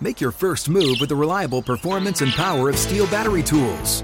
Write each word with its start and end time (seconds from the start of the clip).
Make 0.00 0.20
your 0.20 0.32
first 0.32 0.68
move 0.68 0.96
with 1.00 1.10
the 1.10 1.16
reliable 1.16 1.62
performance 1.62 2.20
and 2.20 2.32
power 2.32 2.68
of 2.68 2.76
STIHL 2.76 3.10
battery 3.10 3.42
tools. 3.42 4.02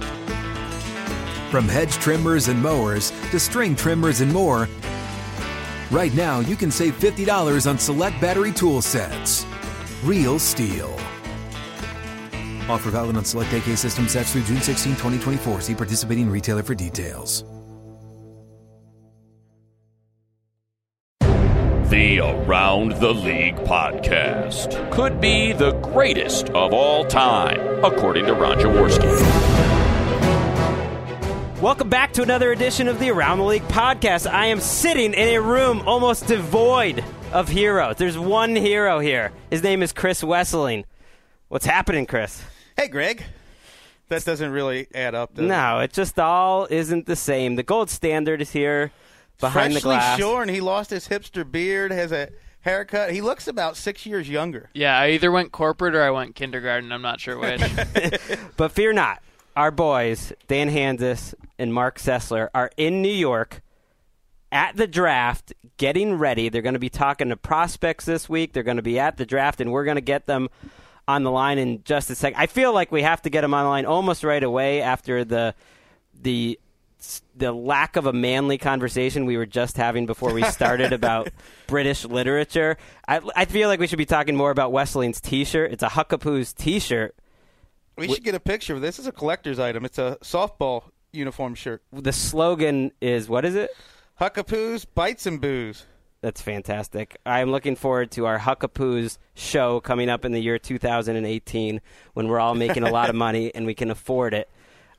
From 1.51 1.69
hedge 1.69 1.93
trimmers 1.95 2.49
and 2.49 2.63
mowers 2.63 3.11
to 3.31 3.39
string 3.39 3.77
trimmers 3.77 4.23
and 4.23 4.33
more, 4.33 4.69
right 5.91 6.15
now 6.15 6.41
you 6.41 6.57
can 6.57 6.71
save 6.71 6.99
$50 6.99 7.69
on 7.69 7.79
select 7.79 8.19
battery 8.21 8.53
tool 8.53 8.81
sets. 8.81 9.45
Real 10.03 10.39
STIHL. 10.39 11.12
Offer 12.69 12.91
valid 12.91 13.17
on 13.17 13.25
select 13.25 13.53
AK 13.53 13.77
system 13.77 14.09
sets 14.09 14.33
through 14.33 14.45
June 14.45 14.61
16, 14.61 14.93
2024. 14.93 15.61
See 15.61 15.75
participating 15.75 16.31
retailer 16.31 16.63
for 16.63 16.75
details. 16.75 17.45
The 21.91 22.21
Around 22.21 22.93
the 22.93 23.13
League 23.13 23.57
podcast 23.57 24.91
could 24.93 25.21
be 25.21 25.53
the 25.53 25.73
greatest 25.73 26.49
of 26.51 26.73
all 26.73 27.05
time, 27.05 27.85
according 27.85 28.25
to 28.27 28.33
Ron 28.33 28.57
Jaworski. 28.59 29.11
Welcome 31.61 31.91
back 31.91 32.15
to 32.15 32.23
another 32.23 32.53
edition 32.53 32.89
of 32.89 32.99
the 32.99 33.11
Around 33.11 33.39
the 33.39 33.45
League 33.45 33.69
podcast. 33.69 34.27
I 34.29 34.47
am 34.47 34.59
sitting 34.59 35.13
in 35.13 35.29
a 35.29 35.39
room 35.43 35.83
almost 35.87 36.27
devoid 36.27 37.05
of 37.31 37.49
heroes. 37.49 37.97
There's 37.97 38.19
one 38.19 38.57
hero 38.57 38.99
here. 38.99 39.31
His 39.51 39.63
name 39.63 39.83
is 39.83 39.93
Chris 39.93 40.23
Wesseling. 40.23 40.85
What's 41.53 41.67
happening, 41.67 42.07
Chris? 42.07 42.43
Hey, 42.79 42.89
Gregg. 42.89 43.25
That 44.09 44.25
doesn't 44.25 44.53
really 44.53 44.87
add 44.95 45.15
up. 45.15 45.35
Does 45.35 45.45
No, 45.47 45.81
it 45.81 45.93
just 45.93 46.19
all 46.19 46.67
isn't 46.71 47.05
the 47.05 47.15
same. 47.15 47.57
The 47.57 47.63
gold 47.63 47.91
standard 47.91 48.41
is 48.41 48.53
here 48.53 48.91
behind 49.39 49.75
Freshly 49.75 49.81
the 49.81 49.97
glass. 49.99 50.19
shorn. 50.19 50.49
He 50.49 50.63
lost 50.63 50.89
his 50.89 51.09
hipster 51.09 51.45
beard. 51.45 51.93
Has 51.93 52.11
a 52.11 52.31
haircut. 52.63 53.13
He 53.13 53.21
looks 53.21 53.49
about 53.49 53.77
six 53.77 54.07
years 54.07 54.31
younger. 54.31 54.71
Yeah, 54.73 54.99
I 54.99 55.11
either 55.11 55.31
went 55.31 55.53
corporate 55.53 55.95
or 55.95 56.03
I 56.03 56.09
went 56.11 56.35
kindergarten. 56.35 56.91
I'm 56.91 57.03
not 57.03 57.21
sure 57.21 57.39
which. 57.39 57.61
But 58.57 58.73
fear 58.73 58.95
not. 58.95 59.23
Our 59.55 59.71
boys, 59.71 60.33
Dan 60.49 60.71
Hanzus 60.71 61.35
and 61.59 61.75
Marc 61.75 61.99
Sessler, 61.99 62.49
are 62.55 62.71
in 62.79 63.03
New 63.03 63.13
York 63.13 63.61
at 64.51 64.77
the 64.77 64.87
draft 64.87 65.53
getting 65.77 66.15
ready. 66.15 66.49
They're 66.49 66.63
going 66.63 66.73
to 66.73 66.79
be 66.79 66.89
talking 66.89 67.29
to 67.29 67.37
prospects 67.37 68.07
this 68.07 68.27
week. 68.27 68.55
They're 68.55 68.63
going 68.63 68.79
to 68.79 68.83
be 68.83 68.99
at 68.99 69.19
the 69.19 69.27
draft, 69.27 69.61
and 69.61 69.71
we're 69.71 69.85
going 69.85 69.97
to 69.97 70.01
get 70.01 70.25
them 70.25 70.49
on 71.09 71.23
the 71.23 71.31
line 71.31 71.59
in 71.59 71.83
just 71.85 72.11
a 72.11 72.15
second. 72.15 72.41
I 72.41 72.47
feel 72.47 72.73
like 72.73 72.93
we 72.93 73.03
have 73.03 73.23
to 73.23 73.31
get 73.31 73.45
him 73.45 73.55
on 73.55 73.65
the 73.65 73.71
line 73.71 73.87
almost 73.87 74.25
right 74.25 74.43
away 74.43 74.83
after 74.83 75.25
the 75.25 75.55
the 76.21 76.59
the 77.35 77.51
lack 77.53 77.97
of 77.97 78.07
a 78.07 78.13
manly 78.13 78.59
conversation 78.59 79.27
we 79.27 79.37
were 79.37 79.47
just 79.47 79.77
having 79.77 80.07
before 80.07 80.33
we 80.33 80.43
started 80.45 80.93
about 80.93 81.29
British 81.67 82.05
literature. 82.05 82.77
I, 83.09 83.21
I 83.35 83.45
feel 83.45 83.69
like 83.69 83.81
we 83.81 83.89
should 83.89 83.99
be 83.99 84.07
talking 84.07 84.37
more 84.37 84.53
about 84.53 84.73
Wesseling's 84.73 85.21
T-shirt. 85.21 85.73
It's 85.73 85.83
a 85.83 85.89
Huckapoo's 85.89 86.53
T-shirt. 86.53 87.17
We 87.99 88.09
should 88.09 88.23
get 88.23 88.37
a 88.37 88.41
picture. 88.41 88.79
This 88.79 89.01
is 89.01 89.07
a 89.09 89.13
collector's 89.13 89.59
item. 89.59 89.85
It's 89.85 89.99
a 89.99 90.17
softball 90.23 90.85
uniform 91.13 91.55
shirt. 91.55 91.83
The 91.93 92.13
slogan 92.13 92.93
is 93.01 93.29
what 93.29 93.45
is 93.45 93.55
it? 93.55 93.71
Huckapoos, 94.21 94.87
bites 94.95 95.27
and 95.27 95.41
booze. 95.41 95.87
That's 96.23 96.41
fantastic. 96.41 97.19
I'm 97.27 97.51
looking 97.51 97.75
forward 97.75 98.13
to 98.13 98.27
our 98.27 98.39
Huckapoos 98.39 99.19
show 99.35 99.81
coming 99.81 100.09
up 100.09 100.25
in 100.25 100.31
the 100.31 100.41
year 100.41 100.57
2018 100.57 101.81
when 102.15 102.29
we're 102.29 102.39
all 102.39 102.55
making 102.55 102.85
a 102.85 102.93
lot 102.93 103.11
of 103.11 103.17
money 103.17 103.53
and 103.53 103.67
we 103.67 103.75
can 103.75 103.91
afford 103.91 104.33
it. 104.33 104.49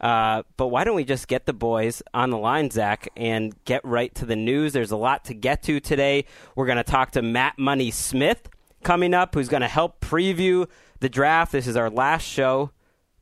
Uh, 0.02 0.44
but 0.58 0.68
why 0.68 0.84
don't 0.84 0.98
we 0.98 1.06
just 1.06 1.30
get 1.30 1.46
the 1.46 1.54
boys 1.54 2.04
on 2.14 2.30
the 2.30 2.38
line, 2.38 2.70
Zach, 2.70 3.08
and 3.16 3.56
get 3.64 3.86
right 3.86 4.14
to 4.16 4.26
the 4.26 4.36
news? 4.36 4.74
There's 4.74 4.92
a 4.92 4.98
lot 4.98 5.24
to 5.26 5.34
get 5.34 5.64
to 5.64 5.80
today. 5.80 6.26
We're 6.58 6.66
going 6.66 6.76
to 6.76 6.84
talk 6.84 7.12
to 7.12 7.22
Matt 7.22 7.58
Money 7.58 7.90
Smith 7.90 8.50
coming 8.84 9.14
up, 9.14 9.34
who's 9.34 9.48
going 9.48 9.62
to 9.62 9.68
help 9.70 10.02
preview 10.02 10.68
the 11.00 11.08
draft. 11.08 11.54
This 11.54 11.68
is 11.68 11.78
our 11.78 11.90
last 11.90 12.24
show 12.24 12.72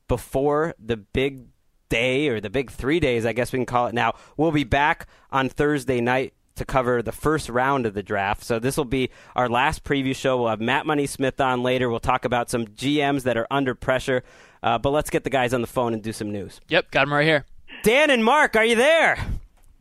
before 0.08 0.74
the 0.84 0.98
big 0.98 1.50
day 1.90 2.30
or 2.30 2.42
the 2.42 2.50
big 2.50 2.72
three 2.72 3.00
days, 3.00 3.28
I 3.28 3.34
guess 3.34 3.54
we 3.54 3.60
can 3.60 3.68
call 3.68 3.86
it 3.86 3.94
now. 3.94 4.16
We'll 4.38 4.52
be 4.52 4.64
back 4.64 5.08
on 5.30 5.50
Thursday 5.50 6.02
night 6.02 6.34
to 6.62 6.66
cover 6.66 7.02
the 7.02 7.12
first 7.12 7.50
round 7.50 7.86
of 7.86 7.94
the 7.94 8.04
draft. 8.04 8.44
So 8.44 8.60
this 8.60 8.78
will 8.78 8.86
be 8.86 9.10
our 9.36 9.50
last 9.50 9.84
preview 9.84 10.16
show. 10.16 10.38
We'll 10.38 10.50
have 10.50 10.62
Matt 10.62 10.86
Money 10.86 11.08
Smith 11.08 11.42
on 11.42 11.64
later. 11.64 11.90
We'll 11.90 12.00
talk 12.00 12.24
about 12.24 12.50
some 12.50 12.66
GMs 12.68 13.24
that 13.24 13.36
are 13.36 13.48
under 13.52 13.76
pressure. 13.76 14.24
Uh, 14.64 14.78
but 14.78 14.92
let's 14.92 15.10
get 15.10 15.24
the 15.24 15.30
guys 15.30 15.54
on 15.54 15.62
the 15.62 15.68
phone 15.68 15.94
and 15.94 16.02
do 16.04 16.14
some 16.14 16.32
news. 16.32 16.62
yep, 16.70 16.92
got 16.92 17.02
them 17.06 17.14
right 17.14 17.26
here. 17.26 17.46
Dan 17.84 18.10
and 18.12 18.24
Marc, 18.24 18.56
are 18.56 18.64
you 18.66 18.76
there? 18.76 19.18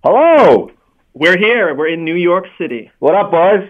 Hello. 0.03 0.71
We're 1.13 1.37
here. 1.37 1.75
We're 1.75 1.89
in 1.89 2.05
New 2.05 2.15
York 2.15 2.47
City. 2.57 2.91
What 2.99 3.15
up, 3.15 3.31
boys? 3.31 3.69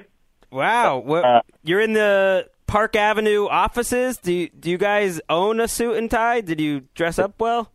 Wow, 0.53 0.98
Well, 0.98 1.25
Uh, 1.25 1.41
you're 1.62 1.81
in 1.81 1.92
the 1.94 2.48
Park 2.66 2.94
Avenue 2.94 3.47
offices. 3.48 4.19
Do 4.19 4.32
you, 4.32 4.48
do 4.50 4.71
you 4.71 4.78
guys 4.78 5.21
own 5.28 5.59
a 5.60 5.66
suit 5.69 5.97
and 5.97 6.10
tie? 6.10 6.41
Did 6.41 6.60
you 6.60 6.82
dress 6.94 7.19
up 7.19 7.34
well? 7.41 7.71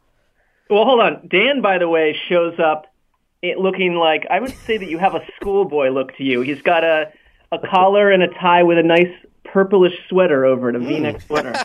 Well, 0.69 0.85
hold 0.85 1.01
on. 1.01 1.27
Dan, 1.29 1.61
by 1.61 1.77
the 1.77 1.87
way, 1.89 2.15
shows 2.29 2.57
up 2.59 2.87
it 3.49 3.57
looking 3.59 3.95
like 3.95 4.25
I 4.29 4.39
would 4.39 4.55
say 4.65 4.77
that 4.77 4.89
you 4.89 4.97
have 4.97 5.15
a 5.15 5.21
schoolboy 5.39 5.89
look 5.89 6.15
to 6.17 6.23
you. 6.23 6.41
He's 6.41 6.61
got 6.61 6.83
a 6.83 7.11
a 7.51 7.59
collar 7.59 8.11
and 8.11 8.23
a 8.23 8.27
tie 8.27 8.63
with 8.63 8.77
a 8.77 8.83
nice 8.83 9.11
purplish 9.43 9.93
sweater 10.09 10.45
over 10.45 10.69
it, 10.69 10.75
a 10.75 10.79
V-neck 10.79 11.21
sweater. 11.21 11.53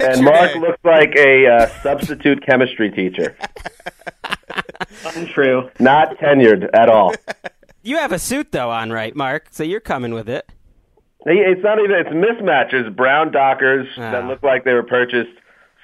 And 0.00 0.24
Marc 0.24 0.54
day. 0.54 0.58
looks 0.58 0.82
like 0.84 1.14
a 1.16 1.46
uh, 1.46 1.66
substitute 1.82 2.42
chemistry 2.46 2.90
teacher, 2.90 3.36
Untrue. 5.14 5.70
not 5.78 6.16
tenured 6.18 6.68
at 6.74 6.88
all. 6.88 7.14
You 7.82 7.98
have 7.98 8.10
a 8.10 8.18
suit 8.18 8.50
though 8.50 8.70
on, 8.70 8.90
right, 8.90 9.14
Marc? 9.14 9.46
So 9.52 9.62
you're 9.62 9.78
coming 9.78 10.12
with 10.12 10.28
it. 10.28 10.50
It's 11.24 11.62
not 11.62 11.78
even. 11.78 11.92
It's 11.92 12.08
mismatches. 12.10 12.96
Brown 12.96 13.30
Dockers 13.30 13.86
that 13.96 14.24
Ah. 14.24 14.26
look 14.26 14.42
like 14.42 14.64
they 14.64 14.72
were 14.72 14.82
purchased 14.82 15.30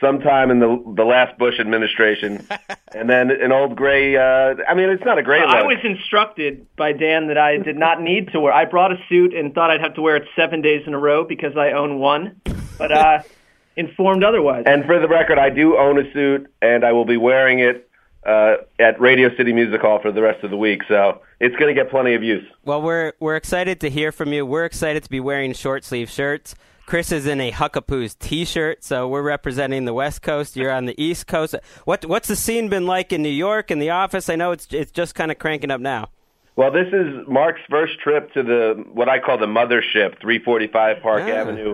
sometime 0.02 0.50
in 0.50 0.58
the 0.58 0.82
the 0.94 1.04
last 1.04 1.38
Bush 1.38 1.58
administration, 1.58 2.46
and 2.94 3.08
then 3.08 3.30
an 3.30 3.52
old 3.52 3.76
gray. 3.76 4.16
Uh, 4.16 4.56
I 4.68 4.74
mean, 4.74 4.90
it's 4.90 5.04
not 5.04 5.18
a 5.18 5.22
great 5.22 5.40
look. 5.40 5.54
I 5.54 5.62
was 5.62 5.78
instructed 5.82 6.66
by 6.76 6.92
Dan 6.92 7.28
that 7.28 7.38
I 7.38 7.56
did 7.56 7.76
not 7.76 8.02
need 8.02 8.32
to 8.32 8.40
wear. 8.40 8.52
I 8.52 8.66
brought 8.66 8.92
a 8.92 8.96
suit 9.08 9.32
and 9.32 9.54
thought 9.54 9.70
I'd 9.70 9.80
have 9.80 9.94
to 9.94 10.02
wear 10.02 10.16
it 10.16 10.28
seven 10.36 10.60
days 10.60 10.82
in 10.86 10.92
a 10.92 10.98
row 10.98 11.24
because 11.24 11.56
I 11.56 11.70
own 11.70 11.98
one, 11.98 12.40
but 12.76 12.92
uh, 12.92 13.22
informed 13.76 14.24
otherwise. 14.24 14.64
And 14.66 14.84
for 14.84 15.00
the 15.00 15.08
record, 15.08 15.38
I 15.38 15.48
do 15.48 15.78
own 15.78 15.98
a 15.98 16.12
suit, 16.12 16.52
and 16.60 16.84
I 16.84 16.92
will 16.92 17.06
be 17.06 17.16
wearing 17.16 17.60
it 17.60 17.88
uh, 18.26 18.56
at 18.78 19.00
Radio 19.00 19.34
City 19.36 19.52
Music 19.52 19.80
Hall 19.80 20.00
for 20.00 20.12
the 20.12 20.22
rest 20.22 20.44
of 20.44 20.50
the 20.50 20.56
week. 20.56 20.82
So 20.88 21.22
it's 21.40 21.56
going 21.56 21.74
to 21.74 21.80
get 21.80 21.90
plenty 21.90 22.14
of 22.14 22.22
use. 22.22 22.44
Well, 22.64 22.82
we're 22.82 23.12
we're 23.20 23.36
excited 23.36 23.80
to 23.80 23.90
hear 23.90 24.12
from 24.12 24.32
you. 24.32 24.44
We're 24.44 24.64
excited 24.64 25.02
to 25.04 25.10
be 25.10 25.20
wearing 25.20 25.52
short 25.52 25.84
sleeve 25.84 26.10
shirts. 26.10 26.54
Chris 26.86 27.12
is 27.12 27.26
in 27.26 27.40
a 27.40 27.50
Huckapoo's 27.50 28.14
T-shirt, 28.16 28.84
so 28.84 29.08
we're 29.08 29.22
representing 29.22 29.84
the 29.84 29.94
West 29.94 30.20
Coast. 30.22 30.56
You're 30.56 30.72
on 30.72 30.84
the 30.86 31.00
East 31.02 31.26
Coast. 31.26 31.54
What 31.84 32.04
what's 32.06 32.28
the 32.28 32.36
scene 32.36 32.68
been 32.68 32.86
like 32.86 33.12
in 33.12 33.22
New 33.22 33.28
York 33.28 33.70
in 33.70 33.78
the 33.78 33.90
office? 33.90 34.28
I 34.28 34.36
know 34.36 34.52
it's 34.52 34.66
it's 34.70 34.90
just 34.92 35.14
kind 35.14 35.30
of 35.30 35.38
cranking 35.38 35.70
up 35.70 35.80
now. 35.80 36.08
Well, 36.54 36.70
this 36.70 36.88
is 36.92 37.26
Marc's 37.26 37.60
first 37.70 37.98
trip 38.00 38.32
to 38.34 38.42
the 38.42 38.84
what 38.92 39.08
I 39.08 39.20
call 39.20 39.38
the 39.38 39.46
mothership, 39.46 40.20
345 40.20 41.02
Park 41.02 41.22
Ah. 41.24 41.28
Avenue. 41.30 41.70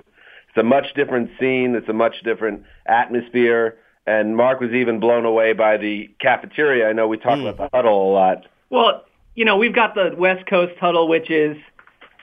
It's 0.49 0.57
a 0.57 0.63
much 0.63 0.87
different 0.95 1.31
scene. 1.41 1.75
It's 1.75 1.89
a 1.89 1.93
much 1.93 2.15
different 2.25 2.63
atmosphere. 2.87 3.77
And 4.07 4.37
Marc 4.37 4.61
was 4.61 4.71
even 4.71 5.01
blown 5.01 5.25
away 5.27 5.53
by 5.53 5.77
the 5.77 6.09
cafeteria. 6.21 6.89
I 6.89 6.93
know 6.93 7.09
we 7.09 7.19
talk 7.19 7.39
about 7.39 7.57
the 7.59 7.69
huddle 7.77 8.11
a 8.11 8.13
lot. 8.13 8.47
Well, 8.71 9.05
you 9.35 9.45
know, 9.45 9.57
we've 9.57 9.75
got 9.75 9.95
the 9.95 10.15
West 10.17 10.47
Coast 10.49 10.73
Huddle, 10.81 11.09
which 11.09 11.31
is, 11.31 11.57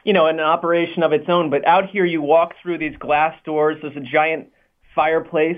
you 0.06 0.14
know, 0.14 0.28
an 0.28 0.40
operation 0.40 1.04
of 1.04 1.12
its 1.12 1.28
own. 1.28 1.50
But 1.50 1.68
out 1.68 1.90
here, 1.90 2.06
you 2.06 2.22
walk 2.22 2.54
through 2.62 2.78
these 2.78 2.96
glass 2.98 3.36
doors. 3.44 3.78
There's 3.82 3.98
a 3.98 4.00
giant 4.00 4.48
fireplace 4.94 5.58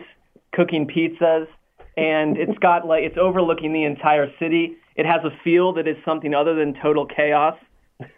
cooking 0.54 0.88
pizzas, 0.88 1.48
and 1.96 2.38
it's 2.38 2.58
got 2.58 2.88
like 2.88 3.04
it's 3.04 3.18
overlooking 3.18 3.74
the 3.74 3.84
entire 3.84 4.32
city. 4.40 4.78
It 4.96 5.06
has 5.06 5.24
a 5.24 5.30
feel 5.44 5.74
that 5.74 5.88
is 5.88 5.98
something 6.04 6.34
other 6.34 6.56
than 6.56 6.74
total 6.82 7.06
chaos. 7.06 7.56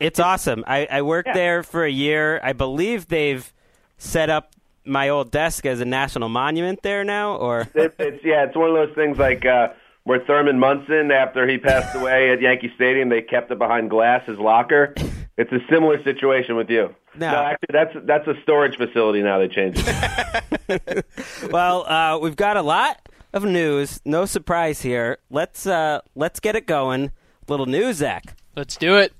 It's 0.00 0.18
awesome. 0.20 0.64
I, 0.66 0.86
I 0.90 1.02
worked 1.02 1.28
Yeah. 1.28 1.34
there 1.34 1.62
for 1.62 1.84
a 1.84 1.90
year. 1.90 2.40
I 2.42 2.52
believe 2.52 3.08
they've 3.08 3.50
set 3.96 4.28
up 4.28 4.50
my 4.84 5.08
old 5.08 5.30
desk 5.30 5.64
as 5.64 5.80
a 5.80 5.84
national 5.86 6.28
monument 6.28 6.82
there 6.82 7.04
now, 7.04 7.36
or 7.36 7.68
It, 7.74 7.94
it's 7.98 8.22
yeah, 8.24 8.44
it's 8.44 8.56
one 8.56 8.68
of 8.70 8.74
those 8.76 8.94
things 8.94 9.16
like 9.18 9.46
uh, 9.46 9.68
where 10.04 10.20
Thurman 10.20 10.58
Munson, 10.58 11.10
after 11.10 11.46
he 11.48 11.56
passed 11.58 11.94
away 11.96 12.30
at 12.32 12.40
Yankee 12.42 12.70
Stadium, 12.76 13.08
they 13.08 13.22
kept 13.22 13.50
it 13.50 13.58
behind 13.58 13.88
glass, 13.88 14.26
his 14.26 14.38
locker. 14.38 14.94
It's 15.36 15.50
a 15.50 15.58
similar 15.68 16.02
situation 16.04 16.54
with 16.54 16.70
you. 16.70 16.94
No. 17.16 17.26
actually, 17.26 17.72
that's 17.72 17.92
that's 18.04 18.26
a 18.28 18.34
storage 18.42 18.76
facility 18.76 19.20
now. 19.20 19.38
They 19.38 19.48
changed 19.48 19.82
it. 19.84 21.06
well, 21.50 21.84
uh, 21.86 22.18
we've 22.18 22.36
got 22.36 22.56
a 22.56 22.62
lot 22.62 23.08
of 23.32 23.44
news. 23.44 24.00
No 24.04 24.26
surprise 24.26 24.82
here. 24.82 25.18
Let's 25.30 25.66
uh, 25.66 26.02
let's 26.14 26.38
get 26.38 26.54
it 26.54 26.66
going. 26.66 27.10
Little 27.48 27.66
news, 27.66 27.96
Zach. 27.96 28.36
Let's 28.54 28.76
do 28.76 28.96
it. 28.96 29.12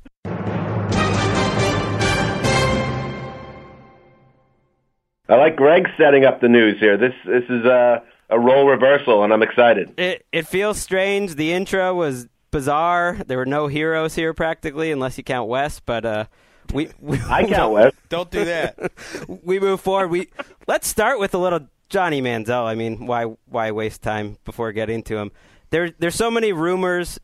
I 5.29 5.37
like 5.37 5.57
Gregg 5.57 5.89
setting 5.99 6.25
up 6.25 6.41
the 6.41 6.49
news 6.49 6.79
here. 6.79 6.97
This 6.97 7.15
this 7.27 7.45
is 7.49 7.65
a 7.65 8.05
a 8.31 8.39
role 8.39 8.69
reversal, 8.69 9.25
and 9.25 9.33
I'm 9.33 9.43
excited. 9.43 9.99
It 9.99 10.25
it 10.31 10.47
feels 10.47 10.79
strange. 10.79 11.35
The 11.35 11.53
intro 11.53 11.93
was 11.93 12.29
bizarre. 12.55 13.19
There 13.27 13.37
were 13.37 13.47
no 13.47 13.67
heroes 13.67 14.15
here 14.15 14.33
practically, 14.33 14.93
unless 14.93 15.19
you 15.19 15.25
count 15.25 15.49
Wes. 15.49 15.81
But 15.81 16.07
uh, 16.07 16.25
we, 16.73 16.89
we 17.01 17.21
I 17.29 17.45
count 17.47 17.73
Wes. 17.73 17.93
Don't 18.09 18.31
do 18.31 18.45
that. 18.45 18.93
we 19.45 19.59
move 19.61 19.81
forward. 19.81 20.09
We 20.09 20.31
let's 20.67 20.87
start 20.87 21.19
with 21.19 21.35
a 21.35 21.39
little 21.39 21.69
Johnny 21.91 22.23
Manziel. 22.23 22.65
I 22.65 22.77
mean, 22.77 23.07
why 23.07 23.25
why 23.47 23.73
waste 23.73 24.03
time 24.03 24.39
before 24.45 24.73
getting 24.73 25.03
to 25.05 25.19
him? 25.19 25.33
There 25.71 25.91
there's 25.99 26.15
so 26.15 26.31
many 26.31 26.53
rumors 26.53 27.19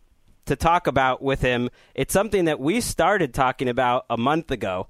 to 0.46 0.56
talk 0.56 0.88
about 0.88 1.22
with 1.22 1.40
him. 1.40 1.70
It's 1.94 2.12
something 2.12 2.46
that 2.46 2.58
we 2.58 2.80
started 2.80 3.32
talking 3.32 3.68
about 3.68 4.04
a 4.10 4.18
month 4.18 4.50
ago. 4.50 4.88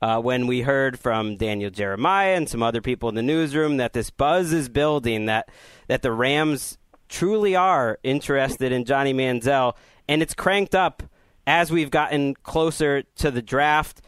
Uh, 0.00 0.18
when 0.18 0.48
we 0.48 0.62
heard 0.62 0.98
from 0.98 1.36
Daniel 1.36 1.70
Jeremiah 1.70 2.34
and 2.34 2.48
some 2.48 2.60
other 2.60 2.80
people 2.80 3.08
in 3.08 3.14
the 3.14 3.22
newsroom 3.22 3.76
that 3.76 3.92
this 3.92 4.10
buzz 4.10 4.52
is 4.52 4.68
building, 4.68 5.26
that 5.26 5.48
that 5.86 6.02
the 6.02 6.10
Rams 6.10 6.76
truly 7.12 7.54
are 7.54 7.98
interested 8.02 8.72
in 8.72 8.86
Johnny 8.86 9.12
Manziel, 9.12 9.74
and 10.08 10.22
it's 10.22 10.34
cranked 10.34 10.74
up 10.74 11.02
as 11.46 11.70
we've 11.70 11.90
gotten 11.90 12.34
closer 12.34 13.02
to 13.16 13.30
the 13.30 13.42
draft 13.42 14.00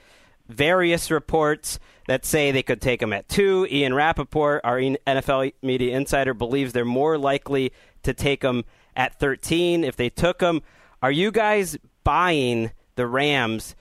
various 0.48 1.10
reports 1.10 1.78
that 2.08 2.24
say 2.24 2.50
they 2.50 2.62
could 2.62 2.80
take 2.80 3.02
him 3.02 3.12
at 3.12 3.28
two. 3.28 3.66
Ian 3.70 3.94
Rapoport, 3.94 4.62
our 4.64 4.78
NFL 4.78 5.52
media 5.62 5.96
insider, 5.96 6.32
believes 6.32 6.72
they're 6.72 6.84
more 6.84 7.18
likely 7.18 7.72
to 8.02 8.14
take 8.14 8.42
him 8.42 8.64
at 8.96 9.18
13 9.18 9.84
if 9.84 9.96
they 9.96 10.08
took 10.08 10.40
him. 10.40 10.62
Are 11.02 11.12
you 11.12 11.30
guys 11.30 11.76
buying 12.04 12.72
the 12.96 13.06
Rams 13.06 13.74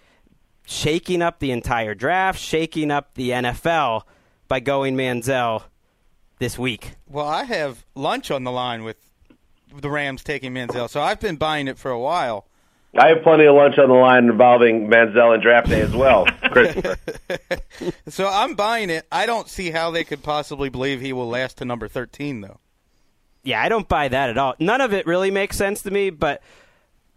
shaking 0.65 1.21
up 1.21 1.39
the 1.39 1.51
entire 1.51 1.95
draft, 1.95 2.39
shaking 2.39 2.91
up 2.91 3.13
the 3.13 3.29
NFL 3.29 4.03
by 4.49 4.59
going 4.59 4.95
Manziel 4.95 5.63
this 6.39 6.59
week? 6.59 6.95
Well, 7.07 7.27
I 7.27 7.43
have 7.45 7.85
lunch 7.95 8.31
on 8.31 8.43
the 8.43 8.51
line 8.51 8.83
with 8.83 9.12
the 9.81 9.89
Rams 9.89 10.23
taking 10.23 10.53
Manziel, 10.53 10.89
so 10.89 11.01
I've 11.01 11.19
been 11.19 11.35
buying 11.35 11.67
it 11.67 11.77
for 11.77 11.91
a 11.91 11.99
while. 11.99 12.47
I 12.95 13.07
have 13.07 13.23
plenty 13.23 13.45
of 13.45 13.55
lunch 13.55 13.79
on 13.79 13.87
the 13.87 13.95
line 13.95 14.25
involving 14.25 14.87
Manziel 14.87 15.33
and 15.33 15.41
draft 15.41 15.67
day 15.69 15.81
as 15.81 15.95
well. 15.95 16.25
Christopher. 16.51 16.97
So 18.07 18.27
I'm 18.27 18.53
buying 18.53 18.91
it. 18.91 19.07
I 19.11 19.25
don't 19.25 19.49
see 19.49 19.71
how 19.71 19.89
they 19.89 20.03
could 20.03 20.21
possibly 20.21 20.69
believe 20.69 21.01
he 21.01 21.11
will 21.11 21.27
last 21.27 21.57
to 21.57 21.65
number 21.65 21.87
13, 21.87 22.41
though. 22.41 22.59
Yeah, 23.43 23.61
I 23.61 23.67
don't 23.67 23.89
buy 23.89 24.07
that 24.07 24.29
at 24.29 24.37
all. 24.37 24.53
None 24.59 24.79
of 24.79 24.93
it 24.93 25.07
really 25.07 25.31
makes 25.31 25.57
sense 25.57 25.81
to 25.81 25.91
me, 25.91 26.11
but 26.11 26.43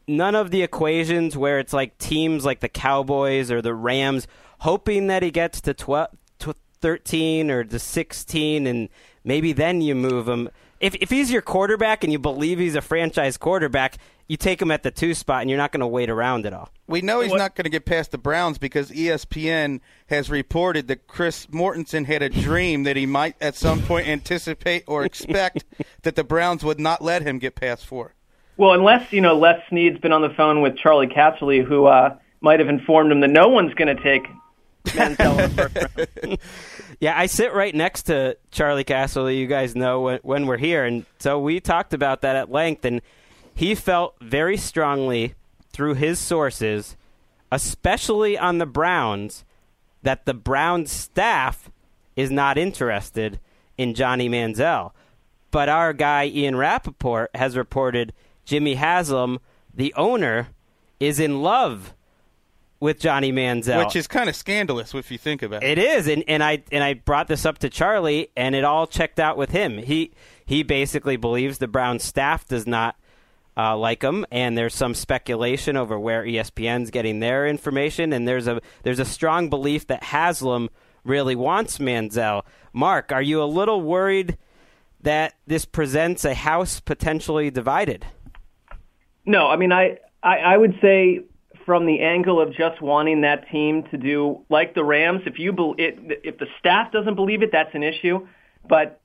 none 0.08 0.34
of 0.34 0.50
the 0.50 0.62
equations 0.62 1.36
where 1.36 1.58
it's 1.58 1.74
like 1.74 1.98
teams 1.98 2.44
like 2.44 2.60
the 2.60 2.68
Cowboys 2.68 3.50
or 3.50 3.60
the 3.60 3.74
Rams 3.74 4.26
hoping 4.60 5.08
that 5.08 5.22
he 5.22 5.30
gets 5.30 5.60
to 5.60 5.74
12, 5.74 6.08
to 6.38 6.54
13 6.80 7.50
or 7.50 7.64
to 7.64 7.78
16 7.78 8.66
and 8.66 8.88
maybe 9.24 9.52
then 9.52 9.82
you 9.82 9.94
move 9.94 10.26
him. 10.28 10.48
If 10.80 10.94
if 10.96 11.10
he's 11.10 11.30
your 11.30 11.42
quarterback 11.42 12.04
and 12.04 12.12
you 12.12 12.18
believe 12.18 12.58
he's 12.58 12.74
a 12.74 12.80
franchise 12.80 13.36
quarterback, 13.36 13.98
you 14.28 14.36
take 14.36 14.60
him 14.60 14.70
at 14.70 14.82
the 14.82 14.90
2 14.90 15.14
spot 15.14 15.40
and 15.40 15.50
you're 15.50 15.58
not 15.58 15.72
going 15.72 15.80
to 15.80 15.86
wait 15.86 16.10
around 16.10 16.46
at 16.46 16.52
all. 16.52 16.70
We 16.86 17.00
know 17.00 17.20
he's 17.20 17.32
not 17.32 17.54
going 17.54 17.64
to 17.64 17.70
get 17.70 17.84
past 17.84 18.10
the 18.10 18.18
Browns 18.18 18.58
because 18.58 18.90
ESPN 18.90 19.80
has 20.06 20.30
reported 20.30 20.88
that 20.88 21.06
Chris 21.06 21.46
Mortensen 21.46 22.06
had 22.06 22.22
a 22.22 22.28
dream 22.28 22.82
that 22.84 22.96
he 22.96 23.06
might 23.06 23.36
at 23.40 23.54
some 23.54 23.82
point 23.82 24.08
anticipate 24.08 24.84
or 24.86 25.04
expect 25.04 25.64
that 26.02 26.16
the 26.16 26.24
Browns 26.24 26.64
would 26.64 26.80
not 26.80 27.02
let 27.02 27.22
him 27.22 27.38
get 27.38 27.54
past 27.54 27.86
four. 27.86 28.14
Well, 28.56 28.72
unless 28.72 29.12
you 29.12 29.20
know 29.20 29.36
Les 29.36 29.60
Snead's 29.68 30.00
been 30.00 30.12
on 30.12 30.22
the 30.22 30.30
phone 30.30 30.62
with 30.62 30.76
Charley 30.76 31.06
Casserly, 31.06 31.64
who 31.64 31.86
uh, 31.86 32.16
might 32.40 32.58
have 32.60 32.68
informed 32.68 33.12
him 33.12 33.20
that 33.20 33.30
no 33.30 33.48
one's 33.48 33.74
going 33.74 33.94
to 33.94 34.02
take 34.02 34.26
Yeah, 36.98 37.18
I 37.18 37.26
sit 37.26 37.52
right 37.52 37.74
next 37.74 38.04
to 38.04 38.38
Charlie 38.50 38.84
Castle. 38.84 39.30
You 39.30 39.46
guys 39.46 39.76
know 39.76 40.00
when, 40.00 40.18
when 40.22 40.46
we're 40.46 40.56
here, 40.56 40.84
and 40.84 41.04
so 41.18 41.38
we 41.38 41.60
talked 41.60 41.92
about 41.92 42.22
that 42.22 42.36
at 42.36 42.50
length. 42.50 42.86
And 42.86 43.02
he 43.54 43.74
felt 43.74 44.16
very 44.20 44.56
strongly 44.56 45.34
through 45.72 45.94
his 45.94 46.18
sources, 46.18 46.96
especially 47.52 48.38
on 48.38 48.58
the 48.58 48.66
Browns, 48.66 49.44
that 50.02 50.24
the 50.24 50.32
Browns 50.32 50.90
staff 50.90 51.70
is 52.14 52.30
not 52.30 52.56
interested 52.56 53.40
in 53.76 53.92
Johnny 53.92 54.28
Manziel. 54.28 54.92
But 55.50 55.68
our 55.68 55.92
guy 55.92 56.26
Ian 56.26 56.56
Rapoport 56.56 57.30
has 57.34 57.58
reported 57.58 58.14
Jimmy 58.46 58.74
Haslam, 58.74 59.40
the 59.74 59.92
owner, 59.94 60.48
is 60.98 61.20
in 61.20 61.42
love 61.42 61.92
with 62.86 63.00
Johnny 63.00 63.32
Manziel. 63.32 63.84
Which 63.84 63.96
is 63.96 64.06
kind 64.06 64.28
of 64.28 64.36
scandalous 64.36 64.94
if 64.94 65.10
you 65.10 65.18
think 65.18 65.42
about 65.42 65.64
it. 65.64 65.76
It 65.76 65.78
is, 65.78 66.06
and, 66.06 66.22
and 66.28 66.42
I 66.42 66.62
and 66.70 66.84
I 66.84 66.94
brought 66.94 67.26
this 67.26 67.44
up 67.44 67.58
to 67.58 67.68
Charley, 67.68 68.30
and 68.36 68.54
it 68.54 68.62
all 68.62 68.86
checked 68.86 69.18
out 69.18 69.36
with 69.36 69.50
him. 69.50 69.78
He 69.78 70.12
he 70.46 70.62
basically 70.62 71.16
believes 71.16 71.58
the 71.58 71.66
Browns 71.66 72.04
staff 72.04 72.46
does 72.46 72.64
not 72.64 72.94
uh, 73.56 73.76
like 73.76 74.02
him, 74.02 74.24
and 74.30 74.56
there's 74.56 74.72
some 74.72 74.94
speculation 74.94 75.76
over 75.76 75.98
where 75.98 76.22
ESPN's 76.22 76.92
getting 76.92 77.18
their 77.18 77.48
information, 77.48 78.12
and 78.12 78.28
there's 78.28 78.46
a 78.46 78.60
there's 78.84 79.00
a 79.00 79.04
strong 79.04 79.50
belief 79.50 79.88
that 79.88 80.04
Haslam 80.04 80.70
really 81.04 81.34
wants 81.34 81.78
Manziel. 81.78 82.44
Marc, 82.72 83.10
are 83.10 83.22
you 83.22 83.42
a 83.42 83.46
little 83.46 83.80
worried 83.80 84.38
that 85.00 85.34
this 85.44 85.64
presents 85.64 86.24
a 86.24 86.34
house 86.34 86.78
potentially 86.78 87.50
divided? 87.50 88.06
No, 89.24 89.48
I 89.48 89.56
mean, 89.56 89.72
I, 89.72 89.98
I, 90.22 90.36
I 90.36 90.56
would 90.56 90.78
say 90.80 91.24
from 91.66 91.84
the 91.84 92.00
angle 92.00 92.40
of 92.40 92.54
just 92.54 92.80
wanting 92.80 93.22
that 93.22 93.50
team 93.50 93.82
to 93.90 93.98
do 93.98 94.40
like 94.48 94.74
the 94.74 94.84
Rams, 94.84 95.22
if 95.26 95.38
you 95.38 95.52
bel 95.52 95.74
it, 95.76 95.98
if 96.24 96.38
the 96.38 96.46
staff 96.60 96.92
doesn't 96.92 97.16
believe 97.16 97.42
it, 97.42 97.50
that's 97.52 97.74
an 97.74 97.82
issue. 97.82 98.26
But 98.66 99.00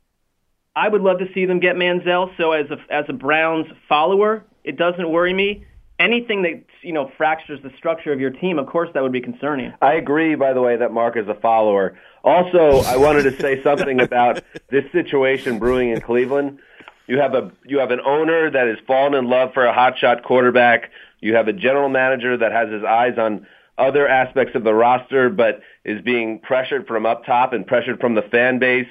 I 0.76 0.88
would 0.88 1.02
love 1.02 1.20
to 1.20 1.26
see 1.34 1.46
them 1.46 1.60
get 1.60 1.76
Manziel. 1.76 2.36
So 2.38 2.52
as 2.52 2.68
a 2.70 2.78
as 2.94 3.06
a 3.10 3.14
Browns 3.14 3.66
follower, 3.90 4.46
it 4.64 4.78
doesn't 4.78 5.10
worry 5.10 5.34
me. 5.34 5.66
Anything 6.00 6.44
that 6.44 6.64
you 6.84 6.94
know 6.94 7.12
fractures 7.18 7.60
the 7.64 7.72
structure 7.78 8.14
of 8.14 8.20
your 8.20 8.32
team, 8.32 8.60
of 8.60 8.68
course, 8.68 8.90
that 8.94 9.04
would 9.04 9.12
be 9.12 9.22
concerning. 9.22 9.74
I 9.82 9.94
agree, 9.94 10.36
by 10.36 10.54
the 10.54 10.62
way, 10.62 10.78
that 10.78 10.94
Marc 10.94 11.18
is 11.18 11.28
a 11.28 11.36
follower. 11.36 11.98
Also, 12.24 12.82
I 12.82 12.98
wanted 12.98 13.24
to 13.24 13.42
say 13.42 13.62
something 13.64 14.00
about 14.02 14.44
this 14.70 14.86
situation 14.92 15.60
brewing 15.60 15.90
in 15.90 16.02
Cleveland. 16.02 16.60
You 17.08 17.20
have 17.20 17.34
a 17.34 17.52
you 17.66 17.80
have 17.80 17.92
an 17.92 18.00
owner 18.06 18.50
that 18.50 18.68
has 18.68 18.78
fallen 18.88 19.14
in 19.16 19.28
love 19.28 19.54
for 19.54 19.66
a 19.66 19.74
hotshot 19.74 20.24
quarterback. 20.24 20.92
You 21.22 21.36
have 21.36 21.48
a 21.48 21.54
general 21.54 21.90
manager 21.90 22.36
that 22.38 22.52
has 22.52 22.70
his 22.70 22.84
eyes 22.84 23.18
on 23.18 23.48
other 23.78 24.08
aspects 24.08 24.56
of 24.56 24.64
the 24.64 24.74
roster, 24.74 25.30
but 25.30 25.62
is 25.86 26.02
being 26.02 26.40
pressured 26.40 26.88
from 26.88 27.06
up 27.06 27.26
top 27.26 27.54
and 27.54 27.66
pressured 27.66 28.00
from 28.00 28.16
the 28.16 28.22
fan 28.24 28.60
base. 28.60 28.88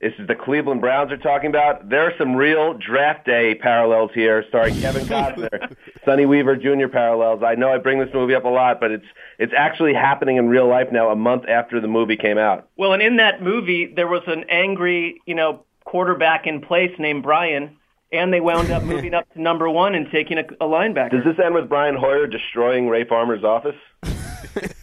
This 0.00 0.12
is 0.18 0.28
the 0.28 0.34
Cleveland 0.34 0.82
Browns 0.82 1.10
are 1.10 1.16
talking 1.16 1.48
about. 1.48 1.88
There 1.88 2.02
are 2.02 2.12
some 2.18 2.36
real 2.36 2.74
draft 2.74 3.24
day 3.24 3.54
parallels 3.54 4.10
here, 4.14 4.44
starring 4.48 4.78
Kevin 4.78 5.06
Costner, 5.06 5.74
Sonny 6.04 6.26
Weaver 6.26 6.56
Jr. 6.56 6.88
parallels. 6.88 7.42
I 7.42 7.54
know 7.54 7.72
I 7.72 7.78
bring 7.78 7.98
this 7.98 8.12
movie 8.12 8.34
up 8.34 8.44
a 8.44 8.48
lot, 8.48 8.78
but 8.78 8.90
it's 8.90 9.06
it's 9.38 9.54
actually 9.56 9.94
happening 9.94 10.36
in 10.36 10.48
real 10.48 10.68
life 10.68 10.88
now, 10.92 11.08
a 11.08 11.16
month 11.16 11.44
after 11.48 11.80
the 11.80 11.88
movie 11.88 12.16
came 12.16 12.36
out. 12.36 12.68
Well, 12.76 12.92
and 12.92 13.02
in 13.02 13.16
that 13.16 13.42
movie, 13.42 13.86
there 13.86 14.06
was 14.06 14.22
an 14.26 14.44
angry, 14.50 15.22
you 15.24 15.34
know, 15.34 15.64
quarterback 15.86 16.46
in 16.46 16.60
place 16.60 16.92
named 16.98 17.22
Brian, 17.22 17.78
and 18.12 18.32
they 18.32 18.40
wound 18.40 18.70
up 18.70 18.82
moving 18.82 19.14
up 19.14 19.30
to 19.32 19.40
number 19.40 19.68
one 19.68 19.94
and 19.94 20.10
taking 20.10 20.38
a, 20.38 20.42
a 20.60 20.66
linebacker. 20.66 21.10
Does 21.10 21.24
this 21.24 21.44
end 21.44 21.54
with 21.54 21.68
Brian 21.68 21.96
Hoyer 21.96 22.26
destroying 22.26 22.88
Ray 22.88 23.04
Farmer's 23.04 23.44
office? 23.44 23.76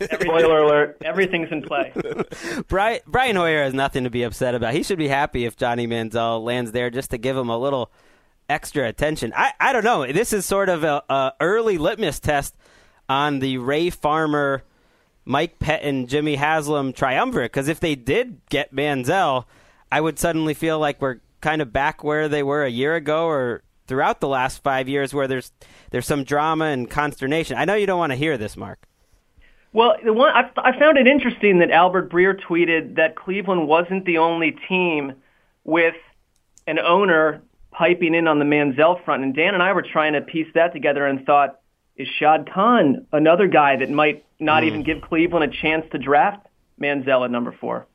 Spoiler 0.01 0.59
alert. 0.59 0.97
Everything's 1.03 1.51
in 1.51 1.61
play. 1.61 1.93
Brian, 2.67 2.99
Brian 3.07 3.35
Hoyer 3.35 3.63
has 3.63 3.73
nothing 3.73 4.03
to 4.03 4.09
be 4.09 4.23
upset 4.23 4.55
about. 4.55 4.73
He 4.73 4.83
should 4.83 4.97
be 4.97 5.07
happy 5.07 5.45
if 5.45 5.55
Johnny 5.55 5.87
Manziel 5.87 6.43
lands 6.43 6.71
there 6.71 6.89
just 6.89 7.11
to 7.11 7.17
give 7.17 7.35
him 7.35 7.49
a 7.49 7.57
little 7.57 7.91
extra 8.49 8.87
attention. 8.87 9.33
I, 9.35 9.53
I 9.59 9.73
don't 9.73 9.83
know. 9.83 10.11
This 10.11 10.33
is 10.33 10.45
sort 10.45 10.69
of 10.69 10.83
a, 10.83 11.03
a 11.09 11.33
early 11.39 11.77
litmus 11.77 12.19
test 12.19 12.55
on 13.09 13.39
the 13.39 13.57
Ray 13.57 13.89
Farmer, 13.89 14.63
Mike 15.25 15.59
Pettine, 15.59 16.07
Jimmy 16.07 16.35
Haslam 16.35 16.93
triumvirate. 16.93 17.51
Because 17.51 17.67
if 17.67 17.79
they 17.79 17.95
did 17.95 18.41
get 18.49 18.73
Manziel, 18.75 19.45
I 19.91 20.01
would 20.01 20.19
suddenly 20.19 20.53
feel 20.53 20.77
like 20.79 21.01
we're 21.01 21.19
kind 21.43 21.61
of 21.61 21.71
back 21.71 22.03
where 22.03 22.27
they 22.27 22.41
were 22.41 22.63
a 22.63 22.69
year 22.69 22.95
ago 22.95 23.25
or 23.27 23.61
throughout 23.85 24.19
the 24.21 24.27
last 24.27 24.63
five 24.63 24.89
years, 24.89 25.13
where 25.13 25.27
there's 25.27 25.51
there's 25.91 26.07
some 26.07 26.23
drama 26.23 26.65
and 26.65 26.89
consternation. 26.89 27.57
I 27.57 27.65
know 27.65 27.75
you 27.75 27.85
don't 27.85 27.99
want 27.99 28.11
to 28.13 28.15
hear 28.17 28.37
this, 28.37 28.57
Marc. 28.57 28.87
Well, 29.73 29.95
the 30.03 30.13
one 30.13 30.29
I, 30.29 30.49
I 30.57 30.79
found 30.79 30.97
it 30.97 31.07
interesting 31.07 31.59
that 31.59 31.69
Albert 31.71 32.09
Breer 32.11 32.39
tweeted 32.39 32.95
that 32.95 33.15
Cleveland 33.15 33.67
wasn't 33.67 34.05
the 34.05 34.19
only 34.19 34.55
team 34.67 35.13
with 35.63 35.95
an 36.65 36.79
owner 36.79 37.41
piping 37.71 38.13
in 38.13 38.27
on 38.27 38.37
the 38.39 38.45
Manziel 38.45 39.03
front, 39.03 39.23
and 39.23 39.35
Dan 39.35 39.53
and 39.55 39.63
I 39.63 39.73
were 39.73 39.81
trying 39.81 40.13
to 40.13 40.21
piece 40.21 40.47
that 40.53 40.73
together 40.73 41.05
and 41.05 41.25
thought, 41.25 41.59
is 41.95 42.07
Shad 42.19 42.49
Khan 42.53 43.05
another 43.11 43.47
guy 43.47 43.75
that 43.77 43.89
might 43.89 44.23
not 44.39 44.63
Mm. 44.63 44.67
even 44.67 44.83
give 44.83 45.01
Cleveland 45.01 45.51
a 45.51 45.55
chance 45.61 45.85
to 45.91 45.97
draft 45.97 46.45
Manziel 46.79 47.25
at 47.25 47.31
number 47.31 47.51
four? 47.51 47.87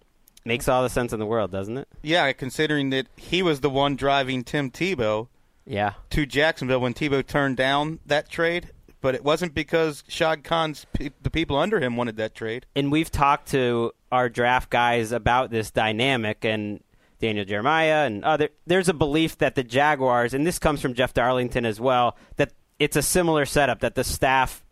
Makes 0.45 0.68
all 0.68 0.83
the 0.83 0.88
sense 0.88 1.12
in 1.12 1.18
the 1.18 1.26
world, 1.26 1.50
doesn't 1.50 1.76
it? 1.76 1.88
Yeah, 2.02 2.33
considering 2.33 2.90
that 2.90 3.07
he 3.16 3.42
was 3.42 3.61
the 3.61 3.71
one 3.71 3.97
driving 3.97 4.45
Tim 4.45 4.71
Tebow 4.71 5.28
Yeah. 5.66 5.95
to 6.11 6.25
Jacksonville 6.26 6.80
when 6.80 6.95
Tebow 6.95 7.26
turned 7.26 7.57
down 7.57 7.99
that 8.07 8.30
trade, 8.30 8.71
but 9.00 9.14
it 9.14 9.23
wasn't 9.25 9.52
because 9.54 10.04
Shad 10.09 10.45
Khan's 10.45 10.87
pe- 10.92 11.11
the 11.21 11.30
people 11.30 11.57
under 11.57 11.80
him 11.80 11.97
wanted 11.97 12.16
that 12.16 12.35
trade. 12.35 12.66
and 12.75 12.90
we've 12.90 13.11
talked 13.11 13.49
to 13.50 13.92
our 14.11 14.28
draft 14.28 14.71
guys 14.71 15.12
about 15.12 15.50
this 15.50 15.71
dynamic 15.71 16.45
and 16.45 16.83
Daniel 17.21 17.45
Jeremiah 17.45 18.07
and 18.07 18.25
other 18.25 18.49
there's 18.66 18.88
a 18.88 18.95
belief 18.95 19.37
that 19.38 19.54
the 19.57 19.64
Jaguars 19.64 20.33
and 20.33 20.47
this 20.47 20.59
comes 20.59 20.80
from 20.80 20.95
Jeff 20.95 21.12
Darlington 21.12 21.66
as 21.66 21.80
well 21.80 22.16
that 22.37 22.52
it's 22.78 22.97
a 22.97 23.02
similar 23.02 23.45
setup 23.45 23.80
that 23.80 23.97
the 23.97 24.04
staff 24.04 24.64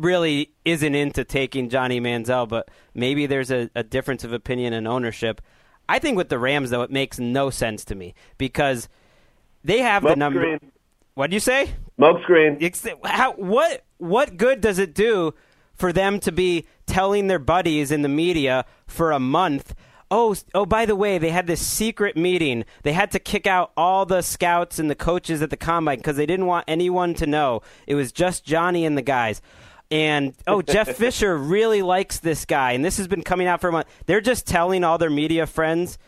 really 0.00 0.52
isn't 0.64 0.94
into 0.94 1.24
taking 1.24 1.68
Johnny 1.68 2.00
Manziel 2.00 2.48
but 2.48 2.70
maybe 2.94 3.26
there's 3.26 3.50
a, 3.50 3.70
a 3.74 3.82
difference 3.82 4.24
of 4.24 4.32
opinion 4.32 4.72
and 4.72 4.88
ownership. 4.88 5.40
I 5.88 5.98
think 5.98 6.16
with 6.16 6.28
the 6.28 6.38
Rams 6.38 6.70
though 6.70 6.82
it 6.82 6.90
makes 6.90 7.18
no 7.18 7.50
sense 7.50 7.84
to 7.86 7.94
me 7.94 8.14
because 8.38 8.88
they 9.64 9.78
have 9.78 10.02
the 10.02 10.16
number 10.16 10.40
screen. 10.40 10.72
What'd 11.14 11.34
you 11.34 11.40
say? 11.40 11.74
Smoke 11.96 12.22
screen. 12.22 12.58
How, 13.04 13.32
what 13.34 13.84
what 13.98 14.36
good 14.36 14.60
does 14.60 14.78
it 14.78 14.94
do 14.94 15.34
for 15.74 15.92
them 15.92 16.20
to 16.20 16.32
be 16.32 16.66
telling 16.86 17.26
their 17.26 17.38
buddies 17.38 17.90
in 17.90 18.02
the 18.02 18.08
media 18.08 18.64
for 18.86 19.12
a 19.12 19.20
month? 19.20 19.74
Oh, 20.10 20.34
oh! 20.54 20.66
By 20.66 20.86
the 20.86 20.96
way, 20.96 21.18
they 21.18 21.30
had 21.30 21.46
this 21.46 21.64
secret 21.64 22.16
meeting. 22.16 22.64
They 22.82 22.92
had 22.92 23.10
to 23.12 23.18
kick 23.18 23.46
out 23.46 23.70
all 23.76 24.06
the 24.06 24.22
scouts 24.22 24.78
and 24.78 24.90
the 24.90 24.96
coaches 24.96 25.40
at 25.40 25.50
the 25.50 25.56
combine 25.56 25.98
because 25.98 26.16
they 26.16 26.26
didn't 26.26 26.46
want 26.46 26.64
anyone 26.66 27.14
to 27.14 27.26
know. 27.26 27.62
It 27.86 27.94
was 27.94 28.10
just 28.10 28.44
Johnny 28.44 28.84
and 28.84 28.96
the 28.98 29.02
guys. 29.02 29.40
And 29.90 30.34
oh, 30.46 30.62
Jeff 30.62 30.96
Fisher 30.96 31.36
really 31.36 31.82
likes 31.82 32.20
this 32.20 32.44
guy, 32.44 32.72
and 32.72 32.84
this 32.84 32.96
has 32.98 33.08
been 33.08 33.22
coming 33.22 33.46
out 33.46 33.60
for 33.60 33.68
a 33.68 33.72
month. 33.72 33.88
They're 34.06 34.20
just 34.20 34.46
telling 34.46 34.84
all 34.84 34.98
their 34.98 35.10
media 35.10 35.46
friends 35.46 35.98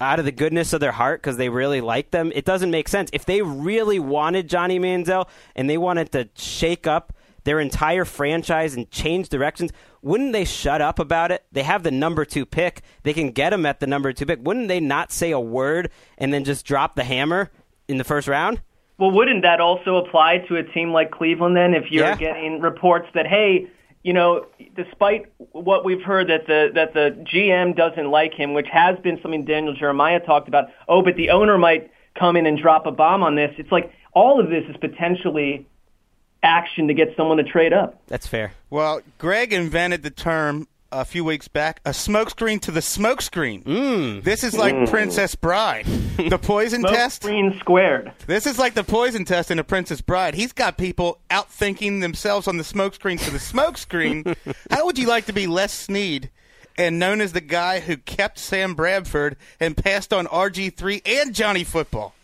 out 0.00 0.18
of 0.18 0.24
the 0.24 0.32
goodness 0.32 0.72
of 0.72 0.80
their 0.80 0.92
heart 0.92 1.20
because 1.20 1.36
they 1.36 1.48
really 1.48 1.80
like 1.80 2.10
them. 2.10 2.32
It 2.34 2.44
doesn't 2.44 2.70
make 2.70 2.88
sense. 2.88 3.10
If 3.12 3.24
they 3.24 3.42
really 3.42 3.98
wanted 3.98 4.48
Johnny 4.48 4.78
Manziel 4.78 5.28
and 5.56 5.68
they 5.68 5.78
wanted 5.78 6.12
to 6.12 6.28
shake 6.34 6.86
up 6.86 7.12
their 7.44 7.60
entire 7.60 8.04
franchise 8.04 8.74
and 8.74 8.90
change 8.90 9.28
directions, 9.28 9.72
wouldn't 10.02 10.32
they 10.32 10.44
shut 10.44 10.80
up 10.80 10.98
about 10.98 11.32
it? 11.32 11.44
They 11.50 11.62
have 11.62 11.82
the 11.82 11.90
number 11.90 12.24
two 12.24 12.46
pick. 12.46 12.82
They 13.02 13.12
can 13.12 13.30
get 13.30 13.52
him 13.52 13.66
at 13.66 13.80
the 13.80 13.86
number 13.86 14.12
two 14.12 14.26
pick. 14.26 14.40
Wouldn't 14.42 14.68
they 14.68 14.80
not 14.80 15.12
say 15.12 15.30
a 15.30 15.40
word 15.40 15.90
and 16.16 16.32
then 16.32 16.44
just 16.44 16.64
drop 16.64 16.94
the 16.94 17.04
hammer 17.04 17.50
in 17.88 17.98
the 17.98 18.04
first 18.04 18.28
round? 18.28 18.60
Well, 18.98 19.12
wouldn't 19.12 19.42
that 19.42 19.60
also 19.60 19.96
apply 19.96 20.38
to 20.48 20.56
a 20.56 20.62
team 20.64 20.92
like 20.92 21.10
Cleveland 21.10 21.56
then? 21.56 21.72
If 21.74 21.90
you're 21.90 22.06
Yeah. 22.06 22.16
getting 22.16 22.60
reports 22.60 23.06
that 23.14 23.26
hey, 23.26 23.68
you 24.02 24.12
know, 24.12 24.46
despite 24.76 25.26
what 25.52 25.84
we've 25.84 26.02
heard 26.02 26.28
that 26.28 26.46
the 26.46 26.70
that 26.74 26.94
the 26.94 27.16
GM 27.24 27.74
doesn't 27.76 28.10
like 28.10 28.34
him, 28.34 28.54
which 28.54 28.68
has 28.68 28.98
been 28.98 29.20
something 29.22 29.44
Daniel 29.44 29.74
Jeremiah 29.74 30.20
talked 30.20 30.48
about. 30.48 30.66
Oh, 30.88 31.02
but 31.02 31.16
the 31.16 31.30
owner 31.30 31.56
might 31.58 31.90
come 32.14 32.36
in 32.36 32.46
and 32.46 32.58
drop 32.58 32.86
a 32.86 32.90
bomb 32.90 33.22
on 33.22 33.36
this. 33.36 33.54
It's 33.58 33.70
like 33.70 33.92
all 34.14 34.40
of 34.40 34.50
this 34.50 34.64
is 34.68 34.76
potentially 34.78 35.66
action 36.42 36.88
to 36.88 36.94
get 36.94 37.14
someone 37.16 37.36
to 37.36 37.44
trade 37.44 37.72
up. 37.72 38.00
That's 38.06 38.26
fair. 38.26 38.52
Well, 38.70 39.00
Gregg 39.18 39.52
invented 39.52 40.02
the 40.02 40.10
term 40.10 40.66
a 40.90 41.04
few 41.04 41.24
weeks 41.24 41.48
back, 41.48 41.80
a 41.84 41.90
smokescreen 41.90 42.60
to 42.62 42.70
the 42.70 42.80
smokescreen. 42.80 43.62
Mm. 43.64 44.22
This 44.24 44.42
is 44.42 44.56
like 44.56 44.88
Princess 44.88 45.34
Bride, 45.34 45.84
the 46.16 46.38
poison 46.38 46.80
Smoke 46.82 46.92
test. 46.94 47.22
screen 47.22 47.54
squared. 47.58 48.12
This 48.26 48.46
is 48.46 48.58
like 48.58 48.74
the 48.74 48.84
poison 48.84 49.24
test 49.24 49.50
in 49.50 49.58
a 49.58 49.64
Princess 49.64 50.00
Bride. 50.00 50.34
He's 50.34 50.52
got 50.52 50.78
people 50.78 51.20
outthinking 51.30 52.00
themselves 52.00 52.48
on 52.48 52.56
the 52.56 52.62
smokescreen 52.64 53.22
to 53.24 53.30
the 53.30 53.38
smokescreen. 53.38 54.36
How 54.70 54.86
would 54.86 54.98
you 54.98 55.06
like 55.06 55.26
to 55.26 55.32
be 55.32 55.46
Les 55.46 55.72
Snead 55.72 56.30
and 56.76 56.98
known 56.98 57.20
as 57.20 57.32
the 57.32 57.40
guy 57.40 57.80
who 57.80 57.96
kept 57.96 58.38
Sam 58.38 58.74
Bradford 58.74 59.36
and 59.60 59.76
passed 59.76 60.12
on 60.12 60.26
RG3 60.26 61.06
and 61.06 61.34
Johnny 61.34 61.64
Football? 61.64 62.14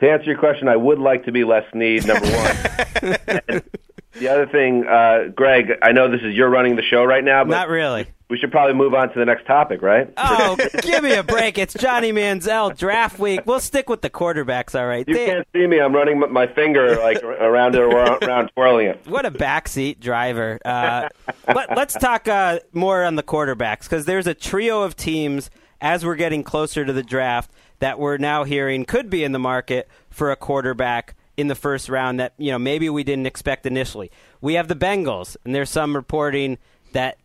To 0.00 0.10
answer 0.10 0.26
your 0.26 0.38
question, 0.38 0.68
I 0.68 0.76
would 0.76 0.98
like 0.98 1.24
to 1.24 1.32
be 1.32 1.42
Les 1.42 1.64
Snead, 1.72 2.06
number 2.06 2.26
one. 2.28 3.62
The 4.18 4.28
other 4.28 4.46
thing, 4.46 4.86
uh, 4.86 5.28
Gregg, 5.34 5.72
I 5.82 5.92
know 5.92 6.10
this 6.10 6.20
is 6.22 6.34
you're 6.34 6.48
running 6.48 6.76
the 6.76 6.82
show 6.82 7.04
right 7.04 7.22
now, 7.24 7.44
but 7.44 7.50
Not 7.50 7.68
really. 7.68 8.06
we 8.30 8.38
should 8.38 8.50
probably 8.50 8.74
move 8.74 8.94
on 8.94 9.12
to 9.12 9.18
the 9.18 9.24
next 9.24 9.46
topic, 9.46 9.82
right? 9.82 10.12
Oh, 10.16 10.56
give 10.82 11.02
me 11.02 11.14
a 11.14 11.22
break. 11.22 11.58
It's 11.58 11.74
Johnny 11.74 12.12
Manziel 12.12 12.76
draft 12.76 13.18
week. 13.18 13.40
We'll 13.44 13.60
stick 13.60 13.88
with 13.88 14.02
the 14.02 14.10
quarterbacks, 14.10 14.78
all 14.78 14.86
right. 14.86 15.06
You 15.06 15.14
They- 15.14 15.26
can't 15.26 15.46
see 15.52 15.66
me. 15.66 15.80
I'm 15.80 15.94
running 15.94 16.18
my 16.32 16.46
finger 16.46 16.96
like 16.96 17.22
around 17.22 17.74
it, 17.74 17.80
around, 17.82 18.22
around 18.24 18.48
twirling 18.54 18.86
it. 18.86 19.00
What 19.06 19.26
a 19.26 19.30
backseat 19.30 20.00
driver. 20.00 20.58
Uh, 20.64 21.08
let, 21.54 21.76
us 21.76 21.92
talk 21.94 22.26
uh, 22.28 22.60
more 22.72 23.04
on 23.04 23.16
the 23.16 23.22
quarterbacks 23.22 23.82
because 23.82 24.04
there's 24.06 24.26
a 24.26 24.34
trio 24.34 24.82
of 24.82 24.96
teams 24.96 25.50
as 25.80 26.04
we're 26.06 26.16
getting 26.16 26.42
closer 26.42 26.84
to 26.84 26.92
the 26.92 27.02
draft 27.02 27.50
that 27.80 27.98
we're 27.98 28.16
now 28.16 28.44
hearing 28.44 28.84
could 28.86 29.10
be 29.10 29.22
in 29.24 29.32
the 29.32 29.38
market 29.38 29.88
for 30.08 30.30
a 30.30 30.36
quarterback 30.36 31.14
in 31.36 31.48
the 31.48 31.54
first 31.54 31.88
round 31.88 32.20
that 32.20 32.32
you 32.38 32.50
know 32.50 32.58
maybe 32.58 32.88
we 32.88 33.04
didn't 33.04 33.26
expect 33.26 33.66
initially. 33.66 34.10
We 34.40 34.54
have 34.54 34.68
the 34.68 34.74
Bengals, 34.74 35.36
and 35.44 35.54
there's 35.54 35.70
some 35.70 35.94
reporting 35.94 36.58
that 36.92 37.18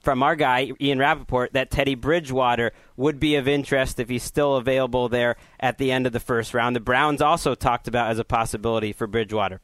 from 0.00 0.22
our 0.22 0.36
guy 0.36 0.72
Ian 0.80 0.98
Rapoport 0.98 1.52
that 1.52 1.70
Teddy 1.70 1.94
Bridgewater 1.94 2.72
would 2.96 3.20
be 3.20 3.34
of 3.34 3.48
interest 3.48 4.00
if 4.00 4.08
he's 4.08 4.22
still 4.22 4.56
available 4.56 5.08
there 5.08 5.36
at 5.60 5.78
the 5.78 5.92
end 5.92 6.06
of 6.06 6.12
the 6.12 6.20
first 6.20 6.54
round. 6.54 6.76
The 6.76 6.80
Browns 6.80 7.20
also 7.20 7.54
talked 7.54 7.88
about 7.88 8.10
as 8.10 8.18
a 8.18 8.24
possibility 8.24 8.92
for 8.92 9.06
Bridgewater. 9.06 9.60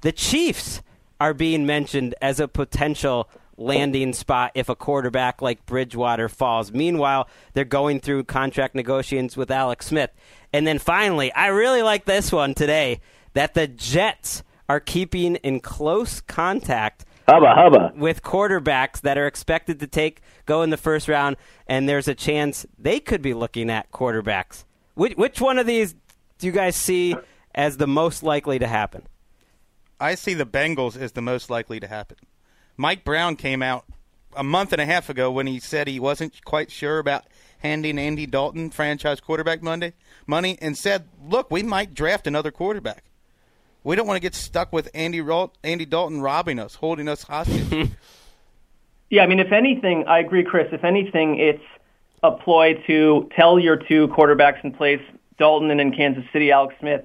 The 0.00 0.12
Chiefs 0.12 0.82
are 1.20 1.34
being 1.34 1.64
mentioned 1.66 2.14
as 2.20 2.40
a 2.40 2.48
potential 2.48 3.28
landing 3.56 4.12
spot 4.12 4.50
if 4.54 4.68
a 4.68 4.74
quarterback 4.74 5.40
like 5.40 5.64
Bridgewater 5.64 6.28
falls. 6.28 6.72
Meanwhile, 6.72 7.28
they're 7.52 7.64
going 7.64 8.00
through 8.00 8.24
contract 8.24 8.74
negotiations 8.74 9.36
with 9.36 9.50
Alex 9.50 9.86
Smith. 9.86 10.10
And 10.52 10.66
then 10.66 10.78
finally, 10.78 11.32
I 11.32 11.48
really 11.48 11.82
like 11.82 12.04
this 12.04 12.32
one 12.32 12.54
today 12.54 13.00
that 13.34 13.54
the 13.54 13.66
Jets 13.66 14.42
are 14.68 14.80
keeping 14.80 15.36
in 15.36 15.60
close 15.60 16.20
contact 16.20 17.04
Hubba 17.28 17.54
hubba. 17.54 17.92
with 17.96 18.22
quarterbacks 18.22 19.00
that 19.02 19.16
are 19.18 19.26
expected 19.26 19.80
to 19.80 19.86
take 19.86 20.20
go 20.46 20.62
in 20.62 20.70
the 20.70 20.76
first 20.76 21.08
round, 21.08 21.36
and 21.66 21.88
there's 21.88 22.08
a 22.08 22.14
chance 22.14 22.66
they 22.78 23.00
could 23.00 23.22
be 23.22 23.34
looking 23.34 23.70
at 23.70 23.90
quarterbacks. 23.90 24.64
Which, 24.94 25.16
which 25.16 25.40
one 25.40 25.58
of 25.58 25.66
these 25.66 25.94
do 26.38 26.46
you 26.46 26.52
guys 26.52 26.76
see 26.76 27.16
as 27.54 27.76
the 27.76 27.86
most 27.86 28.22
likely 28.22 28.58
to 28.58 28.66
happen? 28.66 29.06
I 30.00 30.14
see 30.16 30.34
the 30.34 30.46
Bengals 30.46 31.00
as 31.00 31.12
the 31.12 31.22
most 31.22 31.50
likely 31.50 31.80
to 31.80 31.86
happen. 31.86 32.18
Mike 32.76 33.04
Brown 33.04 33.36
came 33.36 33.62
out 33.62 33.84
a 34.36 34.42
month 34.42 34.72
and 34.72 34.80
a 34.80 34.86
half 34.86 35.08
ago 35.08 35.30
when 35.30 35.46
he 35.46 35.60
said 35.60 35.86
he 35.86 36.00
wasn't 36.00 36.44
quite 36.44 36.70
sure 36.70 36.98
about 36.98 37.24
handing 37.58 37.98
Andy 37.98 38.26
Dalton 38.26 38.70
franchise 38.70 39.20
quarterback 39.20 39.62
Monday 39.62 39.94
money 40.26 40.58
and 40.60 40.76
said, 40.76 41.08
"Look, 41.26 41.50
we 41.50 41.62
might 41.62 41.94
draft 41.94 42.26
another 42.26 42.50
quarterback. 42.50 43.04
We 43.84 43.94
don't 43.94 44.06
want 44.06 44.16
to 44.16 44.20
get 44.20 44.34
stuck 44.34 44.72
with 44.72 44.90
Andy 44.94 45.20
Ro- 45.20 45.52
Andy 45.62 45.84
Dalton 45.84 46.20
robbing 46.20 46.58
us, 46.58 46.74
holding 46.74 47.08
us 47.08 47.22
hostage." 47.22 47.90
Yeah, 49.10 49.22
I 49.22 49.26
mean, 49.28 49.38
if 49.38 49.52
anything, 49.52 50.06
I 50.08 50.18
agree, 50.18 50.42
Chris. 50.42 50.66
If 50.72 50.82
anything, 50.82 51.38
it's 51.38 51.62
a 52.24 52.32
ploy 52.32 52.82
to 52.88 53.30
tell 53.36 53.60
your 53.60 53.76
two 53.76 54.08
quarterbacks 54.08 54.64
in 54.64 54.72
place, 54.72 55.00
Dalton 55.38 55.70
and 55.70 55.80
in 55.80 55.92
Kansas 55.92 56.24
City, 56.32 56.50
Alex 56.50 56.74
Smith. 56.80 57.04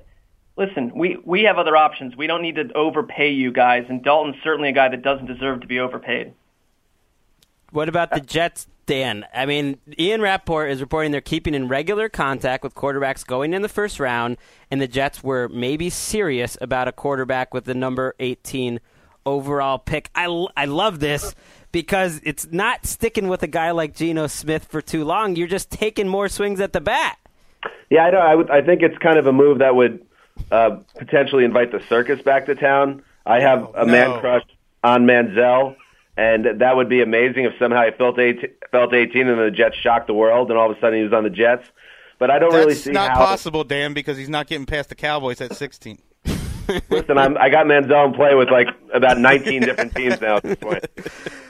Listen, 0.58 0.92
we, 0.96 1.18
we 1.24 1.44
have 1.44 1.60
other 1.60 1.78
options. 1.78 2.18
We 2.18 2.26
don't 2.26 2.42
need 2.42 2.56
to 2.56 2.74
overpay 2.74 3.30
you 3.30 3.52
guys, 3.52 3.86
and 3.90 4.04
Dalton's 4.04 4.38
certainly 4.44 4.70
a 4.70 4.72
guy 4.72 4.90
that 4.90 5.04
doesn't 5.04 5.28
deserve 5.28 5.62
to 5.62 5.68
be 5.68 5.80
overpaid. 5.80 6.34
What 7.72 7.90
about 7.90 8.12
the 8.12 8.22
Jets 8.22 8.68
Dan, 8.89 9.24
I 9.36 9.46
mean, 9.46 9.77
Ian 10.00 10.19
Rapoport 10.19 10.72
is 10.72 10.81
reporting 10.81 11.12
they're 11.12 11.22
keeping 11.22 11.53
in 11.53 11.67
regular 11.67 12.10
contact 12.10 12.63
with 12.63 12.74
quarterbacks 12.74 13.24
going 13.24 13.53
in 13.53 13.62
the 13.62 13.69
first 13.69 14.00
round, 14.00 14.38
and 14.72 14.81
the 14.81 14.88
Jets 14.88 15.24
were 15.24 15.48
maybe 15.48 15.91
serious 15.91 16.58
about 16.60 16.88
a 16.88 16.91
quarterback 16.91 17.53
with 17.53 17.65
the 17.65 17.75
number 17.75 18.15
18 18.19 18.79
overall 19.27 19.77
pick. 19.77 20.10
I, 20.15 20.25
I 20.58 20.65
love 20.65 21.00
this 21.00 21.36
because 21.72 22.19
it's 22.24 22.48
not 22.51 22.88
sticking 22.88 23.27
with 23.27 23.43
a 23.43 23.48
guy 23.48 23.69
like 23.69 23.93
Geno 23.96 24.25
Smith 24.25 24.65
for 24.65 24.81
too 24.81 25.05
long. 25.05 25.36
You're 25.36 25.46
just 25.48 25.69
taking 25.69 26.08
more 26.08 26.27
swings 26.27 26.60
at 26.60 26.74
the 26.74 26.81
bat. 26.81 27.19
Yeah, 27.91 28.05
I, 28.05 28.10
know, 28.10 28.17
I, 28.17 28.34
would, 28.34 28.50
I 28.50 28.62
think 28.63 28.81
it's 28.81 28.98
kind 28.98 29.19
of 29.19 29.27
a 29.27 29.31
move 29.31 29.60
that 29.60 29.75
would 29.75 30.03
uh, 30.50 30.77
potentially 30.98 31.46
invite 31.46 31.72
the 31.72 31.84
circus 31.89 32.24
back 32.24 32.48
to 32.48 32.55
town. 32.55 33.03
I 33.24 33.39
have 33.41 33.69
a 33.75 33.86
No. 33.86 33.91
man 33.91 34.19
crush 34.19 34.46
on 34.84 35.05
Manziel, 35.05 35.75
and 36.20 36.60
that 36.60 36.76
would 36.76 36.90
be 36.90 37.02
amazing 37.02 37.46
if 37.46 37.54
somehow 37.58 37.86
he 37.86 37.92
felt 37.92 38.20
18, 38.20 38.50
felt 38.72 38.94
18 38.94 39.30
and 39.30 39.40
the 39.40 39.52
Jets 39.52 39.78
shocked 39.78 40.08
the 40.08 40.14
world, 40.14 40.50
and 40.50 40.60
all 40.60 40.70
of 40.70 40.78
a 40.78 40.80
sudden 40.82 40.98
he 40.98 41.04
was 41.04 41.14
on 41.14 41.24
the 41.24 41.30
Jets. 41.30 41.66
But 42.18 42.30
I 42.30 42.40
don't 42.40 42.54
really 42.54 42.76
see 42.76 42.92
not 42.92 43.12
how. 43.12 43.20
Not 43.20 43.26
possible, 43.28 43.64
Dan, 43.64 43.94
because 43.94 44.18
he's 44.18 44.28
not 44.28 44.48
getting 44.48 44.66
past 44.66 44.90
the 44.90 44.96
Cowboys 44.96 45.40
at 45.40 45.56
16. 45.56 45.98
Listen, 46.90 47.18
I'm, 47.18 47.38
I 47.38 47.48
got 47.50 47.66
Manziel 47.68 48.08
in 48.08 48.14
play 48.14 48.36
with 48.36 48.50
like 48.50 48.68
about 48.94 49.18
19 49.18 49.62
different 49.62 49.96
teams 49.96 50.20
now 50.20 50.36
at 50.36 50.44
this 50.44 50.58
point. 50.58 50.86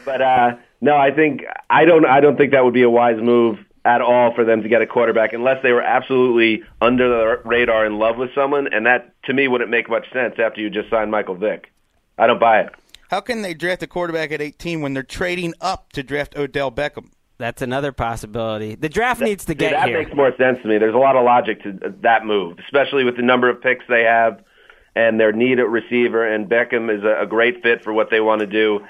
But 0.06 0.22
uh, 0.22 0.58
no, 0.82 0.96
I 0.96 1.10
think 1.12 1.46
I 1.70 1.86
don't. 1.86 2.06
I 2.06 2.20
don't 2.20 2.38
think 2.38 2.52
that 2.52 2.64
would 2.64 2.76
be 2.76 2.84
a 2.84 2.90
wise 2.90 3.20
move 3.20 3.58
at 3.84 4.02
all 4.02 4.36
for 4.36 4.46
them 4.46 4.62
to 4.62 4.70
get 4.70 4.84
a 4.84 4.88
quarterback 4.88 5.34
unless 5.34 5.64
they 5.64 5.72
were 5.72 5.82
absolutely 5.82 6.64
under 6.80 7.10
the 7.10 7.42
radar 7.44 7.88
in 7.88 7.98
love 7.98 8.18
with 8.18 8.30
someone, 8.36 8.72
and 8.72 8.86
that 8.86 9.16
to 9.24 9.34
me 9.34 9.48
wouldn't 9.48 9.72
make 9.72 9.90
much 9.90 10.06
sense 10.14 10.36
after 10.38 10.62
you 10.62 10.70
just 10.70 10.92
signed 10.92 11.10
Michael 11.10 11.36
Vick. 11.36 11.72
I 12.20 12.28
don't 12.28 12.40
buy 12.40 12.60
it. 12.62 12.74
How 13.10 13.22
can 13.22 13.42
they 13.42 13.54
draft 13.54 13.82
a 13.84 13.88
quarterback 13.88 14.32
at 14.32 14.42
18 14.42 14.82
when 14.82 14.94
they're 14.94 15.04
trading 15.04 15.54
up 15.60 15.92
to 15.94 16.04
draft 16.04 16.38
Odell 16.38 16.72
Beckham? 16.72 17.12
That's 17.40 17.62
another 17.62 17.92
possibility. 17.92 18.76
The 18.76 18.90
draft 18.90 19.22
needs 19.22 19.46
to 19.46 19.54
See, 19.54 19.56
get 19.56 19.72
that 19.72 19.88
here. 19.88 19.98
makes 20.04 20.16
more 20.16 20.36
sense 20.38 20.60
to 20.62 20.68
me. 20.68 20.78
There's 20.78 20.94
a 20.94 21.00
lot 21.00 21.16
of 21.16 21.24
logic 21.24 21.64
to 21.64 21.94
that 22.02 22.26
move, 22.26 22.60
especially 22.60 23.06
with 23.06 23.16
the 23.16 23.22
number 23.24 23.50
of 23.50 23.62
picks 23.62 23.86
they 23.88 24.04
have 24.04 24.44
and 24.96 25.20
their 25.20 25.32
need 25.32 25.60
at 25.60 25.70
receiver. 25.70 26.28
And 26.28 26.48
Beckham 26.50 26.96
is 26.96 27.04
a, 27.04 27.24
a 27.24 27.26
great 27.26 27.64
fit 27.64 27.84
for 27.84 27.94
what 27.94 28.10
they 28.12 28.20
want 28.20 28.42
to 28.42 28.48
do. 28.48 28.82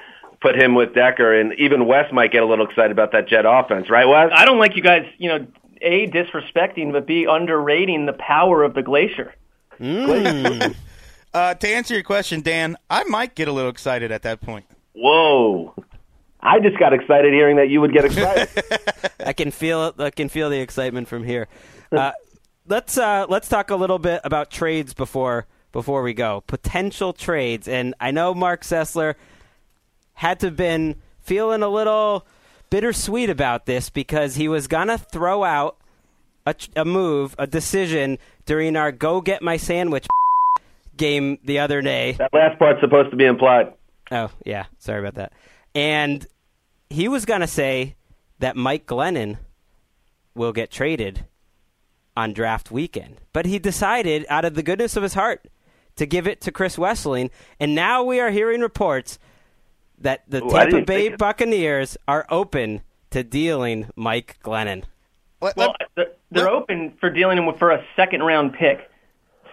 Put 0.42 0.56
him 0.56 0.74
with 0.74 0.96
Decker, 0.96 1.40
and 1.40 1.54
even 1.60 1.86
Wes 1.86 2.12
might 2.12 2.32
get 2.32 2.44
a 2.44 2.46
little 2.46 2.66
excited 2.66 2.92
about 2.92 3.12
that 3.12 3.28
Jet 3.28 3.46
offense, 3.46 3.90
right, 3.90 4.06
Wes? 4.06 4.32
I 4.34 4.46
don't 4.46 4.58
like 4.58 4.76
you 4.76 4.82
guys, 4.82 5.06
you 5.18 5.28
know, 5.30 5.46
a 5.82 6.08
disrespecting, 6.08 6.92
but 6.94 7.06
b 7.06 7.26
underrating 7.30 8.06
the 8.06 8.14
power 8.14 8.64
of 8.64 8.74
the 8.74 8.82
glacier. 8.82 9.34
Hmm. 9.78 10.60
Uh, 11.34 11.54
to 11.54 11.68
answer 11.68 11.94
your 11.94 12.04
question, 12.04 12.42
Dan, 12.42 12.76
I 12.90 13.04
might 13.04 13.36
get 13.36 13.48
a 13.48 13.52
little 13.52 13.70
excited 13.70 14.12
at 14.12 14.24
that 14.24 14.42
point. 14.42 14.66
Whoa! 14.94 15.76
I 16.42 16.60
just 16.60 16.80
got 16.80 16.94
excited 16.94 17.34
hearing 17.34 17.58
that 17.58 17.70
you 17.70 17.82
would 17.82 17.94
get 17.94 18.06
excited. 18.06 18.50
I 19.26 19.34
can 19.34 19.52
feel. 19.52 19.94
I 19.98 20.10
can 20.10 20.30
feel 20.30 20.50
the 20.50 20.60
excitement 20.60 21.08
from 21.08 21.24
here. 21.24 21.48
Uh, 21.92 22.12
let's 22.68 22.98
uh, 22.98 23.26
let's 23.30 23.48
talk 23.50 23.70
a 23.70 23.76
little 23.76 24.00
bit 24.00 24.22
about 24.24 24.50
trades 24.50 24.94
before 24.94 25.46
before 25.72 26.02
we 26.02 26.14
go. 26.14 26.42
Potential 26.48 27.14
trades, 27.14 27.68
and 27.68 27.94
I 28.00 28.12
know 28.12 28.34
Marc 28.34 28.64
Sessler 28.64 29.16
had 30.14 30.40
to 30.40 30.48
have 30.48 30.56
been 30.56 30.96
feeling 31.20 31.62
a 31.62 31.70
little 31.70 32.26
bittersweet 32.70 33.30
about 33.30 33.66
this 33.66 33.90
because 33.90 34.36
he 34.36 34.48
was 34.48 34.68
gonna 34.68 34.98
throw 34.98 35.44
out 35.44 35.78
a, 36.46 36.56
a 36.76 36.86
move, 36.86 37.36
a 37.38 37.46
decision 37.46 38.18
during 38.46 38.76
our 38.76 38.92
"Go 38.92 39.22
Get 39.22 39.42
My 39.42 39.58
Sandwich" 39.58 40.08
game 41.00 41.40
the 41.44 41.58
other 41.60 41.82
day. 41.82 42.12
that 42.20 42.32
last 42.34 42.60
part's 42.60 42.80
supposed 42.82 43.10
to 43.10 43.16
be 43.16 43.26
implied. 43.26 43.74
Oh, 44.12 44.30
yeah. 44.46 44.66
Sorry 44.78 45.00
about 45.00 45.16
that. 45.16 45.34
And 45.74 46.28
he 46.92 47.08
was 47.08 47.26
going 47.26 47.42
to 47.42 47.48
say 47.48 47.96
that 48.38 48.56
Mike 48.56 48.86
Glennon 48.86 49.38
will 50.36 50.52
get 50.52 50.70
traded 50.70 51.26
on 52.16 52.34
draft 52.34 52.70
weekend. 52.70 53.22
But 53.34 53.46
he 53.46 53.58
decided, 53.60 54.26
out 54.30 54.46
of 54.46 54.54
the 54.54 54.64
goodness 54.64 54.96
of 54.96 55.04
his 55.04 55.14
heart, 55.14 55.48
to 55.96 56.06
give 56.06 56.28
it 56.28 56.42
to 56.42 56.52
Chris 56.52 56.76
Wesseling. 56.78 57.30
And 57.60 57.76
now 57.76 58.04
we 58.04 58.20
are 58.20 58.30
hearing 58.30 58.62
reports 58.62 59.20
that 60.00 60.24
the 60.30 60.44
Ooh, 60.44 60.52
I 60.52 60.70
Tampa 60.70 60.86
Bay. 60.86 61.10
Buccaneers 61.10 61.98
are 62.08 62.26
open 62.30 62.82
to 63.12 63.24
dealing 63.24 63.90
Mike 63.96 64.38
Glennon. 64.44 64.84
Well, 65.42 65.76
they're, 65.96 66.14
they're 66.32 66.50
open 66.50 66.98
for 67.00 67.10
dealing 67.10 67.46
with 67.46 67.58
for 67.58 67.72
a 67.72 67.84
second 67.96 68.24
round 68.24 68.54
pick. 68.54 68.89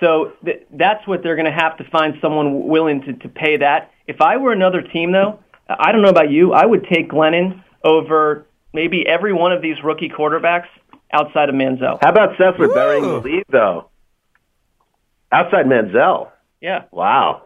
So 0.01 0.33
th- 0.45 0.67
that's 0.73 1.07
what 1.07 1.23
they're 1.23 1.37
going 1.37 1.47
to 1.47 1.53
have 1.53 1.77
to 1.79 1.85
find 1.91 2.15
someone 2.21 2.69
willing 2.69 3.03
to, 3.03 3.13
to 3.15 3.29
pay 3.29 3.57
that. 3.59 3.91
If 4.07 4.21
I 4.21 4.37
were 4.37 4.53
another 4.53 4.83
team, 4.83 5.13
though, 5.13 5.41
I 5.69 5.93
don't 5.93 6.03
know 6.03 6.11
about 6.11 6.31
you, 6.31 6.53
I 6.53 6.65
would 6.65 6.87
take 6.93 7.11
Glennon 7.11 7.63
over 7.83 8.47
maybe 8.73 9.07
every 9.07 9.33
one 9.33 9.53
of 9.53 9.63
these 9.63 9.77
rookie 9.83 10.09
quarterbacks 10.09 10.69
outside 11.13 11.49
of 11.49 11.55
Manziel. 11.55 11.99
How 12.03 12.11
about 12.11 12.37
Sessler 12.37 12.73
burying 12.73 13.03
the 13.03 13.21
lead, 13.21 13.45
though? 13.49 13.89
Outside 15.33 15.67
Manziel. 15.67 16.31
Yeah. 16.61 16.85
Wow. 16.91 17.43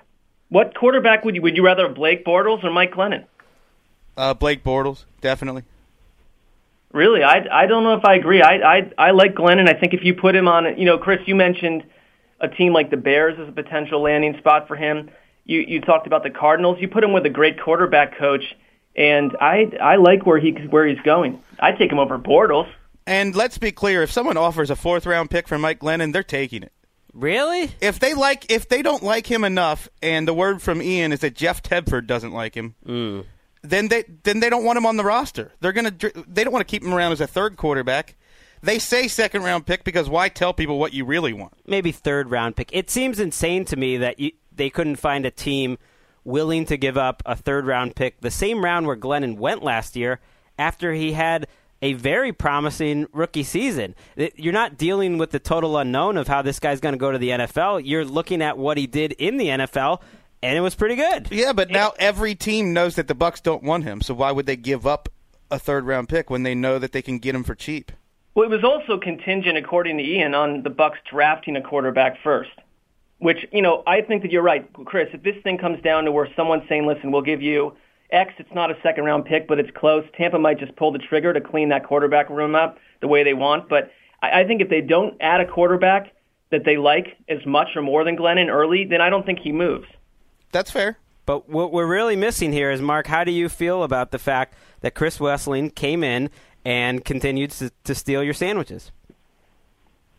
What 0.48 0.76
quarterback 0.76 1.24
would 1.24 1.36
you 1.36 1.42
would 1.42 1.56
you 1.56 1.64
rather 1.64 1.86
have 1.86 1.94
Blake 1.94 2.24
Bortles 2.24 2.64
or 2.64 2.70
Mike 2.70 2.92
Glennon? 2.92 3.24
uh, 4.16 4.34
Blake 4.34 4.62
Bortles, 4.62 5.04
definitely. 5.20 5.64
Really, 6.92 7.22
I, 7.22 7.46
I 7.50 7.66
don't 7.66 7.84
know 7.84 7.94
if 7.94 8.04
I 8.04 8.16
agree. 8.16 8.42
I, 8.42 8.78
I 8.78 8.92
I 8.98 9.10
like 9.12 9.34
Glennon. 9.34 9.68
I 9.68 9.78
think 9.78 9.94
if 9.94 10.00
you 10.02 10.14
put 10.14 10.34
him 10.34 10.48
on, 10.48 10.76
you 10.76 10.84
know, 10.84 10.98
Chris, 10.98 11.20
you 11.26 11.36
mentioned 11.36 11.84
a 12.40 12.48
team 12.48 12.72
like 12.72 12.90
the 12.90 12.96
Bears 12.96 13.38
as 13.38 13.48
a 13.48 13.53
potential 13.53 14.03
landing 14.03 14.37
spot 14.38 14.68
for 14.68 14.76
him. 14.76 15.11
You 15.44 15.61
you 15.61 15.81
talked 15.81 16.07
about 16.07 16.22
the 16.22 16.31
Cardinals. 16.31 16.79
You 16.81 16.88
put 16.88 17.05
him 17.05 17.12
with 17.12 17.26
a 17.26 17.31
great 17.31 17.61
quarterback 17.61 18.18
coach, 18.18 18.44
and 18.96 19.37
I 19.40 19.72
I 19.81 19.96
like 19.96 20.26
where 20.26 20.38
he 20.38 20.53
where 20.53 20.87
he's 20.87 21.00
going. 21.00 21.42
I 21.59 21.72
take 21.72 21.90
him 21.90 21.98
over 21.98 22.18
Bortles. 22.18 22.70
And 23.07 23.35
let's 23.35 23.59
be 23.59 23.72
clear: 23.72 24.03
if 24.03 24.12
someone 24.12 24.37
offers 24.37 24.70
a 24.70 24.76
fourth 24.76 25.07
round 25.07 25.31
pick 25.31 25.48
for 25.48 25.59
Mike 25.59 25.81
Glennon, 25.81 26.12
they're 26.12 26.22
taking 26.22 26.62
it. 26.62 26.72
Really? 27.12 27.72
If 27.81 27.98
they 27.98 28.14
like, 28.14 28.50
if 28.50 28.68
they 28.68 28.83
don't 28.83 29.03
like 29.03 29.26
him 29.26 29.44
enough, 29.44 29.88
and 30.03 30.29
the 30.29 30.35
word 30.35 30.62
from 30.62 30.81
Ian 30.81 31.12
is 31.12 31.20
that 31.20 31.35
Jeff 31.35 31.62
Tedford 31.62 32.07
doesn't 32.07 32.33
like 32.33 32.55
him, 32.55 32.74
mm. 32.87 33.24
then 33.62 33.88
they 33.88 34.05
then 34.22 34.40
they 34.40 34.50
don't 34.50 34.64
want 34.64 34.79
him 34.79 34.87
on 34.87 34.96
the 34.96 35.05
roster. 35.05 35.53
They're 35.61 35.72
gonna 35.72 35.94
they 36.29 36.44
don't 36.44 36.53
want 36.53 36.66
to 36.66 36.70
keep 36.70 36.85
him 36.85 36.94
around 36.94 37.12
as 37.12 37.20
a 37.20 37.26
third 37.26 37.57
quarterback. 37.57 38.16
They 38.62 38.79
say 38.79 39.09
second 39.09 39.42
round 39.42 39.66
pick 39.66 39.85
because 39.85 40.09
why 40.09 40.29
tell 40.29 40.53
people 40.53 40.79
what 40.79 40.92
you 40.92 41.05
really 41.05 41.33
want? 41.33 41.55
maybe 41.66 41.92
third 41.92 42.31
round 42.31 42.57
pick. 42.57 42.70
It 42.73 42.90
seems 42.90 43.18
insane 43.18 43.64
to 43.66 43.77
me 43.77 43.96
that 43.99 44.20
you, 44.20 44.33
they 44.55 44.70
couldn't 44.70 44.96
find 44.96 45.25
a 45.25 45.31
team 45.31 45.79
willing 46.25 46.66
to 46.66 46.77
give 46.77 46.99
up 46.99 47.23
a 47.25 47.35
third 47.37 47.66
round 47.66 47.96
pick, 47.96 48.20
the 48.20 48.31
same 48.31 48.62
round 48.62 48.87
where 48.87 48.96
Glennon 48.96 49.37
went 49.37 49.62
last 49.62 49.96
year 49.96 50.20
after 50.59 50.92
he 50.92 51.12
had 51.12 51.46
a 51.83 51.94
very 51.94 52.33
promising 52.33 53.07
rookie 53.12 53.42
season. 53.42 53.94
You're 54.37 54.53
not 54.53 54.77
dealing 54.77 55.16
with 55.16 55.31
the 55.31 55.38
total 55.38 55.79
unknown 55.79 56.18
of 56.18 56.29
how 56.29 56.42
this 56.42 56.61
guy's 56.61 56.81
going 56.81 56.92
to 56.92 56.99
go 56.99 57.11
to 57.11 57.16
the 57.16 57.31
NFL. 57.31 57.83
You're 57.85 58.05
looking 58.05 58.42
at 58.42 58.59
what 58.59 58.77
he 58.77 58.87
did 58.87 59.12
in 59.12 59.38
the 59.38 59.46
NFL, 59.46 60.03
and 60.42 60.59
it 60.59 60.61
was 60.61 60.75
pretty 60.75 60.96
good. 60.96 61.29
Yeah, 61.31 61.55
but 61.55 61.70
now 61.70 61.92
every 61.99 62.35
team 62.35 62.75
knows 62.75 62.96
that 62.96 63.09
the 63.09 63.14
Bucks 63.14 63.40
don't 63.40 63.62
want 63.62 63.85
him. 63.85 64.03
So 64.03 64.12
why 64.12 64.31
would 64.31 64.44
they 64.44 64.57
give 64.57 64.87
up 64.87 65.09
a 65.51 65.59
third 65.59 65.87
round 65.87 66.11
pick 66.11 66.29
when 66.29 66.42
they 66.42 66.55
know 66.55 66.79
that 66.79 66.92
they 66.92 67.01
can 67.01 67.18
get 67.18 67.35
him 67.35 67.44
for 67.44 67.55
cheap? 67.55 67.92
Well, 68.40 68.50
it 68.50 68.57
was 68.57 68.64
also 68.64 68.98
contingent, 68.98 69.59
according 69.59 69.98
to 69.98 70.03
Ian, 70.03 70.35
on 70.35 70.62
the 70.62 70.70
Bucks 70.70 70.98
drafting 71.11 71.57
a 71.57 71.61
quarterback 71.61 72.16
first. 72.24 72.48
Which 73.18 73.46
you 73.53 73.61
know, 73.61 73.83
I 73.87 74.00
think 74.00 74.22
that 74.22 74.33
you're 74.33 74.40
right, 74.40 74.66
Chris. 74.87 75.09
If 75.12 75.22
this 75.22 75.35
thing 75.42 75.59
comes 75.59 75.83
down 75.83 76.07
to 76.07 76.11
where 76.11 76.26
someone's 76.35 76.66
saying, 76.66 76.87
"Listen, 76.87 77.12
we'll 77.12 77.20
give 77.20 77.42
you 77.42 77.76
X," 78.11 78.33
it's 78.38 78.55
not 78.55 78.70
a 78.70 78.81
second 78.83 79.05
round 79.05 79.26
pick, 79.26 79.46
but 79.46 79.59
it's 79.59 79.70
close. 79.76 80.07
Tampa 80.16 80.38
might 80.38 80.59
just 80.59 80.74
pull 80.76 80.90
the 80.90 80.98
trigger 80.98 81.35
to 81.35 81.40
clean 81.42 81.68
that 81.68 81.85
quarterback 81.85 82.31
room 82.31 82.55
up 82.55 82.79
the 83.03 83.09
way 83.09 83.22
they 83.24 83.35
want. 83.35 83.68
But 83.68 83.90
I, 84.22 84.40
I 84.40 84.44
think 84.46 84.62
if 84.62 84.70
they 84.70 84.81
don't 84.81 85.18
add 85.20 85.42
a 85.42 85.46
quarterback 85.46 86.14
that 86.48 86.64
they 86.64 86.79
like 86.79 87.18
as 87.29 87.44
much 87.44 87.76
or 87.76 87.83
more 87.83 88.05
than 88.05 88.16
Glennon 88.16 88.48
early, 88.48 88.87
then 88.87 89.03
I 89.03 89.11
don't 89.11 89.26
think 89.26 89.40
he 89.40 89.53
moves. 89.53 89.87
That's 90.50 90.70
fair. 90.70 90.96
But 91.26 91.48
what 91.48 91.72
we're 91.72 91.87
really 91.87 92.16
missing 92.16 92.53
here 92.53 92.70
is, 92.70 92.81
Marc, 92.81 93.07
how 93.07 93.22
do 93.22 93.31
you 93.33 93.48
feel 93.48 93.83
about 93.83 94.11
the 94.11 94.18
fact 94.18 94.55
that 94.81 94.94
Chris 94.94 95.18
Wesseling 95.18 95.74
came 95.74 96.03
in 96.03 96.31
and 96.64 97.05
continued 97.05 97.51
to, 97.53 97.70
to 97.85 97.94
steal 97.94 98.23
your 98.23 98.35
sandwiches? 98.35 98.90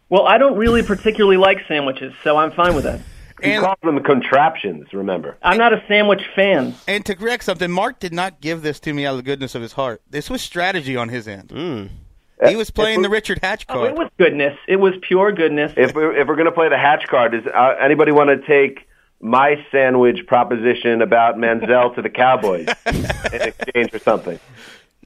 Well, 0.09 0.25
I 0.27 0.37
don't 0.37 0.57
really 0.57 0.83
particularly 0.83 1.37
like 1.37 1.59
sandwiches, 1.67 2.13
so 2.23 2.37
I'm 2.37 2.51
fine 2.51 2.75
with 2.75 2.83
that. 2.83 2.99
He 3.41 3.51
And 3.53 3.63
calls 3.63 3.77
them 3.81 4.03
contraptions, 4.03 4.93
remember. 4.93 5.37
I'm 5.41 5.57
not 5.57 5.73
a 5.73 5.83
sandwich 5.87 6.21
fan. 6.35 6.75
and 6.87 7.03
to 7.05 7.15
correct 7.15 7.43
something, 7.45 7.71
Marc 7.71 7.99
did 7.99 8.13
not 8.13 8.39
give 8.41 8.61
this 8.61 8.79
to 8.81 8.93
me 8.93 9.05
out 9.05 9.11
of 9.11 9.17
the 9.17 9.23
goodness 9.23 9.55
of 9.55 9.61
his 9.61 9.73
heart. 9.73 10.01
This 10.09 10.29
was 10.29 10.41
strategy 10.41 10.95
on 10.97 11.09
his 11.09 11.27
end. 11.27 11.89
He 12.45 12.55
was 12.55 12.69
playing 12.71 13.03
the 13.03 13.09
Richard 13.09 13.39
Hatch 13.41 13.65
Oh, 13.69 13.73
card. 13.73 13.91
it 13.91 13.95
was 13.97 14.09
goodness. 14.17 14.57
It 14.67 14.77
was 14.77 14.93
pure 15.01 15.31
goodness. 15.31 15.73
If 15.77 15.93
we're, 15.95 16.15
if 16.17 16.27
we're 16.27 16.35
going 16.35 16.47
to 16.47 16.51
play 16.51 16.69
the 16.69 16.77
hatch 16.77 17.07
card, 17.07 17.31
does 17.33 17.45
uh, 17.45 17.75
anybody 17.79 18.11
want 18.11 18.29
to 18.29 18.45
take 18.47 18.87
my 19.21 19.63
sandwich 19.71 20.25
proposition 20.27 21.01
about 21.03 21.35
Manziel 21.37 21.93
to 21.95 22.01
the 22.01 22.09
Cowboys 22.09 22.67
in 22.87 23.41
exchange 23.41 23.91
for 23.91 23.99
something? 23.99 24.39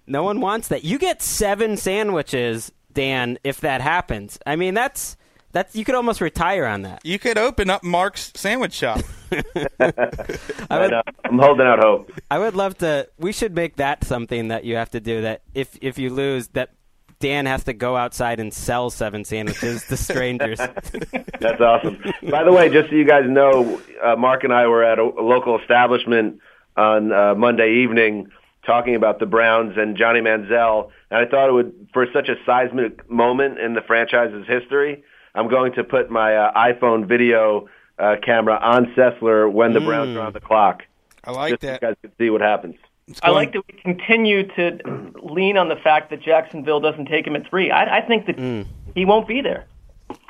No 0.08 0.24
one 0.24 0.40
wants 0.40 0.68
that. 0.70 0.84
You 0.84 1.00
get 1.00 1.22
seven 1.22 1.78
sandwiches, 1.78 2.72
Dan, 2.94 3.40
if 3.44 3.62
that 3.62 3.82
happens. 3.82 4.40
I 4.46 4.56
mean, 4.56 4.74
that's 4.74 5.18
that's 5.52 5.76
you 5.76 5.86
could 5.86 5.96
almost 5.96 6.22
retire 6.22 6.66
on 6.66 6.82
that. 6.82 7.00
You 7.06 7.18
could 7.18 7.38
open 7.38 7.70
up 7.70 7.84
Marc's 7.84 8.32
sandwich 8.36 8.74
shop. 8.74 9.00
I 9.32 10.80
would, 10.80 10.92
know. 10.92 11.02
I'm 11.26 11.40
holding 11.40 11.66
out 11.66 11.80
hope. 11.80 12.12
I 12.30 12.40
would 12.40 12.56
love 12.56 12.78
to. 12.80 13.08
We 13.18 13.32
should 13.32 13.56
make 13.56 13.78
that 13.78 14.04
something 14.04 14.50
that 14.50 14.66
you 14.66 14.76
have 14.76 14.92
to 14.92 15.00
do. 15.00 15.22
That 15.22 15.44
if 15.54 15.78
if 15.82 15.98
you 15.98 16.10
lose, 16.10 16.50
that 16.50 16.72
Dan 17.20 17.46
has 17.46 17.64
to 17.64 17.74
go 17.74 17.96
outside 17.96 18.40
and 18.40 18.54
sell 18.54 18.90
seven 18.90 19.24
sandwiches 19.24 19.86
to 19.86 19.98
strangers. 19.98 20.58
That's 21.40 21.62
awesome. 21.62 22.04
By 22.30 22.44
the 22.44 22.52
way, 22.52 22.70
just 22.70 22.90
so 22.90 22.96
you 22.96 23.06
guys 23.06 23.24
know, 23.26 23.82
uh, 24.04 24.16
Marc 24.18 24.44
and 24.44 24.54
I 24.54 24.68
were 24.68 24.84
at 24.84 25.00
a, 25.00 25.04
a 25.04 25.24
local 25.24 25.58
establishment 25.58 26.40
on 26.76 27.14
uh, 27.14 27.34
Monday 27.34 27.84
evening 27.84 28.30
talking 28.66 28.96
about 28.96 29.20
the 29.20 29.26
Browns 29.26 29.78
and 29.78 29.98
Johnny 29.98 30.22
Manziel, 30.22 30.90
and 31.12 31.20
I 31.20 31.30
thought 31.30 31.50
it 31.50 31.54
would, 31.54 31.90
for 31.94 32.08
such 32.14 32.30
a 32.30 32.36
seismic 32.46 33.10
moment 33.10 33.60
in 33.60 33.74
the 33.74 33.82
franchise's 33.82 34.48
history, 34.48 35.04
I'm 35.34 35.50
going 35.50 35.74
to 35.74 35.84
put 35.84 36.10
my 36.10 36.36
uh, 36.36 36.54
iPhone 36.54 37.08
video 37.08 37.68
uh, 38.00 38.16
camera 38.24 38.58
on 38.62 38.94
Sessler 38.98 39.52
when 39.52 39.74
the 39.74 39.82
Browns 39.82 40.16
are 40.18 40.22
on 40.22 40.34
the 40.34 40.40
clock. 40.40 40.84
I 41.24 41.32
like 41.32 41.52
just 41.54 41.62
that. 41.62 41.82
so 41.82 41.88
you 41.88 41.94
guys 41.94 41.96
can 42.02 42.12
see 42.18 42.30
what 42.30 42.42
happens. 42.42 42.76
I 43.22 43.30
like 43.30 43.54
that 43.54 43.62
we 43.68 43.80
continue 43.82 44.48
to 44.56 45.12
lean 45.24 45.58
on 45.58 45.70
the 45.70 45.76
fact 45.76 46.10
that 46.10 46.22
Jacksonville 46.22 46.80
doesn't 46.80 47.06
take 47.06 47.28
him 47.28 47.36
at 47.36 47.48
three. 47.50 47.70
I, 47.72 48.00
I 48.00 48.02
think 48.02 48.26
that 48.26 48.66
he 48.96 49.06
won't 49.06 49.28
be 49.28 49.42
there. 49.42 49.66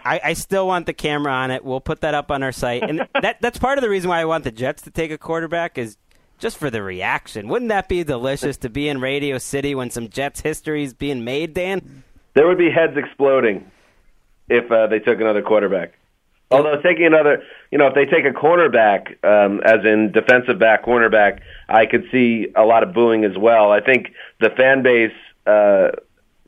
I, 0.04 0.22
I 0.24 0.34
still 0.34 0.68
want 0.68 0.86
the 0.86 0.94
camera 0.94 1.32
on 1.32 1.52
it. 1.52 1.64
We'll 1.64 1.82
put 1.82 2.02
that 2.02 2.14
up 2.14 2.32
on 2.32 2.44
our 2.44 2.52
site, 2.52 2.84
and 2.84 3.08
that 3.22 3.42
that's 3.42 3.58
part 3.58 3.78
of 3.78 3.82
the 3.82 3.90
reason 3.90 4.10
why 4.10 4.22
I 4.22 4.26
want 4.26 4.44
the 4.44 4.52
Jets 4.52 4.84
to 4.84 4.92
take 4.92 5.12
a 5.12 5.18
quarterback 5.18 5.78
is 5.78 5.98
just 6.38 6.58
for 6.58 6.70
the 6.70 6.84
reaction. 6.84 7.48
Wouldn't 7.48 7.70
that 7.70 7.88
be 7.88 8.04
delicious 8.04 8.58
to 8.58 8.70
be 8.70 8.90
in 8.90 9.00
Radio 9.00 9.38
City 9.38 9.76
when 9.76 9.90
some 9.90 10.10
Jets 10.10 10.42
history 10.42 10.84
is 10.84 10.94
being 10.94 11.24
made, 11.24 11.54
Dan? 11.54 12.04
There 12.34 12.48
would 12.48 12.58
be 12.58 12.70
heads 12.70 12.98
exploding 12.98 13.70
if 14.50 14.70
uh, 14.72 14.88
they 14.88 15.00
took 15.00 15.20
another 15.20 15.42
quarterback. 15.42 15.94
Although 16.52 16.80
taking 16.82 17.06
another, 17.06 17.44
you 17.72 17.78
know, 17.78 17.88
if 17.88 17.96
they 17.96 18.06
take 18.06 18.26
a 18.26 18.32
cornerback, 18.32 19.24
um, 19.26 19.62
as 19.66 19.84
in 19.84 20.12
defensive 20.12 20.60
back, 20.60 20.86
cornerback, 20.86 21.40
I 21.68 21.88
could 21.88 22.06
see 22.12 22.48
a 22.56 22.64
lot 22.64 22.84
of 22.84 22.94
booing 22.94 23.26
as 23.26 23.36
well. 23.38 23.72
I 23.72 23.82
think 23.82 24.14
the 24.40 24.52
fan 24.52 24.84
base 24.84 25.12
uh, 25.48 25.92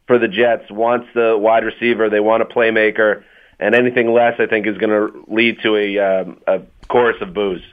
for 0.06 0.20
the 0.20 0.28
Jets 0.28 0.70
wants 0.70 1.08
the 1.16 1.36
wide 1.38 1.64
receiver. 1.64 2.10
They 2.10 2.20
want 2.20 2.44
a 2.44 2.46
playmaker, 2.46 3.24
and 3.60 3.74
anything 3.74 4.14
less, 4.14 4.40
I 4.40 4.46
think, 4.46 4.68
is 4.68 4.78
going 4.78 4.92
to 4.92 5.26
lead 5.28 5.58
to 5.64 5.76
a, 5.76 5.98
um, 5.98 6.42
a 6.46 6.62
chorus 6.88 7.18
of 7.22 7.34
boos. 7.34 7.64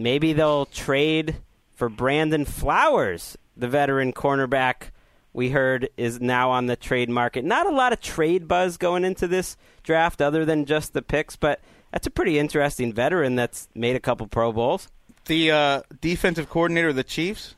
Maybe 0.00 0.32
they'll 0.32 0.64
trade 0.64 1.36
for 1.76 1.90
Brandon 1.90 2.46
Flowers, 2.46 3.36
the 3.54 3.68
veteran 3.68 4.14
cornerback 4.14 4.92
we 5.34 5.50
heard 5.50 5.90
is 5.98 6.20
now 6.22 6.50
on 6.50 6.66
the 6.66 6.74
trade 6.74 7.10
market. 7.10 7.44
Not 7.44 7.66
a 7.66 7.70
lot 7.70 7.92
of 7.92 8.00
trade 8.00 8.48
buzz 8.48 8.78
going 8.78 9.04
into 9.04 9.28
this 9.28 9.58
draft 9.82 10.22
other 10.22 10.46
than 10.46 10.64
just 10.64 10.94
the 10.94 11.02
picks, 11.02 11.36
but 11.36 11.60
that's 11.92 12.06
a 12.06 12.10
pretty 12.10 12.38
interesting 12.38 12.92
veteran 12.94 13.36
that's 13.36 13.68
made 13.74 13.94
a 13.94 14.00
couple 14.00 14.26
Pro 14.26 14.52
Bowls. 14.52 14.88
The 15.26 15.50
uh, 15.50 15.82
defensive 16.00 16.48
coordinator 16.48 16.88
of 16.88 16.96
the 16.96 17.04
Chiefs 17.04 17.54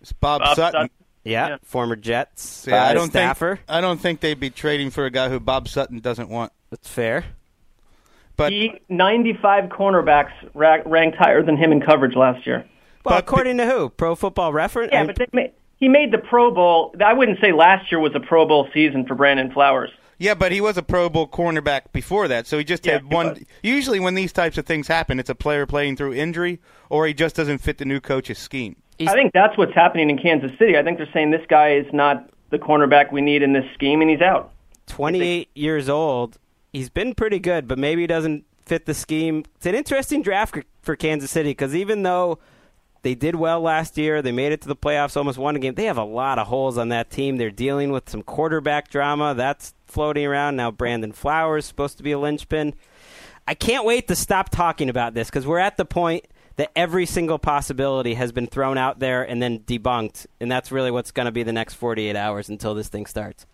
is 0.00 0.12
Bob, 0.12 0.40
Bob 0.40 0.56
Sutton. 0.56 0.72
Sutton. 0.72 0.90
Yeah, 1.24 1.48
Yeah. 1.48 1.56
former 1.62 1.96
Jets 1.96 2.66
Yeah, 2.66 2.82
uh, 2.84 2.86
I 2.88 2.94
don't 2.94 3.10
staffer. 3.10 3.56
think 3.56 3.70
I 3.70 3.80
don't 3.82 4.00
think 4.00 4.20
they'd 4.20 4.40
be 4.40 4.50
trading 4.50 4.88
for 4.90 5.04
a 5.04 5.10
guy 5.10 5.28
who 5.28 5.40
Bob 5.40 5.68
Sutton 5.68 5.98
doesn't 6.00 6.28
want. 6.30 6.52
That's 6.70 6.88
fair. 6.88 7.24
But 8.36 8.52
He 8.52 8.72
95 8.88 9.64
cornerbacks 9.66 10.32
ra- 10.54 10.78
ranked 10.86 11.16
higher 11.16 11.42
than 11.42 11.56
him 11.56 11.70
in 11.72 11.80
coverage 11.80 12.16
last 12.16 12.46
year. 12.46 12.64
Well, 13.04 13.14
But- 13.16 13.18
according 13.24 13.58
to 13.58 13.66
who? 13.66 13.90
Pro 13.90 14.14
Football 14.14 14.52
Reference. 14.52 14.90
Yeah, 14.92 15.04
but 15.04 15.16
they 15.16 15.26
made, 15.32 15.52
he 15.76 15.88
made 15.88 16.10
the 16.10 16.18
Pro 16.18 16.50
Bowl. 16.50 16.94
I 17.04 17.12
wouldn't 17.12 17.38
say 17.40 17.52
last 17.52 17.92
year 17.92 18.00
was 18.00 18.14
a 18.14 18.20
Pro 18.20 18.46
Bowl 18.46 18.68
season 18.74 19.06
for 19.06 19.14
Brandon 19.14 19.50
Flowers. 19.52 19.90
yeah, 20.18 20.34
but 20.34 20.52
he 20.52 20.60
was 20.60 20.76
a 20.78 20.82
Pro 20.82 21.08
Bowl 21.10 21.28
cornerback 21.28 21.92
before 21.92 22.28
that, 22.28 22.46
so 22.46 22.56
he 22.58 22.64
just 22.64 22.86
Yeah, 22.86 22.94
had 22.94 23.12
one. 23.12 23.28
was. 23.30 23.44
Usually, 23.62 24.00
when 24.00 24.14
these 24.14 24.32
types 24.32 24.56
of 24.58 24.64
things 24.66 24.88
happen, 24.88 25.18
it's 25.20 25.28
a 25.30 25.34
player 25.34 25.66
playing 25.66 25.96
through 25.96 26.14
injury, 26.14 26.60
or 26.88 27.06
he 27.06 27.12
just 27.14 27.36
doesn't 27.36 27.58
fit 27.58 27.78
the 27.78 27.84
new 27.84 28.00
coach's 28.00 28.38
scheme. 28.38 28.76
He's- 28.98 29.10
I 29.12 29.14
think 29.16 29.32
that's 29.32 29.56
what's 29.58 29.74
happening 29.74 30.08
in 30.10 30.18
Kansas 30.18 30.52
City. 30.58 30.78
I 30.78 30.82
think 30.82 30.98
they're 30.98 31.08
saying 31.12 31.30
this 31.32 31.44
guy 31.48 31.70
is 31.72 31.86
not 31.92 32.28
the 32.50 32.58
cornerback 32.58 33.10
we 33.12 33.20
need 33.20 33.42
in 33.42 33.52
this 33.52 33.64
scheme, 33.74 34.00
and 34.00 34.08
he's 34.10 34.20
out. 34.22 34.50
28 34.86 35.48
years 35.54 35.88
old. 35.88 36.38
He's 36.74 36.90
been 36.90 37.14
pretty 37.14 37.38
good, 37.38 37.68
but 37.68 37.78
maybe 37.78 38.00
he 38.00 38.08
doesn't 38.08 38.44
fit 38.66 38.84
the 38.84 38.94
scheme. 38.94 39.44
It's 39.54 39.66
an 39.66 39.76
interesting 39.76 40.22
draft 40.22 40.58
for 40.82 40.96
Kansas 40.96 41.30
City 41.30 41.50
because 41.50 41.72
even 41.72 42.02
though 42.02 42.40
they 43.02 43.14
did 43.14 43.36
well 43.36 43.60
last 43.60 43.96
year, 43.96 44.22
they 44.22 44.32
made 44.32 44.50
it 44.50 44.60
to 44.62 44.66
the 44.66 44.74
playoffs, 44.74 45.16
almost 45.16 45.38
won 45.38 45.54
a 45.54 45.60
game. 45.60 45.74
They 45.74 45.84
have 45.84 45.98
a 45.98 46.04
lot 46.04 46.40
of 46.40 46.48
holes 46.48 46.76
on 46.76 46.88
that 46.88 47.10
team. 47.10 47.36
They're 47.36 47.52
dealing 47.52 47.92
with 47.92 48.10
some 48.10 48.22
quarterback 48.22 48.90
drama 48.90 49.34
that's 49.34 49.72
floating 49.86 50.26
around 50.26 50.56
now. 50.56 50.72
Brandon 50.72 51.12
Flowers 51.12 51.64
supposed 51.64 51.96
to 51.98 52.02
be 52.02 52.10
a 52.10 52.18
linchpin. 52.18 52.74
I 53.46 53.54
can't 53.54 53.84
wait 53.84 54.08
to 54.08 54.16
stop 54.16 54.48
talking 54.48 54.88
about 54.88 55.14
this 55.14 55.28
because 55.28 55.46
we're 55.46 55.60
at 55.60 55.76
the 55.76 55.84
point 55.84 56.26
that 56.56 56.72
every 56.74 57.06
single 57.06 57.38
possibility 57.38 58.14
has 58.14 58.32
been 58.32 58.48
thrown 58.48 58.78
out 58.78 58.98
there 58.98 59.22
and 59.22 59.40
then 59.40 59.60
debunked, 59.60 60.26
and 60.40 60.50
that's 60.50 60.72
really 60.72 60.90
what's 60.90 61.12
going 61.12 61.26
to 61.26 61.32
be 61.32 61.44
the 61.44 61.52
next 61.52 61.74
48 61.74 62.16
hours 62.16 62.48
until 62.48 62.74
this 62.74 62.88
thing 62.88 63.06
starts. 63.06 63.46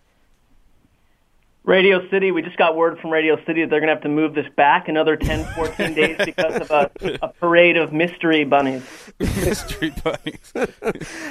Radio 1.63 2.09
City, 2.09 2.31
we 2.31 2.41
just 2.41 2.57
got 2.57 2.75
word 2.75 2.97
from 2.99 3.11
Radio 3.11 3.37
City 3.45 3.61
that 3.61 3.69
they're 3.69 3.79
going 3.79 3.89
to 3.89 3.93
have 3.93 4.01
to 4.03 4.09
move 4.09 4.33
this 4.33 4.47
back 4.55 4.87
another 4.87 5.15
10, 5.15 5.45
14 5.53 5.93
days 5.93 6.17
because 6.25 6.55
of 6.55 6.71
a, 6.71 6.89
a 7.21 7.27
parade 7.27 7.77
of 7.77 7.93
mystery 7.93 8.43
bunnies. 8.43 8.83
Mystery 9.19 9.93
bunnies. 10.03 10.53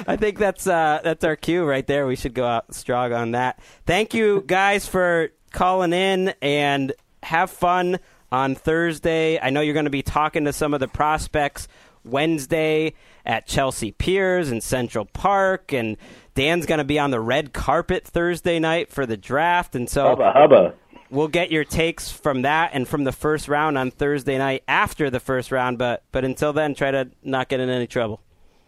I 0.07 0.15
think 0.15 0.39
that's 0.39 0.67
uh, 0.67 1.01
that's 1.03 1.25
our 1.25 1.35
cue 1.35 1.65
right 1.65 1.85
there. 1.85 2.07
We 2.07 2.15
should 2.15 2.33
go 2.33 2.45
out 2.45 2.73
strong 2.73 3.11
on 3.11 3.31
that. 3.31 3.59
Thank 3.85 4.13
you 4.13 4.43
guys 4.47 4.87
for 4.87 5.31
calling 5.51 5.91
in 5.91 6.33
and 6.41 6.93
have 7.23 7.49
fun 7.49 7.99
on 8.31 8.55
Thursday. 8.55 9.37
I 9.37 9.49
know 9.49 9.59
you're 9.59 9.73
going 9.73 9.83
to 9.83 9.91
be 9.91 10.01
talking 10.01 10.45
to 10.45 10.53
some 10.53 10.73
of 10.73 10.79
the 10.79 10.87
prospects 10.87 11.67
Wednesday 12.03 12.93
at 13.25 13.45
Chelsea 13.45 13.91
Piers 13.91 14.49
and 14.49 14.61
Central 14.61 15.05
Park, 15.05 15.73
and 15.73 15.97
Dan's 16.33 16.65
going 16.65 16.79
to 16.79 16.83
be 16.83 16.99
on 16.99 17.11
the 17.11 17.19
red 17.19 17.53
carpet 17.53 18.05
Thursday 18.05 18.59
night 18.59 18.89
for 18.89 19.05
the 19.05 19.17
draft, 19.17 19.75
and 19.75 19.89
so 19.89 20.09
Hubba 20.09 20.31
hubba. 20.33 20.73
we'll 21.09 21.27
get 21.27 21.51
your 21.51 21.63
takes 21.63 22.11
from 22.11 22.43
that 22.43 22.71
and 22.73 22.87
from 22.87 23.03
the 23.03 23.11
first 23.11 23.47
round 23.47 23.77
on 23.77 23.91
Thursday 23.91 24.37
night 24.37 24.63
after 24.67 25.09
the 25.09 25.19
first 25.19 25.51
round. 25.51 25.77
But 25.77 26.03
but 26.11 26.25
until 26.25 26.53
then, 26.53 26.73
try 26.75 26.91
to 26.91 27.09
not 27.23 27.49
get 27.49 27.59
in 27.59 27.69
any 27.69 27.87
trouble. 27.87 28.21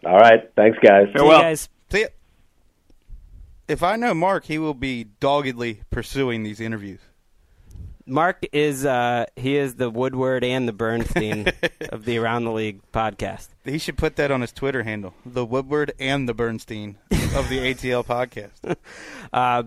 All 0.04 0.18
right. 0.18 0.50
Thanks, 0.56 0.78
guys. 0.82 1.06
See 1.16 1.24
you 1.24 1.30
guys. 1.30 1.68
See 1.90 2.00
ya. 2.02 2.08
If 3.66 3.82
I 3.82 3.96
know 3.96 4.12
Marc, 4.12 4.44
he 4.44 4.58
will 4.58 4.74
be 4.74 5.04
doggedly 5.20 5.80
pursuing 5.90 6.42
these 6.42 6.60
interviews. 6.60 7.00
Marc 8.06 8.46
is 8.52 8.84
uh, 8.84 9.26
he 9.36 9.56
is 9.56 9.76
the 9.76 9.90
Woodward 9.90 10.44
and 10.44 10.68
the 10.68 10.72
Bernstein 10.72 11.46
of 11.88 12.04
the 12.04 12.18
Around 12.18 12.44
the 12.44 12.52
League 12.52 12.80
podcast. 12.92 13.48
He 13.64 13.78
should 13.78 13.96
put 13.96 14.16
that 14.16 14.30
on 14.30 14.40
his 14.40 14.52
Twitter 14.52 14.82
handle: 14.82 15.14
the 15.24 15.44
Woodward 15.44 15.92
and 15.98 16.28
the 16.28 16.34
Bernstein 16.34 16.98
of 17.10 17.48
the 17.48 17.58
ATL 17.58 18.04
podcast. 18.62 18.76
Uh, 19.32 19.62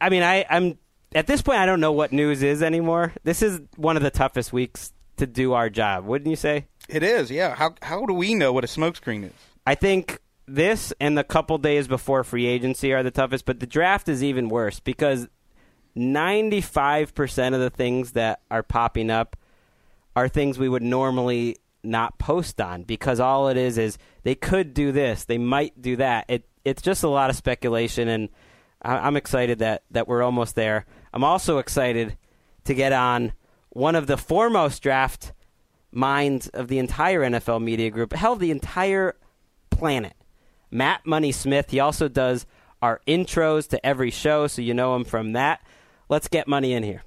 I 0.00 0.08
mean, 0.10 0.22
I, 0.22 0.44
I'm 0.48 0.78
at 1.14 1.26
this 1.26 1.42
point. 1.42 1.58
I 1.58 1.66
don't 1.66 1.80
know 1.80 1.92
what 1.92 2.12
news 2.12 2.42
is 2.42 2.62
anymore. 2.62 3.14
This 3.24 3.42
is 3.42 3.60
one 3.76 3.96
of 3.96 4.02
the 4.02 4.10
toughest 4.10 4.52
weeks 4.52 4.92
to 5.16 5.26
do 5.26 5.52
our 5.54 5.70
job, 5.70 6.04
wouldn't 6.04 6.28
you 6.30 6.36
say? 6.36 6.66
It 6.88 7.02
is, 7.02 7.30
yeah. 7.30 7.54
How 7.54 7.74
how 7.82 8.04
do 8.06 8.14
we 8.14 8.34
know 8.34 8.52
what 8.52 8.64
a 8.64 8.68
smokescreen 8.68 9.24
is? 9.24 9.32
I 9.66 9.74
think 9.74 10.20
this 10.46 10.92
and 11.00 11.16
the 11.16 11.24
couple 11.24 11.58
days 11.58 11.86
before 11.86 12.24
free 12.24 12.46
agency 12.46 12.92
are 12.92 13.02
the 13.02 13.10
toughest, 13.10 13.44
but 13.44 13.60
the 13.60 13.66
draft 13.66 14.08
is 14.08 14.24
even 14.24 14.48
worse 14.48 14.80
because 14.80 15.28
95% 15.98 17.54
of 17.54 17.60
the 17.60 17.70
things 17.70 18.12
that 18.12 18.40
are 18.50 18.62
popping 18.62 19.10
up 19.10 19.36
are 20.16 20.28
things 20.28 20.58
we 20.58 20.68
would 20.68 20.82
normally 20.82 21.56
not 21.82 22.18
post 22.18 22.60
on 22.60 22.82
because 22.82 23.20
all 23.20 23.48
it 23.48 23.56
is 23.56 23.78
is 23.78 23.98
they 24.22 24.34
could 24.34 24.74
do 24.74 24.92
this, 24.92 25.24
they 25.24 25.38
might 25.38 25.80
do 25.80 25.96
that. 25.96 26.24
It 26.28 26.44
it's 26.64 26.82
just 26.82 27.02
a 27.02 27.08
lot 27.08 27.30
of 27.30 27.36
speculation, 27.36 28.08
and 28.08 28.28
I'm 28.82 29.16
excited 29.16 29.60
that 29.60 29.84
that 29.90 30.08
we're 30.08 30.22
almost 30.22 30.54
there. 30.54 30.86
I'm 31.12 31.24
also 31.24 31.58
excited 31.58 32.16
to 32.64 32.74
get 32.74 32.92
on 32.92 33.32
one 33.70 33.94
of 33.94 34.06
the 34.06 34.16
foremost 34.16 34.82
draft 34.82 35.32
minds 35.90 36.48
of 36.48 36.68
the 36.68 36.78
entire 36.78 37.22
NFL 37.22 37.62
media 37.62 37.90
group, 37.90 38.12
hell, 38.12 38.36
the 38.36 38.50
entire 38.50 39.16
planet. 39.70 40.14
Matt 40.70 41.06
Money 41.06 41.32
Smith. 41.32 41.70
He 41.70 41.80
also 41.80 42.08
does 42.08 42.44
our 42.82 43.00
intros 43.06 43.68
to 43.68 43.86
every 43.86 44.10
show, 44.10 44.46
so 44.46 44.62
you 44.62 44.74
know 44.74 44.94
him 44.94 45.04
from 45.04 45.32
that. 45.32 45.62
Let's 46.08 46.28
get 46.28 46.48
money 46.48 46.72
in 46.72 46.82
here. 46.82 47.02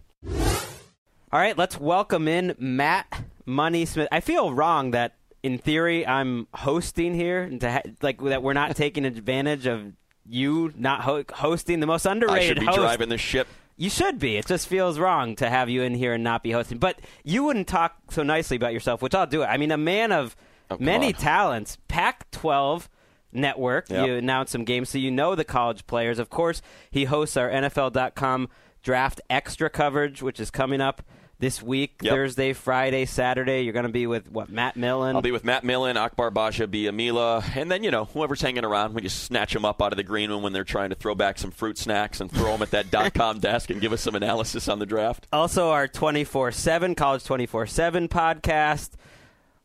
All 1.33 1.39
right, 1.39 1.57
let's 1.57 1.79
welcome 1.79 2.27
in 2.27 2.55
Matt 2.59 3.23
Money 3.45 3.85
Smith. 3.85 4.07
I 4.11 4.19
feel 4.19 4.53
wrong 4.53 4.91
that 4.91 5.15
in 5.43 5.57
theory 5.57 6.05
I'm 6.05 6.47
hosting 6.53 7.13
here, 7.13 7.43
and 7.43 7.59
to 7.61 7.71
ha- 7.71 7.81
like 8.01 8.21
that 8.23 8.43
we're 8.43 8.53
not 8.53 8.75
taking 8.75 9.05
advantage 9.05 9.65
of 9.65 9.93
you 10.27 10.71
not 10.77 11.01
ho- 11.01 11.23
hosting 11.33 11.79
the 11.79 11.87
most 11.87 12.05
underrated 12.05 12.43
I 12.43 12.47
should 12.47 12.59
be 12.59 12.65
host. 12.65 12.77
driving 12.77 13.09
the 13.09 13.17
ship. 13.17 13.47
You 13.77 13.89
should 13.89 14.19
be. 14.19 14.37
It 14.37 14.45
just 14.45 14.67
feels 14.67 14.99
wrong 14.99 15.35
to 15.37 15.49
have 15.49 15.67
you 15.69 15.81
in 15.81 15.95
here 15.95 16.13
and 16.13 16.23
not 16.23 16.43
be 16.43 16.51
hosting. 16.51 16.77
But 16.77 16.99
you 17.23 17.43
wouldn't 17.45 17.67
talk 17.67 17.95
so 18.11 18.21
nicely 18.21 18.57
about 18.57 18.73
yourself, 18.73 19.01
which 19.01 19.15
I'll 19.15 19.25
do. 19.25 19.41
I 19.43 19.57
mean, 19.57 19.71
a 19.71 19.77
man 19.77 20.11
of 20.11 20.35
Oh, 20.69 20.77
many 20.79 21.11
God. 21.11 21.19
talents. 21.21 21.77
Pac-12 21.87 22.87
network. 23.33 23.89
Yep. 23.89 24.05
You 24.07 24.13
announce 24.15 24.51
some 24.51 24.63
games, 24.63 24.89
so 24.89 24.99
you 24.99 25.09
know 25.11 25.33
the 25.35 25.43
college 25.43 25.85
players. 25.87 26.19
Of 26.19 26.29
course, 26.29 26.61
he 26.91 27.05
hosts 27.05 27.35
our 27.35 27.49
NFL.com 27.49 28.47
draft 28.83 29.21
extra 29.29 29.69
coverage, 29.69 30.21
which 30.21 30.39
is 30.39 30.51
coming 30.51 30.81
up 30.81 31.01
this 31.39 31.59
week, 31.61 31.93
Yep. 32.03 32.11
Thursday, 32.13 32.53
Friday, 32.53 33.05
Saturday. 33.05 33.63
You're 33.63 33.73
going 33.73 33.87
to 33.87 33.91
be 33.91 34.05
with 34.05 34.31
what 34.31 34.49
Matt 34.49 34.75
Millen. 34.77 35.15
I'll 35.15 35.23
be 35.23 35.31
with 35.31 35.43
Matt 35.43 35.63
Millen, 35.63 35.97
Akbar 35.97 36.29
Gbaja-Biamila, 36.29 37.55
and 37.55 37.71
then, 37.71 37.83
you 37.83 37.89
know, 37.89 38.05
whoever's 38.05 38.41
hanging 38.41 38.63
around, 38.63 38.93
we 38.93 39.01
just 39.01 39.23
snatch 39.23 39.53
them 39.53 39.65
up 39.65 39.81
out 39.81 39.91
of 39.91 39.97
the 39.97 40.03
green 40.03 40.29
room 40.29 40.43
when 40.43 40.53
they're 40.53 40.63
trying 40.63 40.89
to 40.89 40.95
throw 40.95 41.15
back 41.15 41.39
some 41.39 41.49
fruit 41.51 41.77
snacks 41.79 42.21
and 42.21 42.31
throw 42.31 42.51
them 42.51 42.61
at 42.61 42.71
that 42.71 42.91
dot 42.91 43.13
com 43.15 43.39
desk 43.39 43.69
and 43.71 43.81
give 43.81 43.91
us 43.91 44.01
some 44.01 44.13
analysis 44.15 44.67
on 44.67 44.77
the 44.79 44.85
draft. 44.85 45.25
also, 45.33 45.69
our 45.71 45.87
24 45.87 46.51
7 46.51 46.93
College 46.95 47.23
24 47.23 47.65
7 47.67 48.07
podcast. 48.07 48.91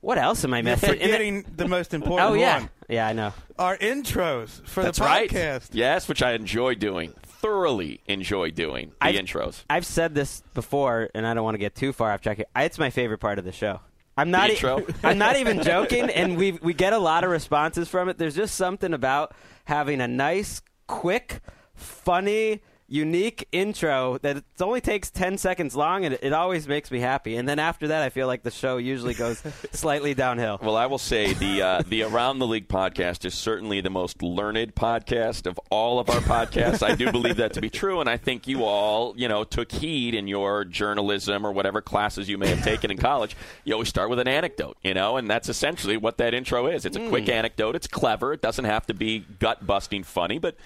What 0.00 0.18
else 0.18 0.44
am 0.44 0.54
I 0.54 0.58
You're 0.58 0.64
missing? 0.64 0.90
And 0.90 1.00
forgetting 1.00 1.44
the 1.56 1.68
most 1.68 1.92
important 1.92 2.30
oh, 2.30 2.34
yeah. 2.34 2.60
one. 2.60 2.70
Yeah, 2.88 3.08
I 3.08 3.12
know. 3.12 3.32
Our 3.58 3.76
intros 3.76 4.64
for 4.66 4.82
That's 4.82 4.98
the 4.98 5.04
right. 5.04 5.28
podcast. 5.28 5.70
Yes, 5.72 6.06
which 6.08 6.22
I 6.22 6.32
enjoy 6.32 6.74
doing. 6.76 7.12
Thoroughly 7.40 8.00
enjoy 8.06 8.50
doing 8.50 8.88
the 9.00 9.06
I've- 9.06 9.18
intros. 9.18 9.64
I've 9.70 9.86
said 9.86 10.14
this 10.14 10.42
before, 10.54 11.08
and 11.14 11.26
I 11.26 11.34
don't 11.34 11.44
want 11.44 11.54
to 11.54 11.58
get 11.58 11.74
too 11.74 11.92
far 11.92 12.12
off 12.12 12.20
track 12.20 12.38
here. 12.38 12.46
It's 12.56 12.78
my 12.78 12.90
favorite 12.90 13.18
part 13.18 13.38
of 13.38 13.44
the 13.44 13.52
show. 13.52 13.80
I'm 14.16 14.30
not. 14.30 14.48
E- 14.48 14.54
intro? 14.54 14.84
I'm 15.04 15.18
not 15.18 15.36
even 15.36 15.62
joking, 15.62 16.08
and 16.08 16.36
we 16.38 16.52
we 16.52 16.72
get 16.72 16.92
a 16.92 16.98
lot 16.98 17.22
of 17.24 17.30
responses 17.30 17.88
from 17.88 18.08
it. 18.08 18.16
There's 18.18 18.34
just 18.34 18.54
something 18.54 18.94
about 18.94 19.34
having 19.64 20.00
a 20.00 20.08
nice, 20.08 20.62
quick, 20.86 21.40
funny, 21.74 22.62
unique 22.88 23.48
intro 23.52 24.18
that 24.18 24.36
it 24.36 24.44
only 24.60 24.80
takes 24.80 25.10
10 25.10 25.38
seconds 25.38 25.74
long, 25.74 26.04
and 26.04 26.14
it, 26.14 26.20
it 26.22 26.32
always 26.32 26.68
makes 26.68 26.90
me 26.90 27.00
happy. 27.00 27.36
And 27.36 27.48
then 27.48 27.58
after 27.58 27.88
that, 27.88 28.02
I 28.02 28.10
feel 28.10 28.26
like 28.26 28.42
the 28.42 28.50
show 28.50 28.76
usually 28.76 29.14
goes 29.14 29.42
slightly 29.72 30.14
downhill. 30.14 30.58
Well, 30.62 30.76
I 30.76 30.86
will 30.86 30.98
say 30.98 31.32
the 31.34 31.62
uh, 31.62 31.82
the 31.86 32.02
Around 32.02 32.38
the 32.38 32.46
League 32.46 32.68
podcast 32.68 33.24
is 33.24 33.34
certainly 33.34 33.80
the 33.80 33.90
most 33.90 34.22
learned 34.22 34.74
podcast 34.74 35.46
of 35.46 35.58
all 35.70 35.98
of 35.98 36.08
our 36.08 36.20
podcasts. 36.20 36.82
I 36.82 36.94
do 36.94 37.10
believe 37.10 37.36
that 37.36 37.52
to 37.54 37.60
be 37.60 37.70
true, 37.70 38.00
and 38.00 38.08
I 38.08 38.16
think 38.16 38.46
you 38.46 38.64
all, 38.64 39.14
you 39.16 39.28
know, 39.28 39.44
took 39.44 39.72
heed 39.72 40.14
in 40.14 40.28
your 40.28 40.64
journalism 40.64 41.46
or 41.46 41.52
whatever 41.52 41.80
classes 41.80 42.28
you 42.28 42.38
may 42.38 42.48
have 42.48 42.62
taken 42.62 42.90
in 42.90 42.98
college. 42.98 43.36
You 43.64 43.72
always 43.74 43.88
start 43.88 44.10
with 44.10 44.18
an 44.18 44.28
anecdote, 44.28 44.76
you 44.82 44.94
know, 44.94 45.16
and 45.16 45.28
that's 45.28 45.48
essentially 45.48 45.96
what 45.96 46.18
that 46.18 46.34
intro 46.34 46.66
is. 46.66 46.84
It's 46.84 46.96
a 46.96 47.08
quick 47.08 47.28
anecdote. 47.28 47.74
It's 47.74 47.86
clever. 47.86 48.32
It 48.32 48.42
doesn't 48.42 48.64
have 48.64 48.86
to 48.86 48.94
be 48.94 49.24
gut 49.38 49.66
busting 49.66 50.04
funny, 50.04 50.38
but 50.38 50.56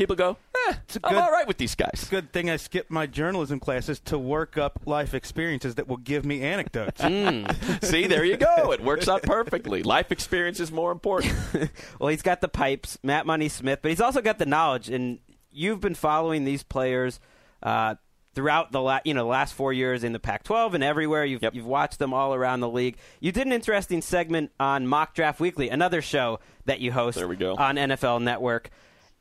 people 0.00 0.16
go, 0.16 0.38
eh, 0.68 0.72
a 0.72 0.74
I'm 1.04 1.12
good- 1.12 1.22
all 1.22 1.30
right 1.30 1.46
with 1.46 1.58
these 1.58 1.74
guys. 1.74 2.06
Good 2.10 2.32
thing 2.32 2.48
I 2.48 2.56
skipped 2.56 2.90
my 2.90 3.06
journalism 3.06 3.60
classes 3.60 4.00
to 4.06 4.18
work 4.18 4.56
up 4.56 4.80
life 4.86 5.12
experiences 5.12 5.74
that 5.74 5.88
will 5.88 5.98
give 5.98 6.24
me 6.24 6.40
anecdotes. 6.42 7.02
See, 7.86 8.06
there 8.06 8.24
you 8.24 8.38
go. 8.38 8.72
It 8.72 8.82
works 8.82 9.08
out 9.08 9.22
perfectly. 9.22 9.82
Life 9.82 10.10
experience 10.10 10.58
is 10.58 10.72
more 10.72 10.90
important. 10.90 11.34
Well, 11.98 12.08
he's 12.08 12.22
got 12.22 12.40
the 12.40 12.48
pipes, 12.48 12.96
Matt 13.02 13.26
Money 13.26 13.48
Smith, 13.50 13.80
but 13.82 13.90
he's 13.90 14.00
also 14.00 14.22
got 14.22 14.38
the 14.38 14.46
knowledge. 14.46 14.88
And 14.88 15.18
you've 15.50 15.80
been 15.80 15.94
following 15.94 16.44
these 16.44 16.62
players 16.62 17.20
uh, 17.62 17.96
throughout 18.34 18.72
the 18.72 18.80
la- 18.80 19.00
you 19.04 19.12
know 19.12 19.22
the 19.24 19.28
last 19.28 19.52
four 19.52 19.72
years 19.74 20.02
in 20.02 20.12
the 20.12 20.18
Pac-12 20.18 20.72
and 20.74 20.82
everywhere. 20.82 21.26
You've 21.26 21.42
Yep. 21.42 21.54
you've 21.54 21.66
watched 21.66 21.98
them 21.98 22.14
all 22.14 22.32
around 22.34 22.60
the 22.60 22.68
league. 22.70 22.96
You 23.20 23.32
did 23.32 23.46
an 23.46 23.52
interesting 23.52 24.00
segment 24.00 24.50
on 24.58 24.86
Mock 24.86 25.14
Draft 25.14 25.40
Weekly, 25.40 25.68
another 25.68 26.00
show 26.00 26.40
that 26.64 26.80
you 26.80 26.90
host 26.92 27.18
There 27.18 27.28
we 27.28 27.36
go. 27.36 27.54
on 27.56 27.76
NFL 27.76 28.22
Network, 28.22 28.70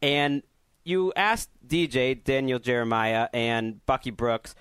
and 0.02 0.42
you 0.84 1.14
asked 1.16 1.50
DJ 1.68 2.24
Daniel 2.24 2.60
Jeremiah 2.60 3.28
and 3.34 3.86
Bucky 3.86 4.12
Brooks 4.12 4.56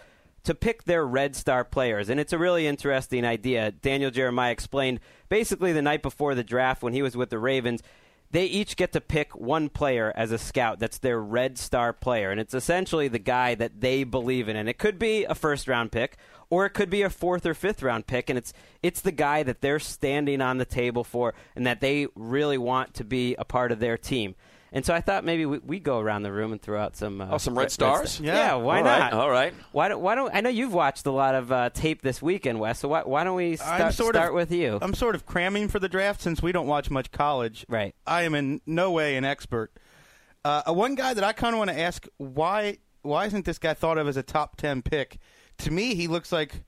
to 0.45 0.55
pick 0.55 0.85
their 0.85 1.07
red 1.07 1.37
star 1.37 1.65
players. 1.65 2.09
And 2.09 2.19
it's 2.19 2.33
a 2.33 2.39
really 2.39 2.67
interesting 2.67 3.25
idea. 3.25 3.71
Daniel 3.71 4.11
Jeremiah 4.11 4.53
explained 4.53 5.01
basically 5.29 5.73
the 5.73 5.83
night 5.83 6.03
before 6.03 6.35
the 6.35 6.45
draft 6.45 6.83
when 6.83 6.93
he 6.93 7.03
was 7.03 7.17
with 7.17 7.31
the 7.31 7.39
Ravens, 7.39 7.83
they 8.31 8.45
each 8.45 8.77
get 8.77 8.93
to 8.93 9.01
pick 9.01 9.35
one 9.37 9.69
player 9.69 10.13
as 10.15 10.33
a 10.33 10.39
scout 10.39 10.79
that's 10.79 10.99
their 10.99 11.21
red 11.21 11.59
star 11.59 11.93
player. 11.93 12.31
And 12.31 12.41
it's 12.41 12.55
essentially 12.55 13.09
the 13.09 13.19
guy 13.19 13.55
that 13.55 13.81
they 13.81 14.05
believe 14.05 14.49
in. 14.49 14.57
And 14.57 14.69
it 14.69 14.79
could 14.79 14.99
be 14.99 15.25
a 15.25 15.35
first 15.35 15.67
round 15.67 15.93
pick 15.93 16.17
or 16.51 16.67
it 16.67 16.71
could 16.71 16.91
be 16.91 17.03
a 17.03 17.11
fourth 17.11 17.45
or 17.47 17.55
fifth 17.55 17.83
round 17.83 18.07
pick. 18.07 18.29
And 18.29 18.39
it's 18.39 18.53
it's 18.83 19.01
the 19.01 19.13
guy 19.13 19.43
that 19.43 19.61
they're 19.61 19.79
standing 19.79 20.41
on 20.41 20.59
the 20.59 20.65
table 20.65 21.05
for 21.05 21.35
and 21.57 21.67
that 21.67 21.81
they 21.81 22.07
really 22.15 22.59
want 22.59 22.95
to 22.95 23.05
be 23.05 23.35
a 23.37 23.45
part 23.45 23.73
of 23.73 23.81
their 23.81 23.97
team. 23.97 24.35
And 24.73 24.85
so 24.85 24.93
I 24.95 25.01
thought 25.01 25.25
maybe 25.25 25.47
we, 25.47 25.59
we 25.59 25.81
go 25.81 25.99
around 25.99 26.25
the 26.25 26.33
room 26.33 26.53
and 26.53 26.61
throw 26.61 26.79
out 26.81 26.95
some. 26.97 27.21
Uh, 27.21 27.29
Oh, 27.33 27.39
some 27.39 27.57
red 27.57 27.71
stars? 27.73 28.21
Yeah, 28.21 28.35
Yeah. 28.35 28.55
why 28.57 28.79
All 28.79 28.85
not? 28.85 29.01
right, 29.01 29.13
all 29.13 29.31
right. 29.31 29.55
Why 29.73 29.89
don't, 29.89 30.03
why 30.03 30.15
don't 30.15 30.35
I 30.35 30.41
know 30.43 30.51
you've 30.51 30.75
watched 30.75 31.07
a 31.07 31.11
lot 31.11 31.35
of 31.35 31.51
uh, 31.51 31.71
tape 31.71 32.03
this 32.03 32.21
weekend, 32.21 32.61
Wes? 32.61 32.79
So 32.79 32.89
why, 32.89 33.03
why 33.03 33.25
don't 33.25 33.37
we 33.37 33.57
start, 33.57 33.81
I'm 33.81 33.93
sort 33.93 34.15
start 34.15 34.29
of, 34.31 34.35
with 34.35 34.53
you? 34.53 34.79
I'm 34.83 34.93
sort 34.95 35.15
of 35.15 35.25
cramming 35.25 35.69
for 35.69 35.79
the 35.79 35.89
draft 35.89 36.21
since 36.21 36.43
we 36.43 36.53
don't 36.53 36.67
watch 36.67 36.91
much 36.91 37.11
college. 37.13 37.65
Right. 37.69 37.95
I 38.07 38.23
am 38.23 38.35
in 38.35 38.61
no 38.67 38.91
way 38.91 39.17
an 39.17 39.25
expert. 39.25 39.73
Uh, 40.45 40.63
one 40.73 40.95
guy 40.95 41.15
that 41.15 41.25
I 41.25 41.33
kind 41.33 41.55
of 41.55 41.59
want 41.59 41.71
to 41.71 41.79
ask 41.79 42.07
why 42.19 42.79
why 43.03 43.27
isn't 43.27 43.45
this 43.45 43.59
guy 43.59 43.75
thought 43.75 43.97
of 43.99 44.07
as 44.09 44.17
a 44.17 44.23
top 44.23 44.57
ten 44.57 44.83
pick? 44.83 45.19
To 45.59 45.71
me, 45.71 45.95
he 45.95 46.09
looks 46.09 46.31
like 46.31 46.63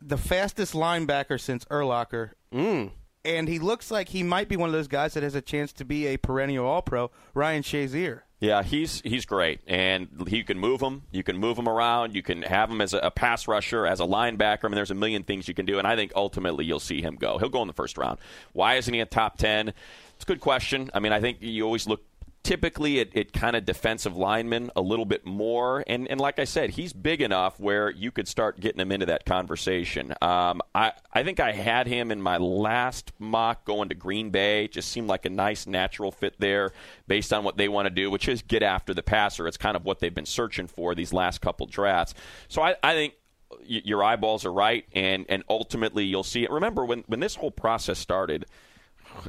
the 0.00 0.18
fastest 0.18 0.74
linebacker 0.74 1.40
since 1.40 1.64
Urlacher. 1.66 2.32
Mm. 2.52 2.90
And 3.24 3.48
he 3.48 3.58
looks 3.58 3.90
like 3.90 4.08
he 4.08 4.22
might 4.22 4.48
be 4.48 4.56
one 4.56 4.68
of 4.68 4.72
those 4.72 4.88
guys 4.88 5.14
that 5.14 5.22
has 5.22 5.34
a 5.34 5.40
chance 5.40 5.72
to 5.74 5.84
be 5.84 6.06
a 6.06 6.16
perennial 6.16 6.66
All 6.66 6.82
Pro. 6.82 7.10
Ryan 7.34 7.62
Shazier. 7.62 8.22
Yeah, 8.40 8.64
he's 8.64 9.00
he's 9.02 9.24
great, 9.24 9.60
and 9.68 10.08
you 10.26 10.42
can 10.42 10.58
move 10.58 10.80
him. 10.80 11.02
You 11.12 11.22
can 11.22 11.38
move 11.38 11.56
him 11.56 11.68
around. 11.68 12.16
You 12.16 12.24
can 12.24 12.42
have 12.42 12.68
him 12.68 12.80
as 12.80 12.92
a, 12.92 12.98
a 12.98 13.10
pass 13.12 13.46
rusher, 13.46 13.86
as 13.86 14.00
a 14.00 14.04
linebacker. 14.04 14.64
I 14.64 14.68
mean, 14.68 14.74
there's 14.74 14.90
a 14.90 14.96
million 14.96 15.22
things 15.22 15.46
you 15.46 15.54
can 15.54 15.64
do, 15.64 15.78
and 15.78 15.86
I 15.86 15.94
think 15.94 16.10
ultimately 16.16 16.64
you'll 16.64 16.80
see 16.80 17.00
him 17.00 17.14
go. 17.14 17.38
He'll 17.38 17.50
go 17.50 17.62
in 17.62 17.68
the 17.68 17.72
first 17.72 17.96
round. 17.96 18.18
Why 18.52 18.74
isn't 18.74 18.92
he 18.92 18.98
a 18.98 19.06
top 19.06 19.38
ten? 19.38 19.68
It's 19.68 20.24
a 20.24 20.26
good 20.26 20.40
question. 20.40 20.90
I 20.92 20.98
mean, 20.98 21.12
I 21.12 21.20
think 21.20 21.38
you 21.40 21.64
always 21.64 21.86
look 21.86 22.02
typically 22.42 22.98
it, 22.98 23.16
at 23.16 23.32
kind 23.32 23.54
of 23.54 23.64
defensive 23.64 24.16
linemen 24.16 24.70
a 24.74 24.80
little 24.80 25.04
bit 25.04 25.24
more, 25.24 25.84
and 25.86 26.08
and 26.08 26.20
like 26.20 26.38
I 26.38 26.44
said, 26.44 26.70
he's 26.70 26.92
big 26.92 27.20
enough 27.20 27.58
where 27.60 27.90
you 27.90 28.10
could 28.10 28.26
start 28.28 28.60
getting 28.60 28.80
him 28.80 28.92
into 28.92 29.06
that 29.06 29.24
conversation. 29.24 30.12
Um, 30.20 30.60
I 30.74 30.92
I 31.12 31.22
think 31.22 31.40
I 31.40 31.52
had 31.52 31.86
him 31.86 32.10
in 32.10 32.20
my 32.20 32.36
last 32.38 33.12
mock 33.18 33.64
going 33.64 33.88
to 33.90 33.94
Green 33.94 34.30
Bay. 34.30 34.68
Just 34.68 34.90
seemed 34.90 35.08
like 35.08 35.24
a 35.26 35.30
nice 35.30 35.66
natural 35.66 36.10
fit 36.10 36.34
there 36.38 36.72
based 37.06 37.32
on 37.32 37.44
what 37.44 37.56
they 37.56 37.68
want 37.68 37.86
to 37.86 37.90
do, 37.90 38.10
which 38.10 38.28
is 38.28 38.42
get 38.42 38.62
after 38.62 38.94
the 38.94 39.02
passer. 39.02 39.46
It's 39.46 39.56
kind 39.56 39.76
of 39.76 39.84
what 39.84 40.00
they've 40.00 40.14
been 40.14 40.26
searching 40.26 40.66
for 40.66 40.94
these 40.94 41.12
last 41.12 41.40
couple 41.40 41.66
drafts. 41.66 42.14
So 42.48 42.62
I, 42.62 42.76
I 42.82 42.94
think 42.94 43.14
your 43.64 44.02
eyeballs 44.02 44.44
are 44.44 44.52
right, 44.52 44.84
and 44.92 45.26
and 45.28 45.44
ultimately 45.48 46.04
you'll 46.04 46.22
see 46.24 46.44
it. 46.44 46.50
Remember 46.50 46.84
when 46.84 47.04
when 47.06 47.20
this 47.20 47.36
whole 47.36 47.50
process 47.50 47.98
started. 47.98 48.46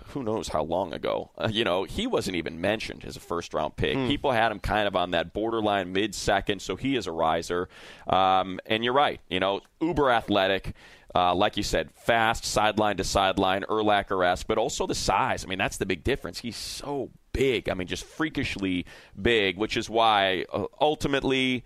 Who 0.09 0.23
knows 0.23 0.47
how 0.47 0.63
long 0.63 0.93
ago? 0.93 1.31
Uh, 1.37 1.49
you 1.51 1.63
know, 1.63 1.83
he 1.83 2.07
wasn't 2.07 2.35
even 2.35 2.59
mentioned 2.61 3.03
as 3.05 3.15
a 3.15 3.19
first 3.19 3.53
round 3.53 3.75
pick. 3.75 3.95
People 4.07 4.31
had 4.31 4.51
him 4.51 4.59
kind 4.59 4.87
of 4.87 4.95
on 4.95 5.11
that 5.11 5.33
borderline 5.33 5.91
mid 5.93 6.15
second, 6.15 6.61
so 6.61 6.75
he 6.75 6.95
is 6.95 7.07
a 7.07 7.11
riser. 7.11 7.69
Um, 8.07 8.59
and 8.65 8.83
you're 8.83 8.93
right. 8.93 9.19
You 9.29 9.39
know, 9.39 9.61
uber 9.81 10.09
athletic. 10.09 10.73
Uh, 11.15 11.35
like 11.35 11.57
you 11.57 11.63
said, 11.63 11.91
fast, 11.91 12.43
sideline 12.43 12.97
to 12.97 13.03
sideline, 13.03 13.63
Urlacher 13.69 14.25
esque, 14.25 14.47
but 14.47 14.57
also 14.57 14.87
the 14.87 14.95
size. 14.95 15.45
I 15.45 15.47
mean, 15.47 15.59
that's 15.59 15.77
the 15.77 15.85
big 15.85 16.03
difference. 16.03 16.39
He's 16.39 16.57
so 16.57 17.11
big. 17.33 17.69
I 17.69 17.75
mean, 17.75 17.87
just 17.87 18.03
freakishly 18.03 18.87
big, 19.21 19.57
which 19.57 19.77
is 19.77 19.89
why 19.91 20.45
uh, 20.51 20.65
ultimately, 20.81 21.63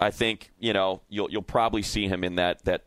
I 0.00 0.10
think 0.10 0.50
you 0.58 0.72
know 0.72 1.02
you'll 1.08 1.30
you'll 1.30 1.42
probably 1.42 1.82
see 1.82 2.08
him 2.08 2.24
in 2.24 2.36
that 2.36 2.64
that 2.64 2.84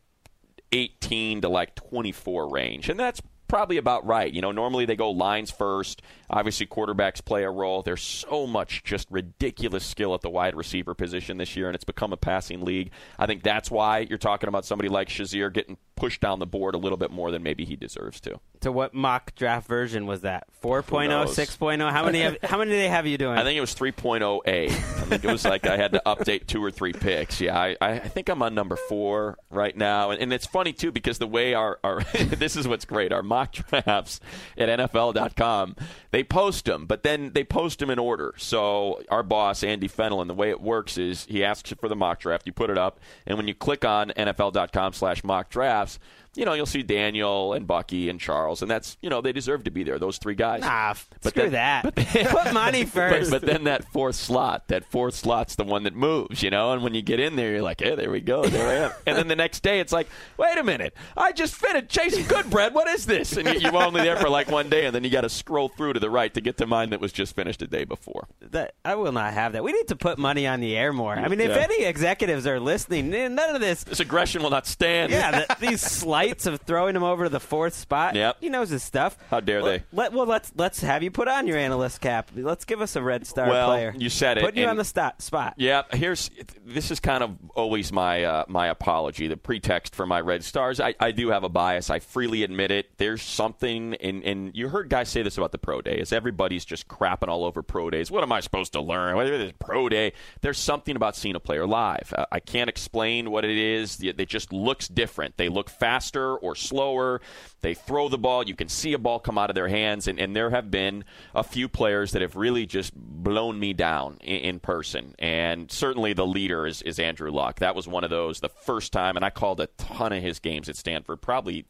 18 0.72 1.42
to 1.42 1.50
like 1.50 1.76
24 1.76 2.50
range, 2.50 2.90
and 2.90 3.00
that's 3.00 3.22
probably 3.50 3.78
about 3.78 4.06
right. 4.06 4.32
You 4.32 4.42
know, 4.42 4.52
normally 4.52 4.86
they 4.86 4.96
go 4.96 5.12
lines 5.12 5.52
first. 5.52 6.02
Obviously, 6.30 6.66
quarterbacks 6.66 7.24
play 7.24 7.44
a 7.44 7.50
role. 7.50 7.82
There's 7.82 8.02
so 8.02 8.46
much 8.48 8.84
just 8.84 9.08
ridiculous 9.10 9.86
skill 9.86 10.14
at 10.14 10.22
the 10.22 10.30
wide 10.30 10.56
receiver 10.56 10.94
position 10.94 11.38
this 11.38 11.56
year, 11.56 11.68
and 11.68 11.76
it's 11.76 11.84
become 11.84 12.14
a 12.14 12.18
passing 12.18 12.64
league. 12.64 12.92
I 13.18 13.26
think 13.26 13.44
that's 13.44 13.72
why 13.72 14.00
you're 14.00 14.18
talking 14.18 14.48
about 14.48 14.66
somebody 14.66 14.90
like 14.90 15.10
Shazier 15.10 15.52
getting 15.52 15.78
pushed 16.00 16.22
down 16.22 16.40
the 16.40 16.46
board 16.48 16.76
a 16.76 16.78
little 16.78 16.98
bit 16.98 17.12
more 17.12 17.30
than 17.30 17.44
maybe 17.44 17.66
he 17.66 17.76
deserves 17.76 18.22
to. 18.22 18.40
to 18.62 18.72
what 18.72 18.94
mock 18.94 19.36
draft 19.36 19.68
version 19.68 20.06
was 20.08 20.22
that? 20.22 20.48
4.0, 20.64 21.10
knows? 21.10 21.36
6.0? 21.36 21.92
How 21.92 22.06
many 22.06 22.22
have, 22.22 22.38
how 22.42 22.58
many 22.58 22.72
do 22.72 22.78
they 22.78 22.88
have 22.88 23.06
you 23.06 23.18
doing? 23.18 23.38
I 23.38 23.44
think 23.44 23.58
it 23.58 23.62
was 23.62 23.76
3.0A. 23.76 24.70
I 24.70 24.70
think 24.70 25.24
it 25.24 25.32
was 25.32 25.44
like 25.44 25.68
I 25.68 25.76
had 25.76 25.92
to 25.92 26.02
update 26.06 26.48
two 26.48 26.64
or 26.64 26.72
three 26.72 26.94
picks. 26.94 27.42
Yeah, 27.42 27.58
I, 27.60 27.76
I 27.82 28.00
think 28.00 28.30
I'm 28.30 28.42
on 28.42 28.56
number 28.56 28.78
four 28.78 29.38
right 29.50 29.76
now. 29.76 30.12
And, 30.12 30.22
and 30.22 30.32
it's 30.32 30.46
funny, 30.46 30.72
too, 30.72 30.92
because 30.92 31.18
the 31.18 31.28
way 31.28 31.54
our, 31.54 31.80
our 31.84 32.02
this 32.14 32.56
is 32.56 32.68
what's 32.68 32.86
great, 32.86 33.12
our 33.12 33.24
mock 33.24 33.52
drafts 33.52 34.22
at 34.58 34.70
NFL.com, 34.80 35.76
they 36.12 36.19
post 36.24 36.66
them, 36.66 36.86
but 36.86 37.04
then 37.04 37.32
they 37.34 37.44
post 37.44 37.80
them 37.80 37.90
in 37.90 38.00
order. 38.00 38.34
So 38.38 39.02
our 39.10 39.24
boss, 39.24 39.64
Andy 39.64 39.88
Fenelon, 39.88 40.28
the 40.28 40.34
way 40.34 40.50
it 40.50 40.62
works 40.62 40.98
is 40.98 41.26
he 41.26 41.44
asks 41.44 41.74
for 41.80 41.90
the 41.90 41.96
mock 41.96 42.20
draft, 42.20 42.46
you 42.46 42.54
put 42.54 42.70
it 42.70 42.78
up, 42.78 43.00
and 43.26 43.38
when 43.38 43.48
you 43.48 43.54
click 43.54 43.86
on 43.86 44.10
NFL.com 44.10 44.94
slash 44.94 45.24
mock 45.24 45.50
drafts, 45.50 46.00
you 46.36 46.46
know, 46.46 46.54
you'll 46.54 46.66
see 46.66 46.84
Daniel 46.84 47.54
and 47.54 47.66
Bucky 47.68 48.10
and 48.10 48.20
Charles, 48.20 48.62
and 48.62 48.70
that's 48.70 48.98
you 49.02 49.10
know 49.10 49.22
they 49.22 49.32
deserve 49.32 49.64
to 49.66 49.72
be 49.72 49.84
there. 49.84 50.00
Those 50.00 50.18
three 50.18 50.36
guys. 50.36 50.62
Nah, 50.62 50.94
But 51.22 51.32
screw 51.32 51.50
then- 51.50 51.84
that. 51.84 51.96
Put 52.30 52.54
money 52.54 52.84
But, 52.84 52.92
first. 52.94 53.32
but 53.32 53.42
then 53.42 53.64
that 53.66 53.84
fourth 53.92 54.16
slot, 54.16 54.68
that 54.70 54.86
fourth 54.86 55.16
slot's 55.16 55.56
the 55.56 55.64
one 55.64 55.84
that 55.84 55.96
moves, 55.96 56.42
you 56.44 56.50
know. 56.50 56.72
And 56.74 56.84
when 56.84 56.94
you 56.94 57.02
get 57.02 57.20
in 57.20 57.36
there, 57.36 57.52
you're 57.52 57.62
like, 57.62 57.82
"Hey, 57.82 57.96
there 57.96 58.12
we 58.12 58.22
go, 58.22 58.46
there 58.46 58.68
I 58.68 58.74
am." 58.86 58.92
And 59.06 59.18
then 59.18 59.28
the 59.28 59.36
next 59.36 59.62
day, 59.64 59.80
it's 59.80 59.92
like, 59.92 60.08
"Wait 60.38 60.58
a 60.58 60.64
minute, 60.64 60.96
I 61.18 61.32
just 61.32 61.56
finished 61.56 61.90
chasing 61.90 62.26
Goodbread. 62.26 62.74
What 62.74 62.88
is 62.88 63.06
this?" 63.06 63.36
And 63.38 63.62
you, 63.62 63.72
were 63.72 63.84
only 63.84 64.02
there 64.02 64.18
for 64.18 64.30
like 64.30 64.50
one 64.50 64.70
day, 64.70 64.86
and 64.86 64.94
then 64.96 65.04
you 65.04 65.10
got 65.10 65.22
to 65.22 65.30
scroll 65.30 65.70
through 65.70 65.94
to 65.94 66.00
the 66.00 66.10
right 66.10 66.34
to 66.34 66.42
get 66.42 66.58
to 66.58 66.66
mine 66.68 66.90
that 66.92 67.00
was 67.02 67.12
just 67.12 67.36
finished 67.36 67.62
a 67.62 67.68
day 67.68 67.84
before. 67.86 68.28
that, 68.42 68.76
I 68.86 68.96
will 68.96 69.12
not 69.12 69.34
have 69.34 69.54
that. 69.54 69.64
We 69.64 69.72
need 69.74 69.88
to 69.90 69.96
put 69.96 70.18
money 70.18 70.48
on 70.48 70.60
the 70.60 70.76
air 70.78 70.94
more. 70.94 71.14
I 71.16 71.28
mean, 71.28 71.40
if 71.40 71.50
Yeah. 71.52 71.64
any 71.64 71.84
executives 71.84 72.46
are 72.48 72.60
listening, 72.60 73.10
none 73.10 73.56
of 73.56 73.62
this. 73.62 73.84
This 73.84 74.00
aggression 74.00 74.42
will 74.44 74.50
not 74.50 74.66
stand. 74.68 75.12
Yeah, 75.12 75.46
the, 75.46 75.56
these 75.60 75.82
slights 76.26 76.46
of 76.46 76.62
throwing 76.62 76.96
him 76.96 77.04
over 77.04 77.26
to 77.26 77.30
the 77.30 77.40
fourth 77.40 77.74
spot. 77.74 78.16
Yep. 78.16 78.38
he 78.40 78.50
knows 78.50 78.70
his 78.70 78.84
stuff. 78.84 79.18
How 79.30 79.40
dare 79.40 79.62
well, 79.62 79.72
they? 79.72 79.84
Let, 79.92 80.14
well, 80.14 80.26
let's 80.26 80.52
let's 80.56 80.82
have 80.82 81.04
you 81.04 81.12
put 81.12 81.28
on 81.28 81.48
your 81.48 81.58
analyst 81.58 82.02
cap. 82.02 82.32
Let's 82.36 82.66
give 82.66 82.82
us 82.82 82.96
a 82.96 83.02
red 83.02 83.26
star 83.26 83.48
Well, 83.48 83.68
player. 83.70 83.94
you 83.98 84.10
said 84.10 84.38
it, 84.38 84.44
Putting 84.44 84.64
you 84.64 84.68
on 84.68 84.78
the 84.78 84.84
sto- 84.84 85.12
spot. 85.20 85.56
Yeah, 85.58 85.84
here's 85.92 86.30
this 86.66 86.92
is 86.92 87.00
kind 87.00 87.24
of 87.24 87.38
always 87.56 87.92
my 87.92 88.24
uh, 88.24 88.46
my 88.48 88.68
apology, 88.68 89.28
the 89.28 89.38
pretext 89.38 89.96
for 89.96 90.06
my 90.06 90.22
red 90.22 90.44
stars. 90.44 90.80
I, 90.80 90.96
I 91.00 91.12
do 91.12 91.30
have 91.30 91.44
a 91.44 91.50
bias. 91.50 91.90
I 91.90 92.00
freely 92.00 92.44
admit 92.44 92.72
it. 92.72 92.98
There's 92.98 93.22
something, 93.22 93.96
and 93.96 94.24
and 94.24 94.56
you 94.56 94.70
heard 94.70 94.90
guys 94.90 95.10
say 95.10 95.22
this 95.22 95.38
about 95.38 95.52
the 95.52 95.58
pro 95.58 95.82
day, 95.82 95.98
is 95.98 96.12
everybody's 96.12 96.66
just 96.66 96.88
crapping 96.88 97.28
all 97.28 97.46
over 97.46 97.62
pro 97.62 97.90
days. 97.90 98.12
What 98.12 98.24
am 98.24 98.32
I 98.32 98.40
supposed 98.42 98.74
to 98.74 98.82
learn? 98.82 99.16
What 99.16 99.28
is 99.28 99.54
pro 99.60 99.90
day? 99.90 100.14
There's 100.42 100.58
something 100.58 100.96
about 100.96 101.16
seeing 101.16 101.36
a 101.36 101.40
player 101.40 101.66
live. 101.66 102.14
Uh, 102.16 102.26
I 102.32 102.40
can't 102.40 102.70
explain 102.70 103.32
what 103.32 103.46
it 103.46 103.58
is. 103.58 104.02
It 104.02 104.20
it 104.20 104.30
just 104.30 104.52
looks 104.52 104.88
different. 104.88 105.38
They 105.38 105.50
look 105.50 105.70
faster 105.70 106.09
or 106.16 106.56
slower. 106.56 107.22
They 107.62 107.74
throw 107.74 108.10
the 108.10 108.18
ball. 108.18 108.48
You 108.48 108.56
can 108.56 108.70
see 108.70 108.94
a 108.94 108.98
ball 108.98 109.20
come 109.20 109.38
out 109.38 109.50
of 109.50 109.56
their 109.56 109.68
hands, 109.68 110.08
and, 110.08 110.20
and 110.20 110.36
there 110.36 110.50
have 110.50 110.72
been 110.72 111.04
a 111.36 111.44
few 111.44 111.68
players 111.68 112.12
that 112.12 112.22
have 112.22 112.36
really 112.36 112.66
just 112.66 112.94
blown 112.96 113.60
me 113.60 113.74
down 113.74 114.18
in, 114.22 114.38
in 114.38 114.60
person. 114.60 115.16
And 115.20 115.72
certainly 115.72 116.14
the 116.14 116.26
leader 116.28 116.66
is, 116.66 116.82
is 116.82 117.00
Andrew 117.00 117.32
Luck. 117.32 117.60
That 117.60 117.76
was 117.76 117.88
one 117.88 118.04
of 118.04 118.10
those 118.10 118.40
the 118.40 118.50
first 118.50 118.94
time, 118.94 119.16
and 119.16 119.26
I 119.26 119.30
called 119.30 119.60
a 119.60 119.68
ton 119.78 120.14
of 120.14 120.24
his 120.24 120.40
games 120.40 120.70
at 120.70 120.78
Stanford, 120.78 121.22
probably 121.22 121.66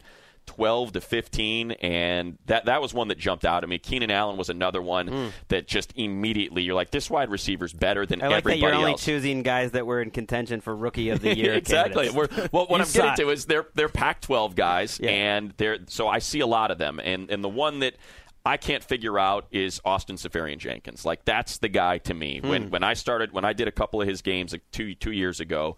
12 0.49 0.93
to 0.93 1.01
15 1.01 1.71
and 1.73 2.37
that 2.47 2.65
that 2.65 2.81
was 2.81 2.91
one 2.93 3.07
that 3.09 3.17
jumped 3.19 3.45
out 3.45 3.61
at 3.63 3.69
me 3.69 3.77
Keenan 3.77 4.09
Allen 4.09 4.35
was 4.35 4.49
another 4.49 4.81
one 4.81 5.31
that 5.49 5.67
just 5.67 5.93
immediately 5.95 6.63
you're 6.63 6.73
like 6.73 6.89
this 6.89 7.07
wide 7.09 7.29
receiver's 7.29 7.71
better 7.71 8.05
than. 8.05 8.21
I 8.21 8.27
like 8.29 8.43
that 8.43 8.49
everybody 8.51 8.59
you're 8.61 8.73
only 8.73 8.91
else 8.93 9.03
choosing 9.05 9.43
guys 9.43 9.71
that 9.71 9.85
were 9.85 10.01
in 10.01 10.09
contention 10.09 10.59
for 10.59 10.75
rookie 10.75 11.09
of 11.09 11.21
the 11.21 11.35
year. 11.37 11.53
exactly. 11.53 12.09
well, 12.09 12.27
what 12.65 12.81
I'm 12.81 12.87
getting 12.91 13.15
to 13.17 13.29
is 13.29 13.45
they're 13.45 13.67
they're 13.75 13.89
Pac-12 13.89 14.55
guys, 14.55 14.99
Yeah. 15.01 15.11
and 15.11 15.53
they're 15.57 15.77
so 15.87 16.07
I 16.07 16.17
see 16.19 16.39
a 16.39 16.47
lot 16.47 16.71
of 16.71 16.77
them, 16.79 16.99
and 17.03 17.29
and 17.29 17.43
the 17.43 17.49
one 17.49 17.79
that. 17.79 17.93
I 18.45 18.55
can't 18.55 18.83
figure 18.83 19.19
out 19.19 19.47
is 19.51 19.81
Austin 19.83 20.15
Seferian-Jenkins. 20.15 21.03
Like 21.05 21.25
that's 21.25 21.57
the 21.57 21.67
guy 21.67 21.97
to 21.99 22.13
me. 22.13 22.39
When 22.41 22.63
Hmm. 22.63 22.69
when 22.69 22.83
I 22.83 22.93
started 22.93 23.33
when 23.33 23.43
I 23.43 23.51
did 23.51 23.67
a 23.67 23.71
couple 23.71 24.01
of 24.01 24.07
his 24.07 24.21
games 24.21 24.53
like 24.53 24.61
two 24.71 24.95
two 24.95 25.11
years 25.11 25.41
ago, 25.41 25.75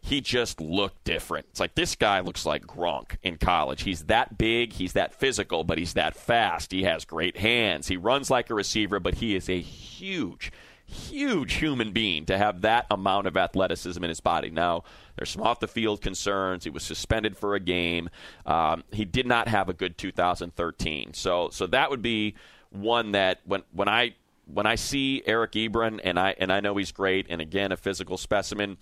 he 0.00 0.20
just 0.20 0.60
looked 0.60 1.04
different. 1.04 1.46
It's 1.50 1.60
like 1.60 1.74
this 1.74 1.94
guy 1.94 2.20
looks 2.20 2.46
like 2.46 2.66
Gronk 2.66 3.16
in 3.22 3.36
college. 3.36 3.82
He's 3.82 4.04
that 4.04 4.38
big, 4.38 4.72
he's 4.72 4.94
that 4.94 5.14
physical, 5.14 5.64
but 5.64 5.78
he's 5.78 5.94
that 5.94 6.16
fast. 6.16 6.72
He 6.72 6.84
has 6.84 7.04
great 7.04 7.36
hands. 7.36 7.88
He 7.88 7.96
runs 7.96 8.30
like 8.30 8.50
a 8.50 8.54
receiver, 8.54 9.00
but 9.00 9.14
he 9.14 9.36
is 9.36 9.48
a 9.48 9.60
huge 9.60 10.52
huge 10.90 11.54
human 11.54 11.92
being 11.92 12.26
to 12.26 12.36
have 12.36 12.62
that 12.62 12.86
amount 12.90 13.26
of 13.26 13.36
athleticism 13.36 14.02
in 14.02 14.08
his 14.08 14.20
body. 14.20 14.50
Now, 14.50 14.82
there's 15.16 15.30
some 15.30 15.42
off 15.42 15.60
the 15.60 15.68
field 15.68 16.00
concerns. 16.00 16.64
He 16.64 16.70
was 16.70 16.82
suspended 16.82 17.36
for 17.36 17.54
a 17.54 17.60
game. 17.60 18.10
Um, 18.44 18.84
he 18.90 19.04
did 19.04 19.26
not 19.26 19.48
have 19.48 19.68
a 19.68 19.72
good 19.72 19.96
2013. 19.96 21.14
So, 21.14 21.48
so 21.50 21.66
that 21.68 21.90
would 21.90 22.02
be 22.02 22.34
one 22.70 23.12
that 23.12 23.40
when 23.44 23.62
when 23.72 23.88
I 23.88 24.14
when 24.46 24.66
I 24.66 24.74
see 24.74 25.22
Eric 25.26 25.52
Ebron 25.52 26.00
and 26.02 26.18
I 26.18 26.34
and 26.38 26.52
I 26.52 26.60
know 26.60 26.76
he's 26.76 26.92
great 26.92 27.26
and 27.28 27.40
again 27.40 27.72
a 27.72 27.76
physical 27.76 28.16
specimen. 28.16 28.78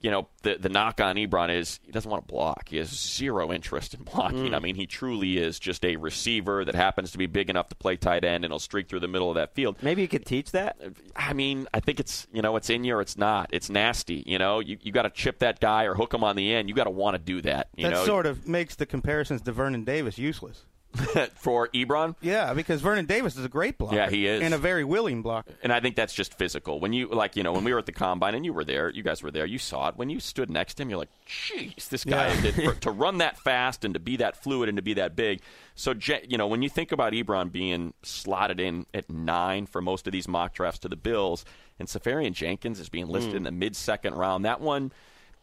You 0.00 0.10
know 0.10 0.28
the 0.42 0.56
the 0.56 0.68
knock 0.68 1.00
on 1.00 1.16
Ebron 1.16 1.54
is 1.54 1.78
he 1.82 1.92
doesn't 1.92 2.10
want 2.10 2.26
to 2.26 2.32
block. 2.32 2.70
He 2.70 2.78
has 2.78 2.88
zero 2.88 3.52
interest 3.52 3.92
in 3.94 4.02
blocking. 4.02 4.48
Hmm. 4.48 4.54
I 4.54 4.58
mean, 4.58 4.74
he 4.74 4.86
truly 4.86 5.36
is 5.36 5.58
just 5.58 5.84
a 5.84 5.96
receiver 5.96 6.64
that 6.64 6.74
happens 6.74 7.12
to 7.12 7.18
be 7.18 7.26
big 7.26 7.50
enough 7.50 7.68
to 7.68 7.74
play 7.74 7.96
tight 7.96 8.24
end 8.24 8.44
and 8.44 8.52
he'll 8.52 8.58
streak 8.58 8.88
through 8.88 9.00
the 9.00 9.08
middle 9.08 9.28
of 9.28 9.34
that 9.34 9.54
field. 9.54 9.76
Maybe 9.82 10.02
you 10.02 10.08
could 10.08 10.24
teach 10.24 10.52
that. 10.52 10.78
I 11.14 11.34
mean, 11.34 11.68
I 11.74 11.80
think 11.80 12.00
it's 12.00 12.26
you 12.32 12.40
know 12.40 12.56
it's 12.56 12.70
in 12.70 12.84
you 12.84 12.96
or 12.96 13.00
it's 13.02 13.18
not. 13.18 13.50
It's 13.52 13.68
nasty. 13.68 14.24
You 14.26 14.38
know, 14.38 14.60
you 14.60 14.78
you 14.80 14.92
got 14.92 15.02
to 15.02 15.10
chip 15.10 15.40
that 15.40 15.60
guy 15.60 15.84
or 15.84 15.94
hook 15.94 16.14
him 16.14 16.24
on 16.24 16.36
the 16.36 16.54
end. 16.54 16.68
You 16.68 16.74
got 16.74 16.84
to 16.84 16.90
want 16.90 17.14
to 17.14 17.18
do 17.18 17.42
that. 17.42 17.68
You 17.76 17.84
that 17.84 17.90
know, 17.90 18.04
sort 18.06 18.26
of 18.26 18.48
makes 18.48 18.76
the 18.76 18.86
comparisons 18.86 19.42
to 19.42 19.52
Vernon 19.52 19.84
Davis 19.84 20.16
useless. 20.18 20.64
for 21.36 21.68
Ebron. 21.68 22.16
Yeah, 22.20 22.52
because 22.52 22.80
Vernon 22.80 23.06
Davis 23.06 23.36
is 23.36 23.44
a 23.44 23.48
great 23.48 23.78
blocker. 23.78 23.94
Yeah, 23.94 24.10
he 24.10 24.26
is. 24.26 24.42
and 24.42 24.52
a 24.52 24.58
very 24.58 24.84
willing 24.84 25.22
blocker. 25.22 25.52
And 25.62 25.72
I 25.72 25.80
think 25.80 25.96
that's 25.96 26.12
just 26.12 26.34
physical. 26.34 26.80
When 26.80 26.92
you 26.92 27.08
like, 27.08 27.36
you 27.36 27.42
know, 27.42 27.52
when 27.52 27.64
we 27.64 27.72
were 27.72 27.78
at 27.78 27.86
the 27.86 27.92
combine 27.92 28.34
and 28.34 28.44
you 28.44 28.52
were 28.52 28.64
there, 28.64 28.90
you 28.90 29.02
guys 29.02 29.22
were 29.22 29.30
there, 29.30 29.46
you 29.46 29.58
saw 29.58 29.88
it. 29.88 29.96
When 29.96 30.10
you 30.10 30.20
stood 30.20 30.50
next 30.50 30.74
to 30.74 30.82
him, 30.82 30.90
you're 30.90 30.98
like, 30.98 31.10
"Jeez, 31.26 31.88
this 31.88 32.04
guy 32.04 32.32
Yeah. 32.34 32.40
did, 32.40 32.54
for, 32.54 32.74
to 32.80 32.90
run 32.90 33.18
that 33.18 33.38
fast 33.38 33.84
and 33.84 33.94
to 33.94 34.00
be 34.00 34.16
that 34.16 34.42
fluid 34.42 34.68
and 34.68 34.76
to 34.76 34.82
be 34.82 34.94
that 34.94 35.14
big." 35.14 35.40
So, 35.74 35.94
you 36.28 36.36
know, 36.36 36.46
when 36.46 36.62
you 36.62 36.68
think 36.68 36.92
about 36.92 37.12
Ebron 37.12 37.52
being 37.52 37.94
slotted 38.02 38.60
in 38.60 38.86
at 38.92 39.08
nine 39.08 39.66
for 39.66 39.80
most 39.80 40.06
of 40.06 40.12
these 40.12 40.28
mock 40.28 40.54
drafts 40.54 40.80
to 40.80 40.88
the 40.88 40.96
Bills, 40.96 41.44
and 41.78 41.88
Seferian-Jenkins 41.88 42.78
is 42.80 42.88
being 42.88 43.06
listed 43.06 43.32
hmm. 43.32 43.38
in 43.38 43.42
the 43.44 43.52
mid-second 43.52 44.14
round, 44.14 44.44
that 44.44 44.60
one. 44.60 44.92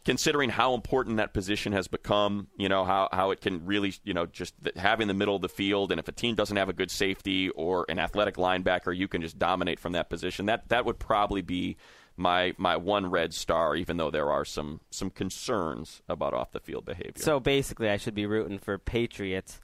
Considering 0.06 0.50
how 0.50 0.74
important 0.74 1.18
that 1.18 1.34
position 1.34 1.74
has 1.74 1.88
become, 1.88 2.48
you 2.58 2.70
know 2.70 2.86
how, 2.86 3.10
how 3.12 3.32
it 3.32 3.42
can 3.42 3.66
really, 3.66 3.94
you 4.06 4.14
know, 4.14 4.26
just 4.26 4.54
having 4.78 5.08
the 5.08 5.14
middle 5.14 5.36
of 5.36 5.42
the 5.42 5.50
field, 5.50 5.92
and 5.92 6.00
if 6.00 6.08
a 6.08 6.14
team 6.14 6.34
doesn't 6.34 6.56
have 6.56 6.70
a 6.70 6.74
good 6.74 6.90
safety 6.90 7.50
or 7.50 7.86
an 7.90 8.00
athletic 8.00 8.36
linebacker, 8.36 8.96
you 8.96 9.08
can 9.08 9.22
just 9.22 9.38
dominate 9.38 9.80
from 9.80 9.92
that 9.94 10.10
position. 10.10 10.46
That 10.46 10.70
that 10.70 10.86
would 10.86 10.98
probably 10.98 11.42
be 11.42 11.76
my 12.18 12.54
my 12.58 12.76
one 12.76 13.10
red 13.10 13.34
star, 13.34 13.76
even 13.76 13.98
though 13.98 14.12
there 14.12 14.32
are 14.32 14.44
some 14.44 14.82
some 14.90 15.10
concerns 15.10 16.02
about 16.10 16.34
off 16.34 16.52
the 16.52 16.60
field 16.60 16.86
behavior. 16.86 17.14
So 17.18 17.40
basically, 17.40 17.90
I 17.90 17.98
should 17.98 18.16
be 18.16 18.26
rooting 18.26 18.60
for 18.60 18.78
Patriots. 18.78 19.60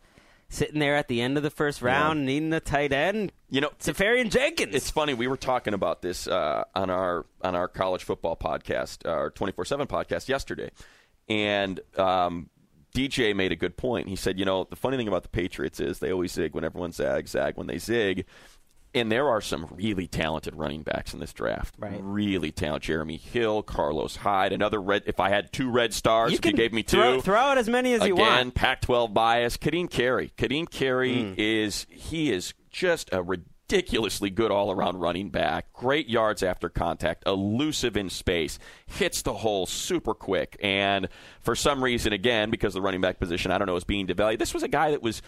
Sitting 0.54 0.80
there 0.80 0.96
at 0.96 1.08
the 1.08 1.20
end 1.20 1.36
of 1.36 1.42
the 1.42 1.50
first 1.50 1.82
round, 1.82 2.28
needing 2.28 2.54
a 2.54 2.60
tight 2.60 2.94
end. 2.94 3.32
you 3.50 3.60
know, 3.60 3.72
Seferian-Jenkins. 3.80 4.76
It's 4.76 4.92
funny. 4.92 5.16
We 5.16 5.26
were 5.26 5.36
talking 5.36 5.74
about 5.74 6.04
this 6.04 6.28
uh, 6.28 6.64
on 6.76 6.92
our 6.92 7.26
on 7.42 7.56
our 7.56 7.68
college 7.68 8.04
football 8.04 8.36
podcast, 8.36 9.10
our 9.10 9.32
twenty 9.32 9.52
four 9.52 9.66
seven 9.66 9.88
podcast 9.88 10.30
yesterday, 10.30 10.70
and 11.28 11.80
um, 11.98 12.52
DJ 12.94 13.36
made 13.36 13.52
a 13.52 13.56
good 13.56 13.78
point. 13.78 14.08
He 14.08 14.16
said, 14.16 14.38
you 14.38 14.46
know, 14.46 14.68
the 14.70 14.76
funny 14.76 14.96
thing 14.96 15.08
about 15.08 15.24
the 15.24 15.30
Patriots 15.30 15.80
is 15.80 15.98
they 15.98 16.12
always 16.12 16.32
zig 16.32 16.54
when 16.54 16.64
everyone 16.64 16.92
zags, 16.92 17.32
zag 17.32 17.58
when 17.58 17.66
they 17.66 17.80
zig. 17.80 18.26
And 18.96 19.12
there 19.12 19.28
are 19.28 19.42
some 19.42 19.68
really 19.72 20.06
talented 20.08 20.56
running 20.56 20.84
backs 20.84 21.14
in 21.14 21.20
this 21.20 21.34
draft. 21.34 21.74
Right. 21.80 22.00
Really 22.02 22.52
talented. 22.52 22.84
Jeremy 22.88 23.18
Hill, 23.18 23.64
Carlos 23.64 24.18
Hyde, 24.18 24.54
another 24.54 24.80
red. 24.82 25.04
If 25.08 25.20
I 25.20 25.30
had 25.30 25.52
two 25.52 25.70
red 25.72 25.94
stars, 25.94 26.32
you 26.32 26.38
if 26.38 26.46
you 26.46 26.54
gave 26.54 26.74
me 26.74 26.84
two, 26.84 26.98
throw, 26.98 27.22
throw 27.22 27.40
out 27.40 27.58
as 27.58 27.68
many 27.68 27.94
as 27.94 28.02
you 28.06 28.14
Again, 28.14 28.18
want. 28.48 28.56
Pac-12 28.56 29.14
bias. 29.14 29.58
Ka'Deem 29.58 29.90
Carey. 29.90 30.32
Ka'Deem 30.38 30.70
Carey 30.70 31.24
Hmm. 31.24 31.34
is 31.38 31.88
he 31.90 32.32
is 32.32 32.54
just 32.70 33.10
a 33.12 33.24
ridiculously 33.24 34.30
good 34.30 34.52
all-around 34.52 35.00
running 35.00 35.30
back. 35.30 35.72
Great 35.74 36.08
yards 36.10 36.44
after 36.44 36.70
contact, 36.70 37.24
elusive 37.26 37.98
in 37.98 38.10
space, 38.10 38.60
hits 38.86 39.22
the 39.24 39.34
hole 39.34 39.66
super 39.66 40.14
quick, 40.14 40.56
and 40.62 41.08
for 41.40 41.56
some 41.56 41.84
reason, 41.84 42.14
again, 42.14 42.52
because 42.52 42.74
the 42.76 42.82
running 42.82 43.02
back 43.02 43.20
position, 43.20 43.52
I 43.52 43.58
don't 43.58 43.68
know, 43.68 43.76
is 43.76 43.84
being 43.84 44.06
devalued. 44.06 44.38
This 44.40 44.54
was 44.54 44.62
a 44.64 44.68
guy 44.68 44.92
that 44.92 45.02
was. 45.02 45.22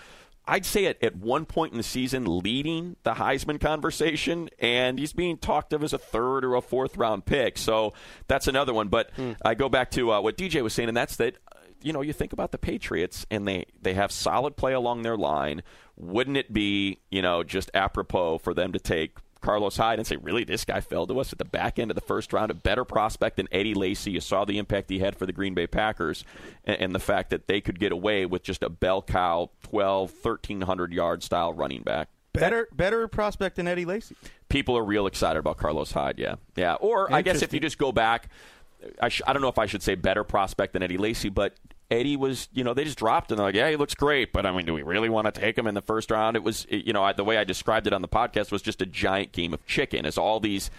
I'd 0.47 0.65
say 0.65 0.85
at, 0.85 1.03
at 1.03 1.15
one 1.15 1.45
point 1.45 1.73
in 1.73 1.77
the 1.77 1.83
season 1.83 2.39
leading 2.39 2.95
the 3.03 3.13
Heisman 3.13 3.59
conversation, 3.59 4.49
and 4.59 4.99
he's 4.99 5.13
being 5.13 5.37
talked 5.37 5.73
of 5.73 5.83
as 5.83 5.93
a 5.93 5.97
third 5.97 6.45
or 6.45 6.55
a 6.55 6.61
fourth 6.61 6.97
round 6.97 7.25
pick. 7.25 7.57
So 7.57 7.93
that's 8.27 8.47
another 8.47 8.73
one. 8.73 8.89
But 8.89 9.09
I 9.43 9.55
go 9.55 9.69
back 9.69 9.91
to 9.91 10.11
uh, 10.11 10.21
what 10.21 10.37
DJ 10.37 10.61
was 10.61 10.73
saying, 10.73 10.89
and 10.89 10.97
that's 10.97 11.15
that 11.17 11.37
you 11.85 11.93
know, 11.93 12.01
you 12.01 12.13
think 12.13 12.33
about 12.33 12.51
the 12.51 12.57
Patriots 12.57 13.27
and 13.29 13.47
they, 13.47 13.65
they 13.79 13.93
have 13.93 14.11
solid 14.11 14.55
play 14.57 14.73
along 14.73 15.03
their 15.03 15.15
line. 15.15 15.61
Wouldn't 15.95 16.35
it 16.35 16.51
be, 16.51 16.99
you 17.11 17.21
know, 17.21 17.43
just 17.43 17.69
apropos 17.75 18.39
for 18.39 18.55
them 18.55 18.73
to 18.73 18.79
take 18.79 19.17
Carlos 19.45 19.77
Hyde 19.77 19.99
and 19.99 20.07
say, 20.07 20.15
really, 20.15 20.43
this 20.43 20.65
guy 20.65 20.81
fell 20.81 21.05
to 21.05 21.19
us 21.19 21.31
at 21.31 21.37
the 21.37 21.45
back 21.45 21.77
end 21.77 21.91
of 21.91 21.95
the 21.95 22.01
first 22.01 22.33
round, 22.33 22.49
a 22.49 22.55
better 22.55 22.83
prospect 22.83 23.37
than 23.37 23.47
Eddie 23.51 23.75
Lacy. 23.75 24.09
You 24.09 24.19
saw 24.19 24.43
the 24.43 24.57
impact 24.57 24.89
he 24.89 24.97
had 24.97 25.15
for 25.15 25.27
the 25.27 25.31
Green 25.31 25.53
Bay 25.53 25.67
Packers 25.67 26.25
and, 26.63 26.81
and 26.81 26.95
the 26.95 26.99
fact 26.99 27.29
that 27.29 27.45
they 27.47 27.61
could 27.61 27.79
get 27.79 27.91
away 27.91 28.25
with 28.25 28.41
just 28.41 28.63
a 28.63 28.69
bell 28.69 29.03
cow 29.03 29.51
12, 29.61 30.11
1,300 30.19 30.91
yard 30.91 31.21
style 31.21 31.53
running 31.53 31.83
back. 31.83 32.09
Better, 32.33 32.67
better 32.73 33.07
prospect 33.07 33.57
than 33.57 33.67
Eddie 33.67 33.85
Lacy. 33.85 34.15
People 34.49 34.75
are 34.77 34.83
real 34.83 35.05
excited 35.05 35.39
about 35.39 35.57
Carlos 35.57 35.91
Hyde, 35.91 36.17
yeah. 36.17 36.35
Yeah. 36.55 36.73
Or 36.73 37.13
I 37.13 37.21
guess 37.21 37.43
if 37.43 37.53
you 37.53 37.59
just 37.59 37.77
go 37.77 37.91
back, 37.91 38.29
I, 38.99 39.09
sh- 39.09 39.21
I 39.27 39.33
don't 39.33 39.43
know 39.43 39.47
if 39.47 39.59
I 39.59 39.67
should 39.67 39.83
say 39.83 39.93
better 39.93 40.23
prospect 40.23 40.73
than 40.73 40.81
Eddie 40.81 40.97
Lacy, 40.97 41.29
but 41.29 41.53
Eddie 41.91 42.17
was, 42.17 42.49
you 42.53 42.63
know, 42.63 42.73
they 42.73 42.83
just 42.83 42.97
dropped 42.97 43.31
and 43.31 43.37
they're 43.37 43.45
like, 43.47 43.55
yeah, 43.55 43.69
he 43.69 43.75
looks 43.75 43.93
great, 43.93 44.33
but 44.33 44.45
I 44.45 44.51
mean, 44.51 44.65
do 44.65 44.73
we 44.73 44.81
really 44.81 45.09
want 45.09 45.25
to 45.25 45.31
take 45.39 45.57
him 45.57 45.67
in 45.67 45.75
the 45.75 45.81
first 45.81 46.09
round? 46.09 46.35
It 46.35 46.43
was, 46.43 46.65
you 46.69 46.93
know, 46.93 47.03
I, 47.03 47.13
the 47.13 47.23
way 47.23 47.37
I 47.37 47.43
described 47.43 47.85
it 47.87 47.93
on 47.93 48.01
the 48.01 48.07
podcast 48.07 48.51
was 48.51 48.61
just 48.63 48.81
a 48.81 48.85
giant 48.87 49.31
game 49.31 49.53
of 49.53 49.65
chicken 49.67 50.05
as 50.05 50.17
all 50.17 50.39
these 50.39 50.69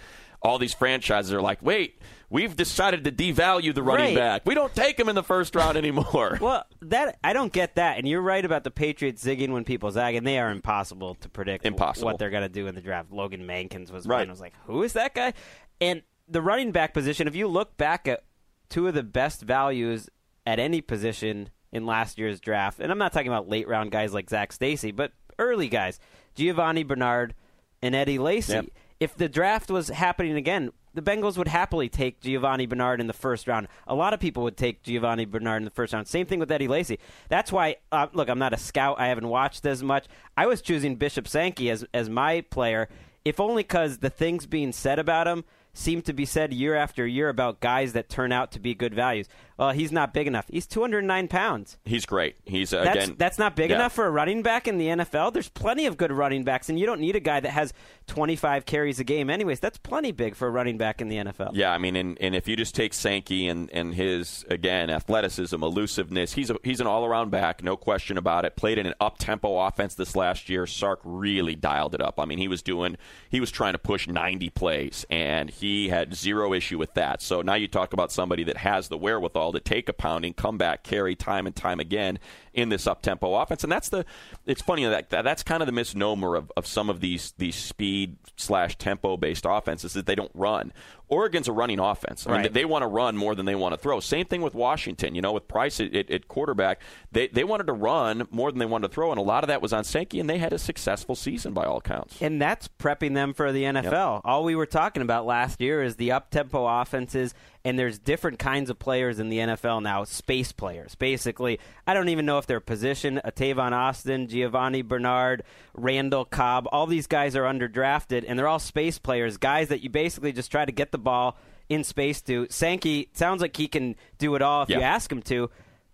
all 0.43 0.59
these 0.59 0.73
franchises 0.73 1.33
are 1.33 1.41
like, 1.41 1.59
wait, 1.63 1.99
we've 2.29 2.55
decided 2.55 3.03
to 3.03 3.11
devalue 3.11 3.73
the 3.73 3.81
running 3.81 4.07
Right. 4.07 4.15
back. 4.15 4.41
We 4.45 4.53
don't 4.53 4.73
take 4.75 4.99
him 4.99 5.09
in 5.09 5.15
the 5.15 5.23
first 5.23 5.55
round 5.55 5.77
anymore. 5.77 6.37
Well, 6.39 6.63
that 6.83 7.17
I 7.23 7.33
don't 7.33 7.51
get 7.51 7.75
that, 7.75 7.97
and 7.97 8.07
you're 8.07 8.21
right 8.21 8.45
about 8.45 8.63
the 8.63 8.69
Patriots 8.69 9.23
zigging 9.25 9.49
when 9.49 9.63
people 9.63 9.89
zag, 9.89 10.13
and 10.13 10.27
they 10.27 10.37
are 10.37 10.51
impossible 10.51 11.15
to 11.21 11.29
predict. 11.29 11.65
Impossible. 11.65 12.05
what 12.05 12.19
they're 12.19 12.29
going 12.29 12.43
to 12.43 12.49
do 12.49 12.67
in 12.67 12.75
the 12.75 12.81
draft. 12.81 13.11
Logan 13.11 13.47
Mankins 13.47 13.91
was 13.91 14.05
Right. 14.05 14.27
I 14.27 14.29
was 14.29 14.39
like, 14.39 14.53
who 14.65 14.83
is 14.83 14.93
that 14.93 15.15
guy? 15.15 15.33
And 15.81 16.03
the 16.27 16.41
running 16.41 16.71
back 16.71 16.93
position. 16.93 17.27
If 17.27 17.35
you 17.35 17.47
look 17.47 17.75
back 17.77 18.07
at 18.07 18.23
two 18.69 18.87
of 18.87 18.93
the 18.93 19.03
best 19.03 19.41
values 19.41 20.07
at 20.47 20.59
any 20.59 20.79
position 20.79 21.49
in 21.73 21.85
last 21.85 22.17
year's 22.17 22.39
draft, 22.39 22.79
and 22.79 22.89
I'm 22.89 22.97
not 22.97 23.11
talking 23.11 23.27
about 23.27 23.49
late 23.49 23.67
round 23.67 23.91
guys 23.91 24.13
like 24.13 24.29
Zac 24.29 24.53
Stacy, 24.53 24.91
but 24.91 25.11
early 25.37 25.67
guys, 25.67 25.99
Giovani 26.35 26.83
Bernard 26.83 27.35
and 27.81 27.93
Eddie 27.93 28.17
Lacy. 28.17 28.53
Yep. 28.53 28.65
If 29.01 29.15
the 29.15 29.27
draft 29.27 29.69
was 29.69 29.89
happening 29.89 30.37
again, 30.37 30.71
the 30.93 31.01
Bengals 31.01 31.37
would 31.37 31.49
happily 31.49 31.89
take 31.89 32.21
Giovani 32.21 32.65
Bernard 32.65 33.01
in 33.01 33.07
the 33.07 33.13
first 33.13 33.45
round. 33.45 33.67
A 33.85 33.93
lot 33.93 34.13
of 34.13 34.21
people 34.21 34.43
would 34.43 34.55
take 34.55 34.83
Giovani 34.83 35.25
Bernard 35.25 35.61
in 35.61 35.65
the 35.65 35.69
first 35.69 35.93
round. 35.93 36.07
Same 36.07 36.25
thing 36.25 36.39
with 36.39 36.49
Eddie 36.49 36.69
Lacy. 36.69 36.97
That's 37.27 37.51
why, 37.51 37.75
uh, 37.91 38.07
look, 38.13 38.29
I'm 38.29 38.39
not 38.39 38.53
a 38.53 38.57
scout. 38.57 39.01
I 39.01 39.07
haven't 39.07 39.27
watched 39.27 39.65
as 39.65 39.83
much. 39.83 40.07
I 40.37 40.47
was 40.47 40.61
choosing 40.61 40.95
Bishop 40.95 41.27
Sankey 41.27 41.69
as 41.69 41.85
as 41.93 42.09
my 42.09 42.41
player, 42.41 42.87
if 43.25 43.41
only 43.41 43.63
because 43.63 43.97
the 43.97 44.09
things 44.09 44.45
being 44.47 44.71
said 44.71 44.97
about 44.97 45.27
him 45.27 45.43
seem 45.73 46.01
to 46.01 46.13
be 46.13 46.25
said 46.25 46.53
year 46.53 46.73
after 46.73 47.05
year 47.05 47.29
about 47.29 47.59
guys 47.59 47.93
that 47.93 48.09
turn 48.09 48.31
out 48.31 48.51
to 48.53 48.59
be 48.59 48.73
good 48.73 48.95
values. 48.95 49.27
Well, 49.57 49.71
he's 49.71 49.91
not 49.91 50.13
big 50.13 50.27
enough. 50.27 50.45
He's 50.49 50.67
209 50.67 51.27
pounds. 51.27 51.77
He's 51.83 52.05
great. 52.05 52.35
He's 52.45 52.73
uh, 52.73 52.83
That's 52.83 53.05
again. 53.05 53.15
that's 53.17 53.39
not 53.39 53.55
big 53.55 53.71
yeah. 53.71 53.77
enough 53.77 53.93
for 53.93 54.05
a 54.05 54.11
running 54.11 54.43
back 54.43 54.67
in 54.67 54.77
the 54.77 54.87
NFL. 54.87 55.33
There's 55.33 55.49
plenty 55.49 55.87
of 55.87 55.97
good 55.97 56.11
running 56.11 56.43
backs, 56.43 56.69
and 56.69 56.79
you 56.79 56.85
don't 56.85 57.01
need 57.01 57.15
a 57.15 57.19
guy 57.19 57.39
that 57.39 57.49
has 57.49 57.73
25 58.05 58.65
carries 58.65 58.99
a 58.99 59.03
game. 59.03 59.31
Anyways, 59.31 59.59
that's 59.59 59.79
plenty 59.79 60.11
big 60.11 60.35
for 60.35 60.47
a 60.47 60.51
running 60.51 60.77
back 60.77 61.01
in 61.01 61.09
the 61.09 61.17
NFL. 61.17 61.51
Yeah, 61.53 61.71
I 61.71 61.79
mean, 61.79 61.95
and, 61.95 62.17
and 62.21 62.35
if 62.35 62.47
you 62.47 62.55
just 62.55 62.75
take 62.75 62.93
Sankey 62.93 63.47
and, 63.47 63.69
and 63.73 63.95
his 63.95 64.45
again 64.49 64.91
athleticism, 64.91 65.61
elusiveness, 65.61 66.33
he's 66.33 66.51
a, 66.51 66.57
he's 66.63 66.79
an 66.79 66.85
all 66.85 67.03
around 67.03 67.31
back, 67.31 67.63
no 67.63 67.75
question 67.75 68.17
about 68.17 68.45
it. 68.45 68.55
Played 68.55 68.77
in 68.77 68.85
an 68.85 68.93
up 69.01 69.17
tempo 69.17 69.57
offense 69.59 69.95
this 69.95 70.15
last 70.15 70.49
year. 70.49 70.67
Sark 70.67 70.99
really 71.03 71.55
dialed 71.55 71.95
it 71.95 72.01
up. 72.01 72.19
I 72.19 72.25
mean, 72.25 72.37
he 72.37 72.47
was 72.47 72.61
doing 72.61 72.95
he 73.29 73.39
was 73.39 73.49
trying 73.49 73.73
to 73.73 73.79
push 73.79 74.07
90 74.07 74.51
plays, 74.51 75.03
and 75.09 75.49
he 75.49 75.89
had 75.89 76.13
zero 76.13 76.53
issue 76.53 76.77
with 76.77 76.93
that. 76.93 77.23
So 77.23 77.41
now 77.41 77.55
you 77.55 77.67
talk 77.67 77.93
about 77.93 78.11
somebody 78.11 78.43
that 78.43 78.57
has 78.57 78.87
the 78.87 78.97
wherewithal 78.97 79.46
to 79.53 79.59
take 79.59 79.89
a 79.89 79.93
pounding, 79.93 80.33
come 80.33 80.57
back, 80.57 80.83
carry 80.83 81.15
time 81.15 81.45
and 81.47 81.55
time 81.55 81.79
again 81.79 82.19
in 82.53 82.69
this 82.69 82.87
up 82.87 83.01
tempo 83.01 83.35
offense, 83.35 83.63
and 83.63 83.71
that's 83.71 83.89
the 83.89 84.05
it's 84.45 84.61
funny 84.61 84.85
that, 84.85 85.09
that 85.09 85.23
that's 85.23 85.43
kind 85.43 85.61
of 85.61 85.67
the 85.67 85.71
misnomer 85.71 86.35
of, 86.35 86.51
of 86.57 86.65
some 86.65 86.89
of 86.89 86.99
these 87.01 87.33
these 87.37 87.55
speed 87.55 88.17
slash 88.35 88.77
tempo 88.77 89.17
based 89.17 89.45
offenses 89.47 89.93
that 89.93 90.05
they 90.05 90.15
don't 90.15 90.31
run. 90.33 90.73
Oregon's 91.09 91.47
a 91.47 91.51
running 91.51 91.79
offense. 91.79 92.27
I 92.27 92.31
mean, 92.31 92.41
Right. 92.41 92.53
they 92.53 92.65
want 92.65 92.83
to 92.83 92.87
run 92.87 93.15
more 93.15 93.33
than 93.33 93.45
they 93.45 93.55
want 93.55 93.73
to 93.73 93.77
throw. 93.77 93.99
Same 93.99 94.25
thing 94.25 94.41
with 94.41 94.53
Washington. 94.53 95.15
You 95.15 95.21
know, 95.21 95.31
with 95.31 95.47
Price 95.47 95.79
at, 95.79 95.93
at, 95.95 96.09
at 96.09 96.27
quarterback, 96.27 96.81
they 97.11 97.27
they 97.27 97.43
wanted 97.43 97.67
to 97.67 97.73
run 97.73 98.27
more 98.29 98.51
than 98.51 98.59
they 98.59 98.65
wanted 98.65 98.89
to 98.89 98.93
throw, 98.93 99.11
and 99.11 99.19
a 99.19 99.23
lot 99.23 99.43
of 99.43 99.47
that 99.47 99.61
was 99.61 99.71
on 99.73 99.83
Sankey, 99.83 100.19
and 100.19 100.29
they 100.29 100.37
had 100.37 100.53
a 100.53 100.59
successful 100.59 101.15
season 101.15 101.53
by 101.53 101.63
all 101.65 101.77
accounts. 101.77 102.21
And 102.21 102.41
that's 102.41 102.67
prepping 102.67 103.13
them 103.13 103.33
for 103.33 103.51
the 103.51 103.63
NFL. 103.63 104.21
All 104.25 104.43
we 104.43 104.55
were 104.55 104.65
talking 104.65 105.01
about 105.01 105.25
last 105.25 105.61
year 105.61 105.81
is 105.81 105.95
the 105.95 106.11
up 106.11 106.29
tempo 106.29 106.65
offenses, 106.81 107.33
and 107.63 107.77
there's 107.79 107.99
different 107.99 108.37
kinds 108.39 108.69
of 108.69 108.77
players 108.79 109.19
in 109.19 109.29
the 109.29 109.37
NFL 109.39 109.81
now, 109.83 110.03
space 110.03 110.51
players. 110.51 110.95
Basically, 110.95 111.59
I 111.85 111.93
don't 111.93 112.09
even 112.09 112.25
know 112.25 112.37
if 112.37 112.47
they're 112.47 112.59
position. 112.59 113.19
A 113.23 113.31
Tavon 113.31 113.71
Austin, 113.71 114.27
Giovani 114.27 114.81
Bernard, 114.81 115.43
Randall 115.73 116.25
Cobb, 116.25 116.67
all 116.71 116.87
these 116.87 117.07
guys 117.07 117.35
are 117.35 117.43
underdrafted, 117.43 118.25
and 118.27 118.37
they're 118.37 118.47
all 118.47 118.59
space 118.59 118.97
players, 118.99 119.37
guys 119.37 119.69
that 119.69 119.81
you 119.81 119.89
basically 119.89 120.31
just 120.31 120.51
try 120.51 120.65
to 120.65 120.71
get 120.71 120.91
the 120.91 120.96
ball 120.97 121.37
in 121.69 121.83
space 121.83 122.21
to. 122.23 122.47
Sankey 122.49 123.09
sounds 123.13 123.41
like 123.41 123.55
he 123.55 123.67
can 123.67 123.95
do 124.17 124.35
it 124.35 124.41
all 124.41 124.63
if 124.63 124.69
you 124.69 124.81
ask 124.81 125.11
him 125.11 125.21
to, 125.23 125.49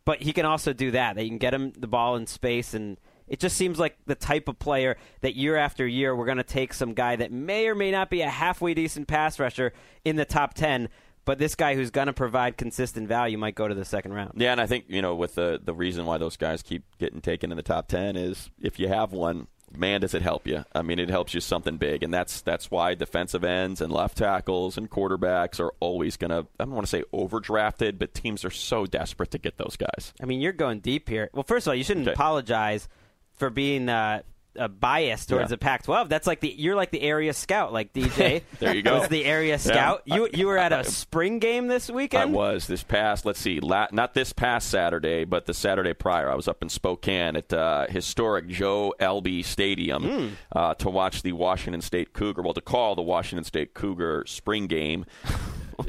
but 0.05 0.21
he 0.21 0.33
can 0.33 0.45
also 0.45 0.73
do 0.73 0.91
that. 0.91 1.15
They 1.15 1.27
can 1.27 1.37
get 1.37 1.53
him 1.53 1.71
the 1.77 1.87
ball 1.87 2.15
in 2.15 2.27
space 2.27 2.73
and 2.73 2.97
it 3.27 3.39
just 3.39 3.55
seems 3.55 3.79
like 3.79 3.97
the 4.05 4.15
type 4.15 4.47
of 4.47 4.59
player 4.59 4.97
that 5.21 5.35
year 5.35 5.55
after 5.55 5.87
year 5.87 6.15
we're 6.15 6.25
going 6.25 6.37
to 6.37 6.43
take 6.43 6.73
some 6.73 6.93
guy 6.93 7.15
that 7.15 7.31
may 7.31 7.67
or 7.67 7.75
may 7.75 7.89
not 7.89 8.09
be 8.09 8.21
a 8.21 8.29
halfway 8.29 8.73
decent 8.73 9.07
pass 9.07 9.39
rusher 9.39 9.73
in 10.03 10.17
the 10.17 10.25
top 10.25 10.53
10, 10.53 10.89
but 11.25 11.39
this 11.39 11.55
guy 11.55 11.75
who's 11.75 11.89
going 11.89 12.07
to 12.07 12.13
provide 12.13 12.57
consistent 12.57 13.07
value 13.07 13.37
might 13.37 13.55
go 13.55 13.67
to 13.67 13.73
the 13.73 13.85
second 13.85 14.13
round. 14.13 14.33
Yeah, 14.35 14.51
and 14.51 14.59
I 14.59 14.67
think 14.67 14.85
you 14.87 15.01
know 15.01 15.15
with 15.15 15.35
the 15.35 15.59
the 15.63 15.73
reason 15.73 16.05
why 16.05 16.17
those 16.17 16.37
guys 16.37 16.61
keep 16.61 16.83
getting 16.97 17.21
taken 17.21 17.51
in 17.51 17.57
the 17.57 17.63
top 17.63 17.87
ten 17.87 18.15
is 18.15 18.49
if 18.61 18.79
you 18.79 18.87
have 18.87 19.13
one, 19.13 19.47
man, 19.75 20.01
does 20.01 20.13
it 20.13 20.21
help 20.21 20.47
you? 20.47 20.65
I 20.73 20.81
mean, 20.81 20.99
it 20.99 21.09
helps 21.09 21.33
you 21.33 21.39
something 21.41 21.77
big, 21.77 22.03
and 22.03 22.13
that's 22.13 22.41
that's 22.41 22.69
why 22.71 22.93
defensive 22.95 23.43
ends 23.43 23.81
and 23.81 23.91
left 23.91 24.17
tackles 24.17 24.77
and 24.77 24.89
quarterbacks 24.89 25.59
are 25.59 25.71
always 25.79 26.17
going 26.17 26.31
to 26.31 26.47
I 26.59 26.65
don't 26.65 26.73
want 26.73 26.85
to 26.85 26.89
say 26.89 27.03
overdrafted, 27.13 27.97
but 27.99 28.13
teams 28.13 28.45
are 28.45 28.51
so 28.51 28.85
desperate 28.85 29.31
to 29.31 29.37
get 29.37 29.57
those 29.57 29.75
guys. 29.77 30.13
I 30.21 30.25
mean, 30.25 30.41
you're 30.41 30.53
going 30.53 30.79
deep 30.79 31.09
here. 31.09 31.29
Well, 31.33 31.43
first 31.43 31.67
of 31.67 31.71
all, 31.71 31.75
you 31.75 31.83
shouldn't 31.83 32.07
Okay. 32.07 32.13
apologize 32.13 32.87
for 33.35 33.49
being 33.49 33.89
uh, 33.89 34.21
uh, 34.59 34.67
bias 34.67 35.25
towards 35.25 35.43
Yeah. 35.43 35.47
the 35.47 35.57
Pac-12. 35.57 36.09
That's 36.09 36.27
like 36.27 36.39
the 36.39 36.53
you're 36.57 36.75
like 36.75 36.91
the 36.91 37.01
area 37.01 37.33
scout, 37.33 37.73
like 37.73 37.91
DJ. 37.93 38.41
There 38.59 38.75
you 38.75 38.81
go. 38.83 38.99
Was 38.99 39.09
the 39.09 39.25
area 39.25 39.57
scout. 39.59 40.03
You 40.05 40.29
you 40.33 40.47
were 40.47 40.57
at 40.57 40.71
a 40.71 40.83
spring 40.89 41.39
game 41.39 41.67
this 41.67 41.89
weekend. 41.89 42.21
I 42.23 42.25
was 42.25 42.67
this 42.67 42.83
past, 42.83 43.25
let's 43.25 43.39
see, 43.39 43.59
la- 43.59 43.87
not 43.91 44.13
this 44.13 44.31
past 44.33 44.69
Saturday, 44.69 45.23
but 45.25 45.45
the 45.45 45.53
Saturday 45.53 45.93
prior. 45.93 46.29
I 46.29 46.35
was 46.35 46.47
up 46.47 46.61
in 46.61 46.69
Spokane 46.69 47.35
at 47.35 47.51
uh, 47.53 47.87
historic 47.89 48.47
Joe 48.47 48.93
Albi 48.99 49.41
Stadium 49.43 50.03
Hmm. 50.03 50.27
uh, 50.55 50.73
to 50.75 50.89
watch 50.89 51.21
the 51.23 51.31
Washington 51.33 51.81
State 51.81 52.13
Cougar, 52.13 52.41
well, 52.41 52.53
to 52.53 52.61
call 52.61 52.95
the 52.95 53.01
Washington 53.01 53.43
State 53.43 53.73
Cougar 53.73 54.23
spring 54.27 54.67
game. 54.67 55.05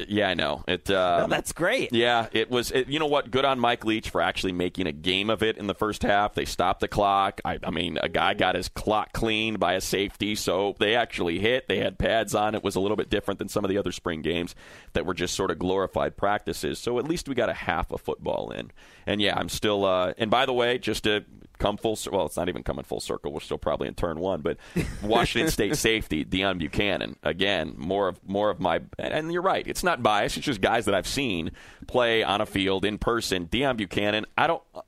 Yeah, 0.09 0.29
I 0.29 0.35
know. 0.35 0.65
It. 0.67 0.91
Uh, 0.91 1.17
Well, 1.25 1.29
that's 1.29 1.53
great. 1.53 1.93
Yeah, 1.93 2.29
it 2.33 2.51
was. 2.51 2.71
It, 2.71 2.89
you 2.89 2.99
know 2.99 3.07
what? 3.07 3.31
Good 3.31 3.45
on 3.45 3.59
Mike 3.59 3.85
Leach 3.85 4.11
for 4.11 4.21
actually 4.21 4.53
making 4.53 4.87
a 4.87 4.93
game 4.93 5.31
of 5.31 5.43
it 5.43 5.57
in 5.57 5.67
the 5.67 5.75
first 5.75 6.03
half. 6.03 6.35
They 6.35 6.45
stopped 6.45 6.81
the 6.81 6.89
clock. 6.89 7.41
I, 7.45 7.59
I 7.63 7.71
mean, 7.71 7.99
a 8.03 8.09
guy 8.09 8.35
got 8.35 8.55
his 8.55 8.69
clock 8.69 9.13
cleaned 9.13 9.59
by 9.61 9.75
a 9.75 9.81
safety, 9.81 10.35
so 10.35 10.75
they 10.79 10.95
actually 10.95 11.39
hit. 11.39 11.69
They 11.69 11.79
had 11.79 11.99
pads 11.99 12.35
on. 12.35 12.55
It 12.55 12.63
was 12.65 12.75
a 12.77 12.81
little 12.81 12.97
bit 12.97 13.11
different 13.11 13.39
than 13.39 13.49
some 13.49 13.65
of 13.65 13.69
the 13.71 13.79
other 13.79 13.93
spring 13.93 14.23
games 14.23 14.55
that 14.93 15.07
were 15.07 15.15
just 15.15 15.35
sort 15.35 15.51
of 15.51 15.59
glorified 15.59 16.17
practices. 16.17 16.79
So 16.79 16.99
at 16.99 17.07
least 17.07 17.29
we 17.29 17.35
got 17.35 17.49
a 17.49 17.55
half 17.55 17.91
of 17.91 18.01
football 18.01 18.51
in. 18.51 18.71
And 19.07 19.21
yeah, 19.21 19.39
I'm 19.39 19.49
still. 19.49 19.85
Uh, 19.85 20.15
and 20.19 20.31
by 20.31 20.47
the 20.47 20.53
way, 20.53 20.79
just 20.79 21.05
to 21.05 21.25
come 21.65 21.77
full. 21.79 21.97
cir- 21.97 22.11
Well, 22.11 22.27
it's 22.27 22.37
not 22.37 22.49
even 22.51 22.63
coming 22.63 22.85
full 22.85 23.01
circle. 23.01 23.33
We're 23.33 23.41
still 23.41 23.57
probably 23.59 23.89
in 23.89 23.95
turn 23.95 24.19
one, 24.21 24.43
but 24.43 24.59
Washington 25.03 25.51
State 25.51 25.77
safety 25.77 26.25
Deone 26.25 26.61
Bucannon 26.61 27.15
again. 27.23 27.75
More 27.79 28.09
of 28.09 28.21
more 28.29 28.51
of 28.51 28.61
my. 28.61 28.81
And 28.99 29.33
you're 29.33 29.43
right. 29.43 29.67
It's 29.67 29.83
not 29.83 30.03
bias. 30.03 30.37
It's 30.37 30.45
just 30.45 30.61
guys 30.61 30.85
that 30.85 30.95
I've 30.95 31.07
seen 31.07 31.53
play 31.87 32.23
on 32.23 32.41
a 32.41 32.47
field 32.47 32.85
in 32.85 32.99
person. 32.99 33.47
Deone 33.47 33.79
Bucannon. 33.79 34.25
I 34.37 34.47
don't. 34.47 34.63
Uh, 34.75 34.83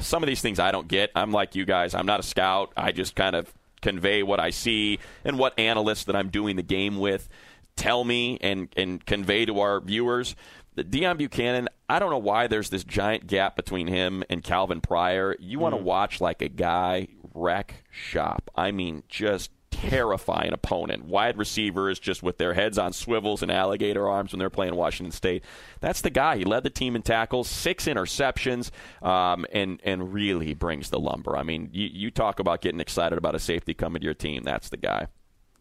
some 0.00 0.22
of 0.22 0.26
these 0.28 0.40
things 0.40 0.58
I 0.58 0.72
don't 0.72 0.88
get. 0.88 1.10
I'm 1.14 1.30
like 1.30 1.54
you 1.54 1.64
guys. 1.66 1.94
I'm 1.94 2.06
not 2.06 2.20
a 2.20 2.22
scout. 2.22 2.72
I 2.76 2.92
just 2.92 3.14
kind 3.14 3.36
of 3.36 3.52
convey 3.82 4.22
what 4.22 4.40
I 4.40 4.48
see 4.48 4.98
and 5.26 5.38
what 5.38 5.58
analysts 5.58 6.04
that 6.04 6.16
I'm 6.16 6.30
doing 6.30 6.56
the 6.56 6.62
game 6.62 6.96
with 6.98 7.28
tell 7.76 8.02
me 8.02 8.38
and, 8.40 8.68
and 8.78 9.04
convey 9.04 9.44
to 9.44 9.60
our 9.60 9.80
viewers. 9.80 10.34
Deion 10.78 11.18
Buchanan, 11.18 11.68
I 11.94 12.00
don't 12.00 12.10
know 12.10 12.18
why 12.18 12.48
there's 12.48 12.70
this 12.70 12.82
giant 12.82 13.28
gap 13.28 13.54
between 13.54 13.86
him 13.86 14.24
and 14.28 14.42
Calvin 14.42 14.80
Pryor. 14.80 15.36
You 15.38 15.60
want 15.60 15.76
to 15.76 15.80
watch 15.80 16.20
like 16.20 16.42
a 16.42 16.48
guy 16.48 17.06
wreck 17.32 17.84
shop. 17.88 18.50
I 18.56 18.72
mean, 18.72 19.04
just 19.08 19.52
terrifying 19.70 20.52
opponent. 20.52 21.04
Wide 21.04 21.38
receivers 21.38 22.00
just 22.00 22.20
with 22.20 22.36
their 22.38 22.52
heads 22.52 22.78
on 22.78 22.92
swivels 22.92 23.44
and 23.44 23.52
alligator 23.52 24.08
arms 24.08 24.32
when 24.32 24.40
they're 24.40 24.50
playing 24.50 24.74
Washington 24.74 25.12
State. 25.12 25.44
That's 25.78 26.00
the 26.00 26.10
guy. 26.10 26.36
He 26.36 26.44
led 26.44 26.64
the 26.64 26.70
team 26.70 26.96
in 26.96 27.02
tackles, 27.02 27.48
six 27.48 27.84
interceptions, 27.86 28.72
um, 29.00 29.46
and 29.52 29.80
and 29.84 30.12
really 30.12 30.52
brings 30.52 30.90
the 30.90 30.98
lumber. 30.98 31.36
I 31.36 31.44
mean, 31.44 31.70
you, 31.72 31.88
you 31.92 32.10
talk 32.10 32.40
about 32.40 32.60
getting 32.60 32.80
excited 32.80 33.18
about 33.18 33.36
a 33.36 33.38
safety 33.40 33.72
coming 33.72 34.00
to 34.00 34.04
your 34.04 34.14
team. 34.14 34.42
That's 34.42 34.68
the 34.68 34.78
guy. 34.78 35.06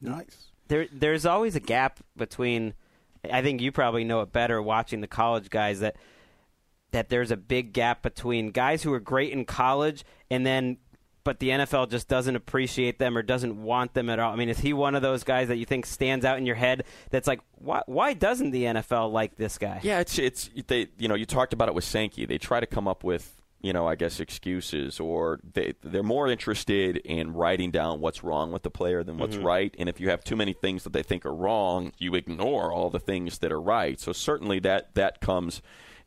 Nice. 0.01 0.47
there 0.67 0.87
there's 0.91 1.27
always 1.27 1.55
a 1.55 1.59
gap 1.59 1.99
between 2.17 2.73
I 3.31 3.43
think 3.43 3.61
you 3.61 3.71
probably 3.71 4.03
know 4.03 4.21
it 4.21 4.31
better 4.31 4.59
watching 4.63 5.01
the 5.01 5.07
college 5.07 5.51
guys 5.51 5.81
that 5.81 5.95
that 6.93 7.09
there's 7.09 7.31
a 7.31 7.37
big 7.37 7.73
gap 7.73 8.01
between 8.01 8.51
guys 8.51 8.83
who 8.83 8.93
are 8.93 8.99
great 8.99 9.33
in 9.33 9.45
college 9.45 10.05
and 10.29 10.45
then 10.45 10.77
but 11.23 11.39
the 11.39 11.49
NFL 11.49 11.89
just 11.89 12.07
doesn't 12.07 12.35
appreciate 12.35 12.99
them 12.99 13.17
or 13.17 13.21
doesn't 13.21 13.61
want 13.61 13.93
them 13.93 14.09
at 14.09 14.19
all. 14.19 14.33
I 14.33 14.35
mean, 14.35 14.49
is 14.49 14.59
he 14.59 14.73
one 14.73 14.93
of 14.93 15.01
those 15.01 15.23
guys 15.23 15.47
that 15.47 15.55
you 15.55 15.65
think 15.65 15.85
stands 15.85 16.25
out 16.25 16.37
in 16.37 16.45
your 16.45 16.55
head 16.55 16.83
that's 17.11 17.27
like 17.27 17.39
why 17.55 17.81
why 17.85 18.13
doesn't 18.13 18.51
the 18.51 18.63
NFL 18.63 19.11
like 19.11 19.35
this 19.35 19.57
guy? 19.57 19.79
Yeah, 19.83 19.99
it's 19.99 20.19
it's 20.19 20.49
they 20.67 20.87
you 20.97 21.07
know 21.07 21.15
you 21.15 21.25
talked 21.25 21.53
about 21.53 21.69
it 21.69 21.73
with 21.73 21.85
Sankey. 21.85 22.25
They 22.25 22.37
try 22.37 22.59
to 22.59 22.65
come 22.65 22.87
up 22.87 23.03
with 23.03 23.41
you 23.61 23.71
know 23.71 23.87
I 23.87 23.95
guess 23.95 24.19
excuses 24.19 24.99
or 24.99 25.39
they 25.53 25.75
they're 25.81 26.03
more 26.03 26.27
interested 26.27 26.97
in 26.97 27.33
writing 27.33 27.71
down 27.71 28.01
what's 28.01 28.23
wrong 28.23 28.51
with 28.51 28.63
the 28.63 28.71
player 28.71 29.03
than 29.03 29.17
what's 29.17 29.37
mm-hmm. 29.37 29.45
right. 29.45 29.75
And 29.79 29.87
if 29.87 30.01
you 30.01 30.09
have 30.09 30.25
too 30.25 30.35
many 30.35 30.51
things 30.51 30.83
that 30.83 30.91
they 30.91 31.03
think 31.03 31.25
are 31.25 31.33
wrong, 31.33 31.93
you 31.97 32.15
ignore 32.15 32.73
all 32.73 32.89
the 32.89 32.99
things 32.99 33.37
that 33.39 33.51
are 33.51 33.61
right. 33.61 33.97
So 33.99 34.11
certainly 34.11 34.59
that 34.59 34.93
that 34.95 35.21
comes 35.21 35.61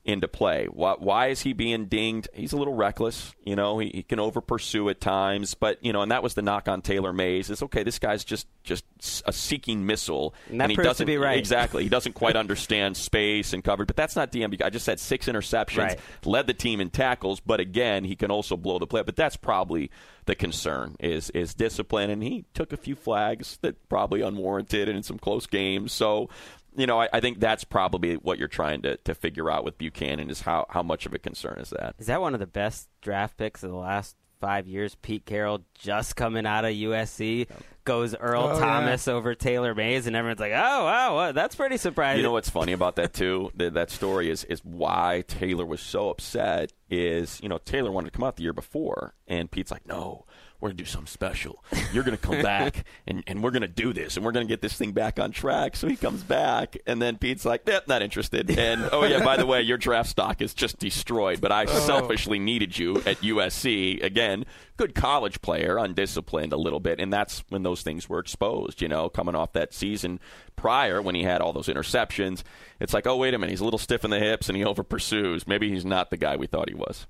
into 0.06 0.28
play. 0.28 0.66
Why, 0.70 0.94
why 0.98 1.26
is 1.28 1.42
he 1.42 1.52
being 1.52 1.86
dinged? 1.86 2.28
He's 2.32 2.52
a 2.52 2.56
little 2.56 2.74
reckless. 2.74 3.34
You 3.44 3.56
know, 3.56 3.78
he, 3.78 3.90
he 3.92 4.02
can 4.02 4.20
over 4.20 4.40
pursue 4.40 4.88
at 4.88 5.00
times, 5.00 5.54
but 5.54 5.84
you 5.84 5.92
know, 5.92 6.02
and 6.02 6.10
that 6.12 6.22
was 6.22 6.34
the 6.34 6.42
knock 6.42 6.68
on 6.68 6.80
Taylor 6.80 7.12
Mays. 7.12 7.50
Is 7.50 7.62
okay. 7.64 7.82
This 7.82 7.98
guy's 7.98 8.24
just 8.24 8.46
just 8.62 8.84
a 9.26 9.32
seeking 9.32 9.84
missile, 9.86 10.34
And 10.48 10.60
that 10.60 10.70
he 10.70 10.76
doesn't 10.76 11.06
be 11.06 11.18
right. 11.18 11.38
exactly. 11.38 11.82
He 11.82 11.88
doesn't 11.88 12.14
quite 12.14 12.36
understand 12.44 12.96
space 12.96 13.52
and 13.52 13.62
coverage. 13.62 13.86
But 13.88 13.96
that's 13.96 14.16
not 14.16 14.32
DMV. 14.32 14.62
I 14.62 14.70
just 14.70 14.84
said 14.84 14.98
six 15.00 15.26
interceptions, 15.26 15.76
Right. 15.78 16.00
led 16.24 16.46
the 16.46 16.54
team 16.54 16.80
in 16.80 16.90
tackles, 16.90 17.40
but 17.40 17.60
again, 17.60 18.04
he 18.04 18.16
can 18.16 18.30
also 18.30 18.56
blow 18.56 18.78
the 18.78 18.86
play. 18.86 19.02
But 19.02 19.16
that's 19.16 19.36
probably 19.36 19.90
the 20.26 20.34
concern 20.34 20.96
is 21.00 21.30
is 21.30 21.54
discipline, 21.54 22.10
and 22.10 22.22
he 22.22 22.44
took 22.54 22.72
a 22.72 22.76
few 22.76 22.94
flags 22.94 23.58
that 23.62 23.88
probably 23.88 24.22
unwarranted 24.22 24.88
and 24.88 24.96
in 24.96 25.02
some 25.02 25.18
close 25.18 25.46
games. 25.46 25.92
So. 25.92 26.28
You 26.76 26.86
know, 26.86 27.00
I, 27.00 27.08
I 27.12 27.20
think 27.20 27.40
that's 27.40 27.64
probably 27.64 28.14
what 28.14 28.38
you're 28.38 28.48
trying 28.48 28.82
to, 28.82 28.96
to 28.98 29.14
figure 29.14 29.50
out 29.50 29.64
with 29.64 29.78
Bucannon 29.78 30.30
is 30.30 30.42
how, 30.42 30.66
how 30.68 30.82
much 30.82 31.06
of 31.06 31.14
a 31.14 31.18
concern 31.18 31.58
is 31.58 31.70
that. 31.70 31.94
Is 31.98 32.06
that 32.06 32.20
one 32.20 32.34
of 32.34 32.40
the 32.40 32.46
best 32.46 32.88
draft 33.00 33.36
picks 33.36 33.62
of 33.62 33.70
the 33.70 33.76
last 33.76 34.16
five 34.40 34.66
years? 34.66 34.94
Pete 34.96 35.24
Carroll 35.24 35.62
just 35.74 36.16
coming 36.16 36.46
out 36.46 36.64
of 36.64 36.72
USC 36.72 37.48
goes 37.84 38.14
Earl 38.14 38.50
Oh, 38.54 38.60
Thomas 38.60 39.08
over 39.08 39.34
Taylor 39.34 39.74
Mays, 39.74 40.06
and 40.06 40.14
everyone's 40.14 40.40
like, 40.40 40.52
"Oh 40.52 40.84
wow, 40.84 41.14
what? 41.14 41.34
that's 41.34 41.54
pretty 41.54 41.76
surprising." 41.78 42.18
You 42.18 42.24
know 42.24 42.32
what's 42.32 42.50
funny 42.50 42.72
about 42.72 42.96
that 42.96 43.14
too? 43.14 43.50
that, 43.56 43.74
that 43.74 43.90
story 43.90 44.28
is 44.28 44.44
is 44.44 44.60
why 44.64 45.24
Taylor 45.28 45.64
was 45.64 45.80
so 45.80 46.10
upset. 46.10 46.72
Is 46.90 47.40
you 47.42 47.48
know 47.48 47.58
Taylor 47.58 47.90
wanted 47.90 48.12
to 48.12 48.16
come 48.18 48.24
out 48.24 48.36
the 48.36 48.42
year 48.42 48.52
before, 48.52 49.14
and 49.26 49.50
Pete's 49.50 49.70
like, 49.70 49.86
no, 49.86 50.26
we're 50.66 50.70
gonna 50.70 50.78
do 50.78 50.84
something 50.84 51.06
special. 51.06 51.62
You're 51.92 52.02
gonna 52.02 52.16
come 52.16 52.42
back, 52.42 52.84
and, 53.06 53.22
and 53.28 53.40
we're 53.40 53.52
gonna 53.52 53.68
do 53.68 53.92
this, 53.92 54.16
and 54.16 54.26
we're 54.26 54.32
gonna 54.32 54.46
get 54.46 54.62
this 54.62 54.74
thing 54.74 54.90
back 54.90 55.20
on 55.20 55.30
track. 55.30 55.76
So 55.76 55.86
he 55.86 55.94
comes 55.94 56.24
back, 56.24 56.76
and 56.88 57.00
then 57.00 57.18
Pete's 57.18 57.44
like, 57.44 57.68
eh, 57.68 57.78
not 57.86 58.02
interested. 58.02 58.50
And 58.58 58.88
oh 58.90 59.04
yeah, 59.04 59.24
by 59.24 59.36
the 59.36 59.46
way, 59.46 59.62
your 59.62 59.78
draft 59.78 60.10
stock 60.10 60.42
is 60.42 60.54
just 60.54 60.80
destroyed. 60.80 61.40
But 61.40 61.52
I 61.52 61.66
selfishly 61.66 62.40
needed 62.40 62.76
you 62.76 62.96
at 63.06 63.18
USC 63.18 64.02
again. 64.02 64.44
Good 64.76 64.96
college 64.96 65.40
player, 65.40 65.78
undisciplined 65.78 66.52
a 66.52 66.56
little 66.56 66.80
bit, 66.80 66.98
and 66.98 67.12
that's 67.12 67.44
when 67.48 67.62
those 67.62 67.82
things 67.82 68.08
were 68.08 68.18
exposed. 68.18 68.82
You 68.82 68.88
know, 68.88 69.08
coming 69.08 69.36
off 69.36 69.52
that 69.52 69.72
season 69.72 70.18
prior 70.56 71.00
when 71.00 71.14
he 71.14 71.22
had 71.22 71.40
all 71.40 71.52
those 71.52 71.68
interceptions, 71.68 72.42
it's 72.80 72.92
like, 72.92 73.06
oh 73.06 73.16
wait 73.16 73.34
a 73.34 73.38
minute, 73.38 73.50
he's 73.50 73.60
a 73.60 73.64
little 73.64 73.78
stiff 73.78 74.04
in 74.04 74.10
the 74.10 74.18
hips 74.18 74.48
and 74.48 74.58
he 74.58 74.64
over 74.64 74.82
pursues. 74.82 75.46
Maybe 75.46 75.70
he's 75.70 75.84
not 75.84 76.10
the 76.10 76.16
guy 76.16 76.34
we 76.34 76.48
thought 76.48 76.68
he 76.68 76.74
was. 76.74 77.06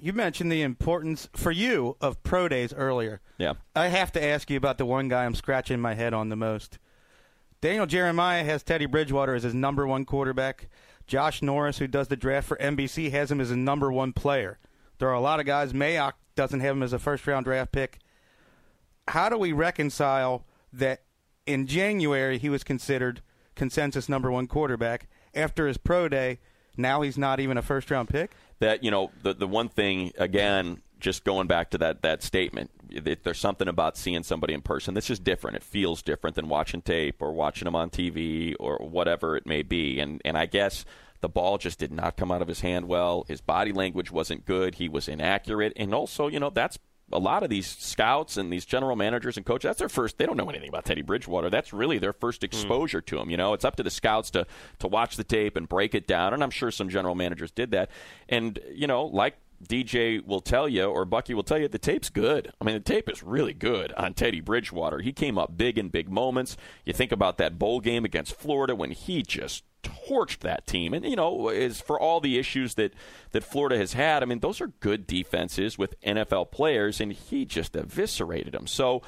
You 0.00 0.12
mentioned 0.12 0.52
the 0.52 0.62
importance 0.62 1.28
for 1.34 1.50
you 1.50 1.96
of 2.00 2.22
pro 2.22 2.48
days 2.48 2.72
earlier. 2.72 3.20
Yeah. 3.36 3.54
I 3.74 3.88
have 3.88 4.12
to 4.12 4.24
ask 4.24 4.48
you 4.48 4.56
about 4.56 4.78
the 4.78 4.86
one 4.86 5.08
guy 5.08 5.24
I'm 5.24 5.34
scratching 5.34 5.80
my 5.80 5.94
head 5.94 6.14
on 6.14 6.28
the 6.28 6.36
most. 6.36 6.78
Daniel 7.60 7.86
Jeremiah 7.86 8.44
has 8.44 8.62
Teddy 8.62 8.86
Bridgewater 8.86 9.34
as 9.34 9.42
his 9.42 9.54
number 9.54 9.86
one 9.86 10.04
quarterback. 10.04 10.68
Josh 11.08 11.42
Norris, 11.42 11.78
who 11.78 11.88
does 11.88 12.06
the 12.06 12.16
draft 12.16 12.46
for 12.46 12.56
NBC, 12.58 13.10
has 13.10 13.32
him 13.32 13.40
as 13.40 13.50
a 13.50 13.56
number 13.56 13.90
one 13.90 14.12
player. 14.12 14.58
There 14.98 15.08
are 15.08 15.14
a 15.14 15.20
lot 15.20 15.40
of 15.40 15.46
guys. 15.46 15.72
Mayock 15.72 16.12
doesn't 16.36 16.60
have 16.60 16.76
him 16.76 16.82
as 16.84 16.92
a 16.92 16.98
first 17.00 17.26
round 17.26 17.46
draft 17.46 17.72
pick. 17.72 17.98
How 19.08 19.28
do 19.28 19.36
we 19.36 19.52
reconcile 19.52 20.44
that 20.72 21.02
in 21.46 21.66
January 21.66 22.38
he 22.38 22.48
was 22.48 22.62
considered 22.62 23.22
consensus 23.56 24.08
number 24.08 24.30
one 24.30 24.46
quarterback? 24.46 25.08
After 25.34 25.66
his 25.66 25.78
pro 25.78 26.08
day, 26.08 26.38
now 26.76 27.00
he's 27.00 27.18
not 27.18 27.40
even 27.40 27.56
a 27.56 27.62
first 27.62 27.90
round 27.90 28.08
pick? 28.08 28.32
That 28.60 28.82
you 28.84 28.90
know 28.90 29.10
the 29.22 29.34
the 29.34 29.46
one 29.46 29.68
thing 29.68 30.12
again 30.18 30.82
just 31.00 31.24
going 31.24 31.46
back 31.46 31.70
to 31.70 31.78
that 31.78 32.02
that 32.02 32.22
statement 32.22 32.70
if 32.90 33.22
there's 33.22 33.38
something 33.38 33.68
about 33.68 33.96
seeing 33.96 34.22
somebody 34.22 34.54
in 34.54 34.62
person 34.62 34.94
that's 34.94 35.06
just 35.06 35.24
different. 35.24 35.56
It 35.56 35.62
feels 35.62 36.02
different 36.02 36.36
than 36.36 36.48
watching 36.48 36.82
tape 36.82 37.20
or 37.20 37.32
watching 37.32 37.66
them 37.66 37.76
on 37.76 37.90
TV 37.90 38.54
or 38.58 38.76
whatever 38.78 39.36
it 39.36 39.46
may 39.46 39.62
be. 39.62 40.00
And 40.00 40.22
and 40.24 40.36
I 40.36 40.46
guess 40.46 40.84
the 41.20 41.28
ball 41.28 41.58
just 41.58 41.78
did 41.78 41.92
not 41.92 42.16
come 42.16 42.30
out 42.30 42.42
of 42.42 42.48
his 42.48 42.60
hand 42.60 42.88
well. 42.88 43.24
His 43.28 43.40
body 43.40 43.72
language 43.72 44.10
wasn't 44.10 44.46
good. 44.46 44.76
He 44.76 44.88
was 44.88 45.08
inaccurate. 45.08 45.72
And 45.76 45.94
also 45.94 46.28
you 46.28 46.40
know 46.40 46.50
that's 46.50 46.78
a 47.12 47.18
lot 47.18 47.42
of 47.42 47.50
these 47.50 47.66
scouts 47.66 48.36
and 48.36 48.52
these 48.52 48.64
general 48.64 48.96
managers 48.96 49.36
and 49.36 49.46
coaches, 49.46 49.68
that's 49.68 49.78
their 49.78 49.88
first. 49.88 50.18
They 50.18 50.26
don't 50.26 50.36
know 50.36 50.48
anything 50.48 50.68
about 50.68 50.84
Teddy 50.84 51.02
Bridgewater. 51.02 51.50
That's 51.50 51.72
really 51.72 51.98
their 51.98 52.12
first 52.12 52.42
hmm. 52.42 52.46
exposure 52.46 53.00
to 53.00 53.18
him. 53.18 53.30
You 53.30 53.36
know, 53.36 53.54
it's 53.54 53.64
up 53.64 53.76
to 53.76 53.82
the 53.82 53.90
scouts 53.90 54.30
to 54.32 54.46
to 54.80 54.88
watch 54.88 55.16
the 55.16 55.24
tape 55.24 55.56
and 55.56 55.68
break 55.68 55.94
it 55.94 56.06
down. 56.06 56.34
And 56.34 56.42
I'm 56.42 56.50
sure 56.50 56.70
some 56.70 56.88
general 56.88 57.14
managers 57.14 57.50
did 57.50 57.70
that. 57.70 57.90
And 58.28 58.58
you 58.72 58.86
know, 58.86 59.04
like 59.06 59.36
DJ 59.66 60.24
will 60.24 60.40
tell 60.40 60.68
you, 60.68 60.84
or 60.84 61.04
Bucky 61.04 61.34
will 61.34 61.42
tell 61.42 61.58
you, 61.58 61.68
the 61.68 61.78
tape's 61.78 62.10
good. 62.10 62.52
I 62.60 62.64
mean, 62.64 62.74
the 62.74 62.80
tape 62.80 63.08
is 63.10 63.22
really 63.22 63.54
good 63.54 63.92
on 63.92 64.14
Teddy 64.14 64.40
Bridgewater. 64.40 65.00
He 65.00 65.12
came 65.12 65.38
up 65.38 65.56
big 65.56 65.78
in 65.78 65.88
big 65.88 66.08
moments. 66.08 66.56
You 66.84 66.92
think 66.92 67.12
about 67.12 67.38
that 67.38 67.58
bowl 67.58 67.80
game 67.80 68.04
against 68.04 68.34
Florida 68.34 68.74
when 68.74 68.92
he 68.92 69.22
just 69.22 69.64
torched 69.82 70.40
that 70.40 70.66
team. 70.66 70.94
And, 70.94 71.04
you 71.04 71.16
know, 71.16 71.48
is 71.48 71.80
for 71.80 71.98
all 71.98 72.20
the 72.20 72.38
issues 72.38 72.74
that, 72.74 72.94
that 73.32 73.44
Florida 73.44 73.76
has 73.76 73.92
had, 73.92 74.22
I 74.22 74.26
mean, 74.26 74.40
those 74.40 74.60
are 74.60 74.68
good 74.80 75.06
defenses 75.06 75.78
with 75.78 76.00
NFL 76.02 76.50
players, 76.50 77.00
and 77.00 77.12
he 77.12 77.44
just 77.44 77.74
eviscerated 77.74 78.52
them. 78.52 78.66
So, 78.66 79.02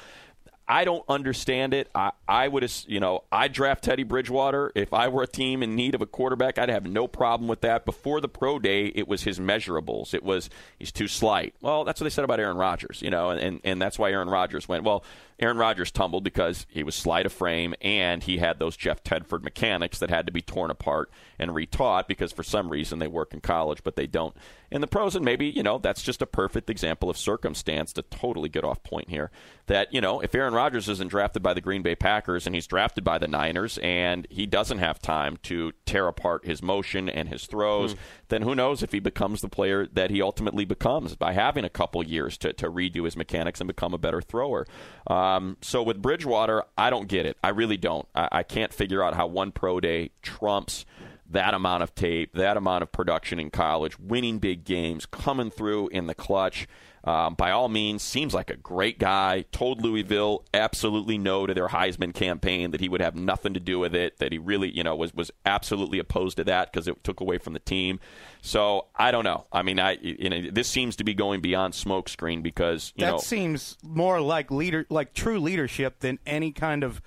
I 0.71 0.85
don't 0.85 1.03
understand 1.09 1.73
it. 1.73 1.89
I, 1.93 2.11
I 2.29 2.47
would, 2.47 2.71
you 2.87 3.01
know, 3.01 3.25
I'd 3.29 3.51
draft 3.51 3.83
Teddy 3.83 4.03
Bridgewater. 4.03 4.71
If 4.73 4.93
I 4.93 5.09
were 5.09 5.21
a 5.21 5.27
team 5.27 5.63
in 5.63 5.75
need 5.75 5.95
of 5.95 6.01
a 6.01 6.05
quarterback, 6.05 6.57
I'd 6.57 6.69
have 6.69 6.85
no 6.85 7.09
problem 7.09 7.49
with 7.49 7.59
that. 7.59 7.83
Before 7.83 8.21
the 8.21 8.29
pro 8.29 8.57
day, 8.57 8.85
it 8.85 9.05
was 9.05 9.23
his 9.23 9.37
measurables. 9.37 10.13
It 10.13 10.23
was 10.23 10.49
he's 10.79 10.93
too 10.93 11.09
slight. 11.09 11.55
Well, 11.59 11.83
that's 11.83 11.99
what 11.99 12.05
they 12.05 12.09
said 12.09 12.23
about 12.23 12.39
Aaron 12.39 12.55
Rodgers, 12.55 13.01
you 13.01 13.09
know, 13.09 13.31
and, 13.31 13.41
and, 13.41 13.61
and 13.65 13.81
that's 13.81 13.99
why 13.99 14.11
Aaron 14.11 14.29
Rodgers 14.29 14.65
went, 14.69 14.85
well, 14.85 15.03
Aaron 15.41 15.57
Rodgers 15.57 15.91
tumbled 15.91 16.23
because 16.23 16.67
he 16.69 16.83
was 16.83 16.93
slight 16.93 17.25
of 17.25 17.33
frame 17.33 17.73
and 17.81 18.21
he 18.21 18.37
had 18.37 18.59
those 18.59 18.77
Jeff 18.77 19.03
Tedford 19.03 19.41
mechanics 19.41 19.99
that 19.99 20.09
had 20.09 20.27
to 20.27 20.31
be 20.31 20.41
torn 20.41 20.69
apart 20.69 21.09
and 21.39 21.51
retaught 21.51 22.07
because 22.07 22.31
for 22.31 22.43
some 22.43 22.69
reason 22.69 22.99
they 22.99 23.07
work 23.07 23.33
in 23.33 23.41
college, 23.41 23.83
but 23.83 23.95
they 23.95 24.05
don't 24.05 24.35
in 24.69 24.81
the 24.81 24.87
pros. 24.87 25.15
And 25.15 25.25
maybe, 25.25 25.47
you 25.47 25.63
know, 25.63 25.77
that's 25.79 26.01
just 26.01 26.21
a 26.21 26.25
perfect 26.25 26.69
example 26.69 27.09
of 27.09 27.17
circumstance 27.17 27.91
to 27.93 28.03
totally 28.03 28.49
get 28.49 28.63
off 28.63 28.83
point 28.83 29.09
here. 29.09 29.31
That, 29.67 29.93
you 29.93 30.01
know, 30.01 30.19
if 30.21 30.35
Aaron 30.35 30.53
Rodgers 30.53 30.87
isn't 30.89 31.09
drafted 31.09 31.41
by 31.41 31.53
the 31.53 31.61
Green 31.61 31.81
Bay 31.81 31.95
Packers 31.95 32.45
and 32.45 32.53
he's 32.55 32.67
drafted 32.67 33.03
by 33.03 33.17
the 33.17 33.27
Niners 33.27 33.79
and 33.79 34.27
he 34.29 34.45
doesn't 34.45 34.79
have 34.79 34.99
time 34.99 35.37
to 35.43 35.71
tear 35.85 36.07
apart 36.07 36.45
his 36.45 36.61
motion 36.61 37.09
and 37.09 37.29
his 37.29 37.45
throws, 37.45 37.93
hmm. 37.93 37.99
then 38.29 38.41
who 38.43 38.53
knows 38.53 38.83
if 38.83 38.91
he 38.91 38.99
becomes 38.99 39.41
the 39.41 39.49
player 39.49 39.87
that 39.93 40.11
he 40.11 40.21
ultimately 40.21 40.65
becomes 40.65 41.15
by 41.15 41.33
having 41.33 41.65
a 41.65 41.69
couple 41.69 42.03
years 42.03 42.37
to, 42.37 42.53
to 42.53 42.69
redo 42.69 43.05
his 43.05 43.17
mechanics 43.17 43.59
and 43.59 43.67
become 43.67 43.93
a 43.93 43.97
better 43.97 44.21
thrower. 44.21 44.65
Uh, 45.07 45.30
Um, 45.31 45.57
so 45.61 45.83
with 45.83 46.01
Bridgewater, 46.01 46.63
I 46.77 46.89
don't 46.89 47.07
get 47.07 47.25
it. 47.25 47.37
I 47.43 47.49
really 47.49 47.77
don't. 47.77 48.07
I, 48.15 48.29
I 48.31 48.43
can't 48.43 48.73
figure 48.73 49.03
out 49.03 49.15
how 49.15 49.27
one 49.27 49.51
pro 49.51 49.79
day 49.79 50.11
trumps 50.21 50.85
that 51.29 51.53
amount 51.53 51.81
of 51.83 51.95
tape, 51.95 52.33
that 52.33 52.57
amount 52.57 52.83
of 52.83 52.91
production 52.91 53.39
in 53.39 53.49
college, 53.49 53.97
winning 53.97 54.39
big 54.39 54.65
games, 54.65 55.05
coming 55.05 55.49
through 55.49 55.87
in 55.89 56.07
the 56.07 56.15
clutch. 56.15 56.67
Um, 57.03 57.33
by 57.33 57.49
all 57.51 57.67
means, 57.67 58.03
seems 58.03 58.33
like 58.33 58.51
a 58.51 58.55
great 58.55 58.99
guy. 58.99 59.45
Told 59.51 59.81
Louisville 59.81 60.45
absolutely 60.53 61.17
no 61.17 61.47
to 61.47 61.53
their 61.53 61.69
Heisman 61.69 62.13
campaign, 62.13 62.71
that 62.71 62.81
he 62.81 62.89
would 62.89 63.01
have 63.01 63.15
nothing 63.15 63.55
to 63.55 63.59
do 63.59 63.79
with 63.79 63.95
it, 63.95 64.17
that 64.19 64.31
he 64.31 64.37
really, 64.37 64.69
you 64.69 64.83
know, 64.83 64.95
was, 64.95 65.13
was 65.13 65.31
absolutely 65.45 65.97
opposed 65.97 66.37
to 66.37 66.43
that 66.43 66.71
because 66.71 66.87
it 66.87 67.03
took 67.03 67.19
away 67.19 67.39
from 67.39 67.53
the 67.53 67.59
team. 67.59 67.99
So 68.41 68.85
I 68.95 69.11
don't 69.11 69.23
know. 69.23 69.45
I 69.51 69.63
mean, 69.63 69.79
I 69.79 69.97
you 70.01 70.29
know, 70.29 70.51
this 70.51 70.67
seems 70.67 70.95
to 70.97 71.03
be 71.03 71.13
going 71.13 71.41
beyond 71.41 71.73
smokescreen 71.73 72.43
because 72.43 72.93
you 72.95 73.05
that 73.05 73.11
know 73.11 73.17
seems 73.17 73.77
more 73.83 74.21
like 74.21 74.51
leader, 74.51 74.85
like 74.89 75.13
true 75.13 75.39
leadership 75.39 75.99
than 75.99 76.19
any 76.25 76.51
kind 76.51 76.83
of 76.83 77.01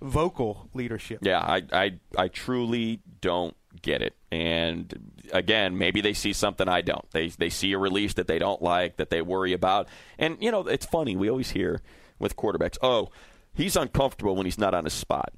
vocal 0.00 0.68
leadership. 0.74 1.20
Yeah, 1.22 1.40
I, 1.40 1.62
I, 1.72 1.98
I 2.16 2.28
truly 2.28 3.00
don't 3.20 3.56
get 3.78 4.02
it. 4.02 4.16
And 4.30 5.12
again, 5.32 5.78
maybe 5.78 6.00
they 6.00 6.12
see 6.12 6.32
something 6.32 6.68
I 6.68 6.80
don't. 6.82 7.08
They, 7.12 7.28
they 7.28 7.48
see 7.50 7.72
a 7.72 7.78
release 7.78 8.14
that 8.14 8.26
they 8.26 8.38
don't 8.38 8.60
like, 8.62 8.96
that 8.96 9.10
they 9.10 9.22
worry 9.22 9.52
about. 9.52 9.88
And, 10.18 10.36
you 10.40 10.50
know, 10.50 10.66
it's 10.66 10.86
funny. 10.86 11.16
We 11.16 11.30
always 11.30 11.50
hear 11.50 11.80
with 12.18 12.36
quarterbacks, 12.36 12.76
oh, 12.82 13.10
he's 13.54 13.76
uncomfortable 13.76 14.36
when 14.36 14.44
he's 14.46 14.58
not 14.58 14.74
on 14.74 14.84
his 14.84 14.92
spot. 14.92 15.32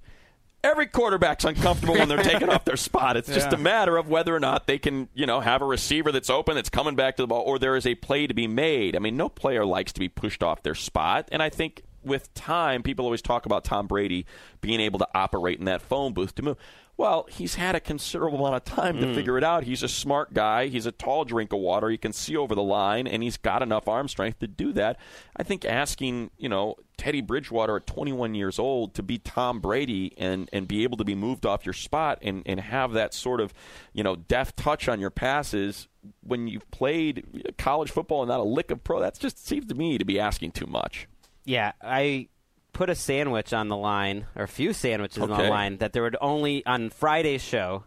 Every 0.62 0.86
quarterback's 0.88 1.44
uncomfortable 1.44 1.94
when 1.94 2.08
they're 2.08 2.22
taking 2.22 2.50
off 2.50 2.66
their 2.66 2.76
spot. 2.88 3.16
It's 3.16 3.28
just 3.32 3.50
Yeah. 3.50 3.56
a 3.56 3.58
matter 3.58 3.96
of 3.96 4.08
whether 4.08 4.34
or 4.36 4.40
not 4.40 4.66
they 4.66 4.78
can, 4.78 5.08
you 5.14 5.24
know, 5.24 5.40
have 5.40 5.62
a 5.62 5.64
receiver 5.64 6.12
that's 6.12 6.28
open, 6.28 6.54
that's 6.54 6.68
coming 6.68 6.94
back 6.96 7.16
to 7.16 7.22
the 7.22 7.26
ball, 7.26 7.42
or 7.46 7.58
there 7.58 7.76
is 7.76 7.86
a 7.86 7.94
play 7.94 8.26
to 8.26 8.34
be 8.34 8.46
made. 8.46 8.94
I 8.94 8.98
mean, 8.98 9.16
no 9.16 9.30
player 9.30 9.64
likes 9.64 9.92
to 9.94 10.00
be 10.00 10.08
pushed 10.10 10.42
off 10.42 10.62
their 10.62 10.74
spot. 10.74 11.28
And 11.32 11.42
I 11.42 11.48
think 11.48 11.82
with 12.02 12.32
time, 12.34 12.82
people 12.82 13.04
always 13.04 13.22
talk 13.22 13.46
about 13.46 13.64
Tom 13.64 13.86
Brady 13.86 14.26
being 14.60 14.80
able 14.80 14.98
to 14.98 15.08
operate 15.14 15.58
in 15.58 15.64
that 15.66 15.82
phone 15.82 16.12
booth 16.12 16.34
to 16.36 16.42
move. 16.42 16.56
Well, 17.00 17.26
he's 17.30 17.54
had 17.54 17.74
a 17.74 17.80
considerable 17.80 18.44
amount 18.44 18.56
of 18.56 18.64
time 18.64 18.98
to 19.00 19.06
hmm. 19.06 19.14
figure 19.14 19.38
it 19.38 19.44
out. 19.44 19.64
He's 19.64 19.82
a 19.82 19.88
smart 19.88 20.34
guy. 20.34 20.66
He's 20.66 20.84
a 20.84 20.92
tall 20.92 21.24
drink 21.24 21.50
of 21.50 21.58
water. 21.58 21.88
He 21.88 21.96
can 21.96 22.12
see 22.12 22.36
over 22.36 22.54
the 22.54 22.62
line, 22.62 23.06
and 23.06 23.22
he's 23.22 23.38
got 23.38 23.62
enough 23.62 23.88
arm 23.88 24.06
strength 24.06 24.40
to 24.40 24.46
do 24.46 24.70
that. 24.74 24.98
I 25.34 25.42
think 25.42 25.64
asking, 25.64 26.30
you 26.36 26.50
know, 26.50 26.76
Teddy 26.98 27.22
Bridgewater 27.22 27.76
at 27.76 27.86
21 27.86 28.34
years 28.34 28.58
old 28.58 28.92
to 28.96 29.02
be 29.02 29.16
Tom 29.16 29.60
Brady 29.60 30.12
and, 30.18 30.50
and 30.52 30.68
be 30.68 30.82
able 30.82 30.98
to 30.98 31.04
be 31.04 31.14
moved 31.14 31.46
off 31.46 31.64
your 31.64 31.72
spot 31.72 32.18
and, 32.20 32.42
and 32.44 32.60
have 32.60 32.92
that 32.92 33.14
sort 33.14 33.40
of, 33.40 33.54
you 33.94 34.04
know, 34.04 34.16
deft 34.16 34.58
touch 34.58 34.86
on 34.86 35.00
your 35.00 35.08
passes 35.08 35.88
when 36.22 36.48
you've 36.48 36.70
played 36.70 37.54
college 37.56 37.90
football 37.90 38.20
and 38.20 38.28
not 38.28 38.40
a 38.40 38.44
lick 38.44 38.70
of 38.70 38.84
pro, 38.84 39.00
that 39.00 39.18
just 39.18 39.46
seems 39.46 39.64
to 39.66 39.74
me 39.74 39.96
to 39.96 40.04
be 40.04 40.20
asking 40.20 40.52
too 40.52 40.66
much. 40.66 41.08
Yeah, 41.44 41.72
I 41.82 42.28
put 42.72 42.90
a 42.90 42.94
sandwich 42.94 43.52
on 43.52 43.68
the 43.68 43.76
line, 43.76 44.26
or 44.36 44.44
a 44.44 44.48
few 44.48 44.72
sandwiches 44.72 45.22
on 45.22 45.28
the 45.28 45.48
line, 45.48 45.78
that 45.78 45.92
there 45.92 46.02
would 46.02 46.16
only, 46.20 46.64
on 46.66 46.90
Friday's 46.90 47.42
show, 47.42 47.84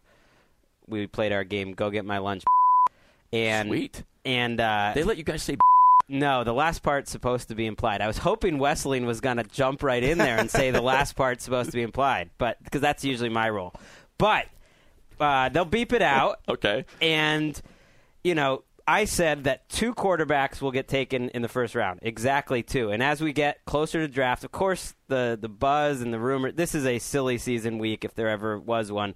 we 0.87 1.07
played 1.07 1.31
our 1.31 1.43
game. 1.43 1.73
Go 1.73 1.89
get 1.89 2.05
my 2.05 2.17
lunch. 2.17 2.43
And 3.31 3.69
Sweet. 3.69 4.03
And 4.25 4.59
uh, 4.59 4.91
They 4.93 5.03
let 5.03 5.17
you 5.17 5.23
guys 5.23 5.43
say 5.43 5.57
no, 6.09 6.43
the 6.43 6.53
last 6.53 6.83
part's 6.83 7.11
supposed 7.11 7.47
to 7.47 7.55
be 7.55 7.65
implied. 7.65 8.01
I 8.01 8.07
was 8.07 8.17
hoping 8.17 8.57
Wesseling 8.57 9.05
was 9.05 9.21
going 9.21 9.37
to 9.37 9.43
jump 9.43 9.83
right 9.83 10.03
in 10.03 10.17
there 10.17 10.37
and 10.37 10.49
say 10.51 10.71
the 10.71 10.81
last 10.81 11.13
part's 11.15 11.43
supposed 11.43 11.71
to 11.71 11.77
be 11.77 11.81
implied, 11.81 12.29
but 12.37 12.61
because 12.63 12.81
that's 12.81 13.03
usually 13.05 13.29
my 13.29 13.49
role. 13.49 13.73
But 14.17 14.47
uh, 15.19 15.49
they'll 15.49 15.65
beep 15.65 15.93
it 15.93 16.01
out. 16.01 16.39
okay. 16.49 16.85
And, 17.01 17.59
you 18.23 18.35
know, 18.35 18.63
I 18.87 19.05
said 19.05 19.45
that 19.45 19.69
two 19.69 19.93
quarterbacks 19.93 20.61
will 20.61 20.71
get 20.71 20.87
taken 20.87 21.29
in 21.29 21.41
the 21.41 21.47
first 21.47 21.73
round. 21.75 21.99
Exactly 22.01 22.63
two. 22.63 22.89
And 22.91 23.01
as 23.01 23.21
we 23.21 23.31
get 23.31 23.63
closer 23.65 23.99
to 23.99 24.07
draft, 24.07 24.43
of 24.43 24.51
course, 24.51 24.93
the, 25.07 25.37
the 25.39 25.47
buzz 25.49 26.01
and 26.01 26.13
the 26.13 26.19
rumor 26.19 26.51
this 26.51 26.75
is 26.75 26.85
a 26.85 26.99
silly 26.99 27.37
season 27.37 27.77
week 27.77 28.03
if 28.03 28.13
there 28.15 28.27
ever 28.29 28.59
was 28.59 28.91
one. 28.91 29.15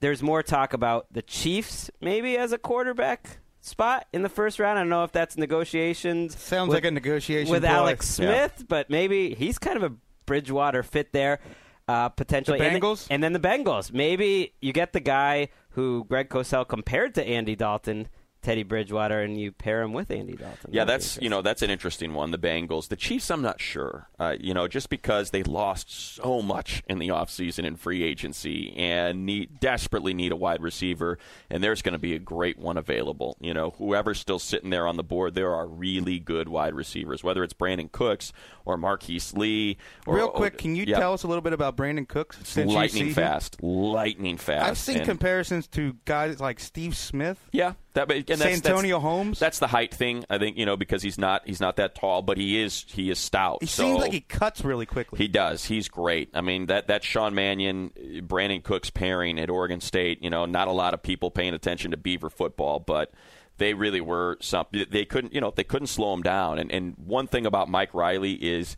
There's 0.00 0.22
more 0.22 0.42
talk 0.42 0.74
about 0.74 1.06
the 1.12 1.22
Chiefs 1.22 1.90
maybe 2.00 2.36
as 2.36 2.52
a 2.52 2.58
quarterback 2.58 3.38
spot 3.60 4.06
in 4.12 4.22
the 4.22 4.28
first 4.28 4.58
round. 4.58 4.78
I 4.78 4.82
don't 4.82 4.90
know 4.90 5.04
if 5.04 5.12
that's 5.12 5.36
negotiations. 5.36 6.38
Sounds 6.38 6.68
with- 6.68 6.76
like 6.76 6.84
a 6.84 6.90
negotiation 6.90 7.50
with. 7.50 7.64
Alex 7.64 8.18
Yeah. 8.18 8.26
Smith, 8.48 8.66
but 8.68 8.90
maybe 8.90 9.34
he's 9.34 9.58
kind 9.58 9.76
of 9.76 9.82
a 9.90 9.94
Bridgewater 10.26 10.82
fit 10.82 11.12
there. 11.12 11.40
Uh, 11.88 12.10
potentially, 12.10 12.58
The 12.58 12.66
And 12.66 12.82
Bengals? 12.82 13.06
and 13.10 13.22
then 13.22 13.32
the 13.32 13.40
Bengals. 13.40 13.90
Maybe 13.90 14.52
you 14.60 14.74
get 14.74 14.92
the 14.92 15.00
guy 15.00 15.48
who 15.70 16.04
Greg 16.06 16.28
Cosell 16.28 16.68
compared 16.68 17.14
to 17.14 17.24
Andy 17.26 17.56
Dalton, 17.56 18.08
Teddy 18.42 18.62
Bridgewater, 18.62 19.20
and 19.20 19.38
you 19.38 19.52
pair 19.52 19.82
him 19.82 19.92
with 19.92 20.10
Andy 20.10 20.34
Dalton. 20.34 20.70
Yeah, 20.70 20.84
That'd 20.84 21.00
that's 21.02 21.18
you 21.20 21.28
know 21.28 21.42
that's 21.42 21.62
an 21.62 21.70
interesting 21.70 22.14
one. 22.14 22.30
The 22.30 22.38
Bengals, 22.38 22.88
the 22.88 22.96
Chiefs. 22.96 23.30
I'm 23.30 23.42
not 23.42 23.60
sure. 23.60 24.08
Uh, 24.18 24.36
you 24.38 24.54
know, 24.54 24.68
just 24.68 24.90
because 24.90 25.30
they 25.30 25.42
lost 25.42 25.90
so 25.90 26.40
much 26.42 26.82
in 26.88 26.98
the 26.98 27.08
offseason 27.08 27.64
in 27.64 27.76
free 27.76 28.02
agency 28.02 28.74
and 28.76 29.26
need 29.26 29.60
desperately 29.60 30.14
need 30.14 30.32
a 30.32 30.36
wide 30.36 30.62
receiver, 30.62 31.18
and 31.50 31.62
there's 31.62 31.82
going 31.82 31.92
to 31.92 31.98
be 31.98 32.14
a 32.14 32.18
great 32.18 32.58
one 32.58 32.76
available. 32.76 33.36
You 33.40 33.54
know, 33.54 33.70
whoever's 33.78 34.18
still 34.20 34.38
sitting 34.38 34.70
there 34.70 34.86
on 34.86 34.96
the 34.96 35.04
board, 35.04 35.34
there 35.34 35.54
are 35.54 35.66
really 35.66 36.18
good 36.18 36.48
wide 36.48 36.74
receivers. 36.74 37.24
Whether 37.24 37.42
it's 37.42 37.54
Brandin 37.54 37.90
Cooks 37.90 38.32
or 38.64 38.76
Marquise 38.76 39.34
Lee. 39.34 39.78
Or, 40.06 40.14
Real 40.16 40.28
quick, 40.28 40.58
can 40.58 40.76
you 40.76 40.84
yeah. 40.86 40.98
tell 40.98 41.12
us 41.12 41.22
a 41.22 41.26
little 41.26 41.42
bit 41.42 41.52
about 41.52 41.76
Brandin 41.76 42.06
Cooks? 42.06 42.38
It's 42.40 42.50
since 42.50 42.66
you 42.66 42.72
see 42.72 42.76
lightning 42.76 43.06
him? 43.08 43.14
fast, 43.14 43.62
lightning 43.62 44.36
fast. 44.36 44.66
I've 44.68 44.78
seen 44.78 44.98
and- 44.98 45.06
comparisons 45.06 45.66
to 45.68 45.96
guys 46.04 46.40
like 46.40 46.60
Steve 46.60 46.96
Smith. 46.96 47.38
Yeah, 47.52 47.72
that 47.94 48.10
and 48.10 48.26
that's, 48.26 48.40
Santonio 48.40 48.96
that's, 48.96 49.02
Holmes. 49.02 49.38
That's 49.38 49.58
the 49.58 49.66
height 49.66 49.94
thing, 49.94 50.24
I 50.28 50.38
think. 50.38 50.56
You 50.56 50.66
know, 50.66 50.76
because 50.76 51.02
he's 51.02 51.18
not 51.18 51.42
he's 51.46 51.60
not 51.60 51.76
that 51.76 51.94
tall, 51.94 52.22
but 52.22 52.36
he 52.36 52.60
is 52.60 52.84
he 52.88 53.10
is 53.10 53.18
stout. 53.18 53.58
He 53.60 53.66
so 53.66 53.84
seems 53.84 53.98
like 53.98 54.12
he 54.12 54.20
cuts 54.20 54.64
really 54.64 54.86
quickly. 54.86 55.18
he 55.18 55.28
does. 55.28 55.64
He's 55.64 55.88
great. 55.88 56.30
I 56.34 56.40
mean, 56.40 56.66
that 56.66 56.88
that 56.88 57.02
Sean 57.02 57.34
Mannion, 57.34 57.90
Brandin 58.26 58.62
Cooks 58.62 58.90
pairing 58.90 59.38
at 59.38 59.50
Oregon 59.50 59.80
State. 59.80 60.22
You 60.22 60.30
know, 60.30 60.46
not 60.46 60.68
a 60.68 60.72
lot 60.72 60.94
of 60.94 61.02
people 61.02 61.30
paying 61.30 61.54
attention 61.54 61.90
to 61.92 61.96
Beaver 61.96 62.30
football, 62.30 62.78
but 62.78 63.12
they 63.58 63.74
really 63.74 64.00
were 64.00 64.38
something. 64.40 64.86
They 64.88 65.04
couldn't, 65.04 65.34
you 65.34 65.40
know, 65.40 65.52
they 65.54 65.64
couldn't 65.64 65.88
slow 65.88 66.12
him 66.14 66.22
down. 66.22 66.58
And 66.58 66.70
and 66.72 66.94
one 66.96 67.26
thing 67.26 67.46
about 67.46 67.68
Mike 67.68 67.94
Riley 67.94 68.32
is 68.32 68.76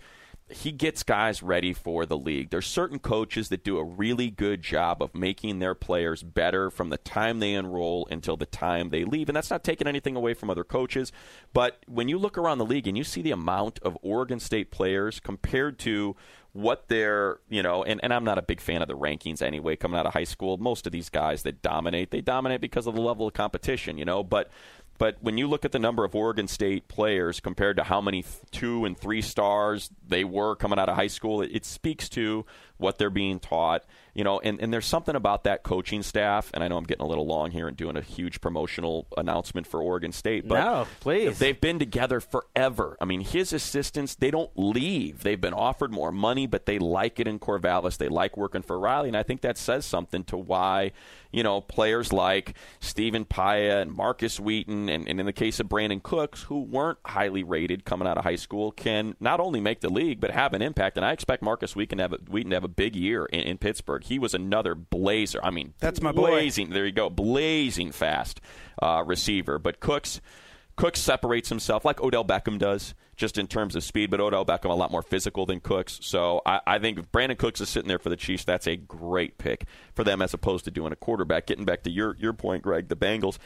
he 0.51 0.73
gets 0.73 1.03
guys 1.03 1.43
ready 1.43 1.73
for 1.73 2.07
the 2.07 2.17
league. 2.17 2.51
There's 2.51 2.67
certain 2.67 2.99
coaches 2.99 3.49
that 3.49 3.65
do 3.65 3.79
a 3.79 3.85
really 3.85 4.31
good 4.31 4.63
job 4.63 5.03
of 5.03 5.15
making 5.15 5.59
their 5.59 5.75
players 5.75 6.23
better 6.23 6.71
from 6.71 6.91
the 6.91 6.99
time 6.99 7.41
they 7.41 7.55
enroll 7.55 8.07
until 8.11 8.37
the 8.37 8.47
time 8.47 8.91
they 8.91 9.05
leave. 9.05 9.29
And 9.29 9.37
that's 9.37 9.51
not 9.51 9.65
taking 9.65 9.87
anything 9.87 10.17
away 10.17 10.35
from 10.35 10.51
other 10.51 10.65
coaches. 10.65 11.13
But 11.53 11.85
when 11.87 12.09
you 12.09 12.19
look 12.19 12.37
around 12.37 12.59
the 12.59 12.67
league 12.67 12.87
and 12.87 12.97
you 12.97 13.05
see 13.05 13.23
the 13.23 13.31
amount 13.31 13.79
of 13.81 13.97
Oregon 14.03 14.41
State 14.41 14.71
players 14.71 15.21
compared 15.21 15.79
to 15.81 16.17
what 16.53 16.89
they're, 16.89 17.39
you 17.49 17.63
know, 17.63 17.85
and, 17.85 18.01
and 18.03 18.13
I'm 18.13 18.25
not 18.25 18.39
a 18.39 18.43
big 18.43 18.61
fan 18.61 18.83
of 18.83 18.89
the 18.89 18.97
rankings 18.97 19.41
anyway 19.41 19.77
coming 19.77 19.99
out 19.99 20.07
of 20.07 20.15
high 20.15 20.25
school. 20.25 20.57
Most 20.57 20.85
of 20.85 20.93
these 20.93 21.09
guys 21.09 21.45
that 21.45 21.63
dominate, 21.63 22.11
they 22.11 22.21
dominate 22.21 22.61
because 22.61 22.89
of 22.89 22.95
the 22.95 23.01
level 23.01 23.29
of 23.29 23.35
competition, 23.35 23.97
you 23.99 24.05
know, 24.05 24.25
but 24.25 24.51
but 25.01 25.17
when 25.23 25.39
you 25.39 25.49
look 25.49 25.65
at 25.65 25.73
the 25.73 25.79
number 25.79 26.05
of 26.05 26.15
Oregon 26.15 26.47
State 26.47 26.87
players 26.87 27.41
compared 27.41 27.79
to 27.79 27.85
how 27.85 28.03
many 28.03 28.23
two 28.51 28.85
and 28.85 28.95
three 28.99 29.23
stars 29.23 29.89
they 30.07 30.25
were 30.25 30.55
coming 30.55 30.79
out 30.79 30.91
of 30.91 30.97
high 30.97 31.07
school, 31.07 31.41
it, 31.41 31.51
it 31.55 31.65
speaks 31.65 32.07
to 32.11 32.45
what 32.81 32.99
they're 32.99 33.11
being 33.11 33.39
taught. 33.39 33.85
You 34.13 34.25
know, 34.25 34.41
and, 34.41 34.61
and 34.61 34.73
there's 34.73 34.87
something 34.87 35.15
about 35.15 35.45
that 35.45 35.63
coaching 35.63 36.03
staff, 36.03 36.51
and 36.53 36.65
I 36.65 36.69
know 36.69 36.77
I'm 36.77 36.83
getting 36.85 37.05
a 37.05 37.09
little 37.09 37.27
long 37.27 37.53
here 37.53 37.69
and 37.69 37.77
doing 37.77 37.97
a 37.97 38.01
huge 38.01 38.41
promotional 38.41 39.07
announcement 39.17 39.69
for 39.69 39.81
Oregon 39.81 40.11
State, 40.11 40.49
but 40.49 40.59
No, 40.65 40.87
please. 40.99 41.39
they've 41.39 41.59
been 41.59 41.79
together 41.79 42.19
forever. 42.19 42.97
I 43.01 43.05
mean, 43.05 43.21
his 43.21 43.53
assistants, 43.53 44.17
they 44.17 44.33
don't 44.33 44.51
leave. 44.57 45.23
They've 45.23 45.41
been 45.41 45.55
offered 45.55 45.93
more 45.93 46.11
money, 46.11 46.49
but 46.49 46.67
they 46.67 46.81
like 46.81 47.21
it 47.21 47.29
in 47.29 47.39
Corvallis. 47.39 47.99
They 47.99 48.09
like 48.09 48.37
working 48.37 48.63
for 48.63 48.81
Riley, 48.81 49.07
and 49.09 49.17
I 49.17 49.23
think 49.23 49.43
that 49.43 49.57
says 49.57 49.87
something 49.87 50.25
to 50.25 50.37
why, 50.37 50.91
you 51.31 51.45
know, 51.45 51.61
players 51.61 52.13
like 52.13 52.55
Stephen 52.81 53.25
Paea 53.25 53.81
and 53.81 53.93
Markus 53.93 54.41
Wheaton, 54.41 54.89
and, 54.89 55.09
and 55.09 55.21
in 55.21 55.27
the 55.27 55.33
case 55.33 55.61
of 55.61 55.69
Brandin 55.69 56.03
Cooks, 56.03 56.43
who 56.43 56.63
weren't 56.63 56.99
highly 57.07 57.45
rated 57.45 57.85
coming 57.85 58.09
out 58.09 58.19
of 58.19 58.25
high 58.25 58.37
school, 58.37 58.73
can 58.73 59.15
not 59.21 59.39
only 59.39 59.61
make 59.61 59.81
the 59.83 59.89
league, 59.89 60.19
but 60.21 60.33
have 60.33 60.53
an 60.53 60.63
impact. 60.63 60.97
And 60.97 61.07
I 61.07 61.13
expect 61.13 61.43
Markus 61.45 61.77
Wheaton 61.77 61.99
to 61.99 62.03
have 62.05 62.13
a, 62.13 62.17
Wheaton 62.29 62.51
to 62.51 62.57
have 62.57 62.65
a 62.65 62.69
big 62.71 62.97
year 62.97 63.27
in, 63.27 63.41
in 63.41 63.59
Pittsburgh. 63.59 64.05
He 64.05 64.19
was 64.19 64.35
another 64.35 64.75
blazer. 64.75 65.41
I 65.43 65.51
mean, 65.51 65.75
That's 65.79 66.01
my 66.01 66.13
boy. 66.13 66.31
blazing. 66.31 66.71
There 66.71 66.87
you 66.87 66.93
go, 66.93 67.11
blazing 67.11 67.93
fast 67.93 68.41
uh, 68.83 69.03
receiver. 69.07 69.59
But 69.59 69.81
Cooks, 69.81 70.21
Cooks 70.77 71.01
separates 71.01 71.49
himself 71.49 71.85
like 71.85 72.01
Odell 72.01 72.25
Beckham 72.25 72.59
does, 72.59 72.95
just 73.17 73.37
in 73.37 73.47
terms 73.47 73.77
of 73.77 73.85
speed. 73.85 74.11
But 74.11 74.21
Odell 74.21 74.47
Beckham 74.47 74.71
a 74.71 74.75
lot 74.75 74.91
more 74.91 75.03
physical 75.03 75.45
than 75.47 75.61
Cooks. 75.61 75.99
So 76.03 76.41
I, 76.47 76.61
I 76.67 76.79
think 76.79 76.99
if 76.99 77.11
Brandin 77.13 77.37
Cooks 77.39 77.61
is 77.61 77.69
sitting 77.69 77.89
there 77.89 77.99
for 77.99 78.09
the 78.09 78.17
Chiefs, 78.17 78.45
that's 78.45 78.67
a 78.67 78.77
great 78.77 79.37
pick 79.39 79.65
for 79.95 80.05
them 80.05 80.23
as 80.23 80.33
opposed 80.33 80.65
to 80.65 80.71
doing 80.71 80.93
a 80.93 80.97
quarterback. 80.97 81.47
Getting 81.47 81.65
back 81.65 81.83
to 81.83 81.91
your 81.91 82.17
your 82.19 82.33
point, 82.33 82.63
Gregg, 82.63 82.89
the 82.89 82.97
Bengals. 82.97 83.39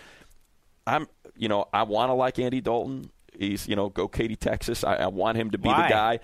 I'm, 0.87 1.09
you 1.37 1.49
know, 1.49 1.67
I 1.73 1.85
want 1.85 2.11
to 2.11 2.15
like 2.15 2.39
Andy 2.39 2.61
Dalton. 2.61 3.11
He's, 3.37 3.67
you 3.67 3.75
know, 3.75 3.89
go 3.89 4.07
Katy, 4.07 4.37
Texas. 4.37 4.85
I, 4.85 4.95
I 4.97 5.07
want 5.09 5.37
him 5.39 5.51
to 5.53 5.59
be 5.59 5.69
Why? 5.69 5.83
the 5.83 5.89
guy. 5.89 6.21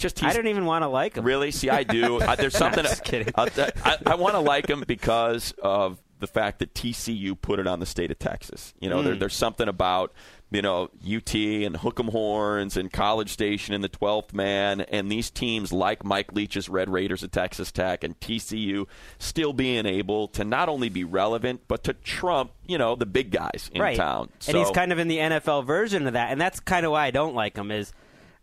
Just 0.00 0.22
I 0.24 0.32
don't 0.32 0.46
even 0.48 0.64
want 0.64 0.82
to 0.82 0.88
like 0.88 1.16
him. 1.16 1.24
Really? 1.24 1.50
See, 1.50 1.70
I 1.70 1.82
do. 1.84 2.20
I, 2.20 2.34
there's 2.36 2.56
something. 2.56 2.82
Just 2.84 3.04
kidding. 3.04 3.32
T- 3.32 3.62
I, 3.84 3.96
I 4.06 4.14
want 4.16 4.34
to 4.34 4.40
like 4.40 4.68
him 4.68 4.82
because 4.86 5.54
of 5.62 6.00
the 6.18 6.26
fact 6.26 6.58
that 6.58 6.74
TCU 6.74 7.40
put 7.40 7.58
it 7.60 7.66
on 7.66 7.80
the 7.80 7.86
state 7.86 8.10
of 8.10 8.18
Texas. 8.18 8.74
You 8.80 8.90
know, 8.90 9.02
there, 9.02 9.14
Mm. 9.14 9.20
there's 9.20 9.34
something 9.34 9.68
about 9.68 10.12
you 10.50 10.60
know 10.62 10.84
UT 11.04 11.34
and 11.34 11.76
Hook'em 11.76 12.10
Horns 12.10 12.76
and 12.76 12.92
College 12.92 13.30
Station 13.30 13.72
and 13.72 13.82
the 13.84 13.88
12th 13.88 14.32
Man 14.34 14.80
and 14.80 15.10
these 15.10 15.30
teams 15.30 15.72
like 15.72 16.04
Mike 16.04 16.32
Leach's 16.32 16.68
Red 16.68 16.90
Raiders 16.90 17.22
at 17.22 17.30
Texas 17.32 17.70
Tech 17.70 18.02
and 18.04 18.18
TCU 18.20 18.86
still 19.18 19.52
being 19.52 19.86
able 19.86 20.28
to 20.28 20.44
not 20.44 20.68
only 20.68 20.88
be 20.88 21.04
relevant 21.04 21.60
but 21.68 21.84
to 21.84 21.92
trump 21.94 22.50
you 22.66 22.76
know 22.78 22.96
the 22.96 23.06
big 23.06 23.30
guys 23.30 23.70
in 23.72 23.80
right. 23.80 23.96
town. 23.96 24.28
and 24.48 24.56
he's 24.56 24.70
kind 24.72 24.92
of 24.92 24.98
in 24.98 25.08
the 25.08 25.18
NFL 25.18 25.64
version 25.66 26.06
of 26.06 26.12
that, 26.14 26.32
and 26.32 26.40
that's 26.40 26.58
kind 26.60 26.84
of 26.84 26.92
why 26.92 27.06
I 27.06 27.10
don't 27.12 27.34
like 27.34 27.56
him. 27.56 27.70
Is 27.70 27.92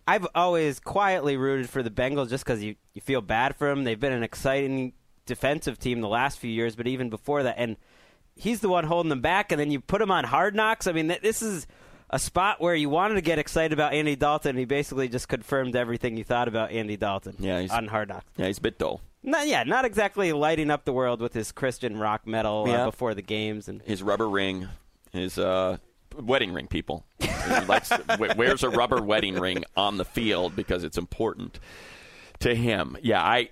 I've 0.07 0.25
always 0.33 0.79
quietly 0.79 1.35
rooted 1.37 1.69
for 1.69 1.83
the 1.83 1.89
Bengals 1.89 2.29
just 2.29 2.45
because 2.45 2.63
you 2.63 2.75
you 2.93 3.01
feel 3.01 3.21
bad 3.21 3.55
for 3.55 3.67
them. 3.69 3.83
They've 3.83 3.99
been 3.99 4.13
an 4.13 4.23
exciting 4.23 4.93
defensive 5.25 5.77
team 5.77 6.01
the 6.01 6.07
last 6.07 6.39
few 6.39 6.49
years, 6.49 6.75
but 6.75 6.87
even 6.87 7.09
before 7.09 7.43
that, 7.43 7.55
and 7.57 7.75
he's 8.35 8.61
the 8.61 8.69
one 8.69 8.85
holding 8.85 9.09
them 9.09 9.21
back. 9.21 9.51
And 9.51 9.59
then 9.59 9.71
you 9.71 9.79
put 9.81 10.01
him 10.01 10.09
on 10.11 10.23
Hard 10.23 10.55
Knocks. 10.55 10.87
I 10.87 10.93
mean, 10.93 11.09
th- 11.09 11.21
this 11.21 11.41
is 11.41 11.67
a 12.09 12.17
spot 12.19 12.61
where 12.61 12.73
you 12.75 12.89
wanted 12.89 13.15
to 13.15 13.21
get 13.21 13.37
excited 13.37 13.73
about 13.73 13.93
Andy 13.93 14.15
Dalton. 14.15 14.51
And 14.51 14.59
he 14.59 14.65
basically 14.65 15.09
just 15.09 15.27
confirmed 15.27 15.75
everything 15.75 16.15
you 16.15 16.23
thought 16.23 16.47
about 16.47 16.71
Andy 16.71 16.95
Dalton. 16.95 17.35
Yeah, 17.39 17.59
he's- 17.59 17.71
on 17.71 17.87
Hard 17.87 18.07
Knocks. 18.09 18.25
yeah, 18.37 18.47
he's 18.47 18.59
a 18.59 18.61
bit 18.61 18.79
dull. 18.79 19.01
Not, 19.23 19.47
yeah, 19.47 19.63
not 19.63 19.83
exactly 19.83 20.31
lighting 20.31 20.71
up 20.71 20.85
the 20.85 20.93
world 20.93 21.19
with 21.19 21.33
his 21.33 21.51
Christian 21.51 21.97
rock 21.97 22.25
metal 22.25 22.65
uh, 22.69 22.85
before 22.85 23.13
the 23.13 23.21
games 23.21 23.67
and 23.67 23.81
his 23.81 24.01
rubber 24.01 24.29
ring, 24.29 24.69
his 25.11 25.37
uh, 25.37 25.77
wedding 26.17 26.53
ring. 26.53 26.67
People, 26.67 27.05
likes 27.67 27.91
wears 28.35 28.63
a 28.63 28.69
rubber 28.69 29.01
wedding 29.01 29.35
ring 29.35 29.63
on 29.75 29.97
the 29.97 30.05
field 30.05 30.55
because 30.55 30.83
it's 30.83 30.97
important 30.97 31.59
to 32.39 32.55
him. 32.55 32.97
Yeah, 33.01 33.21
I. 33.21 33.49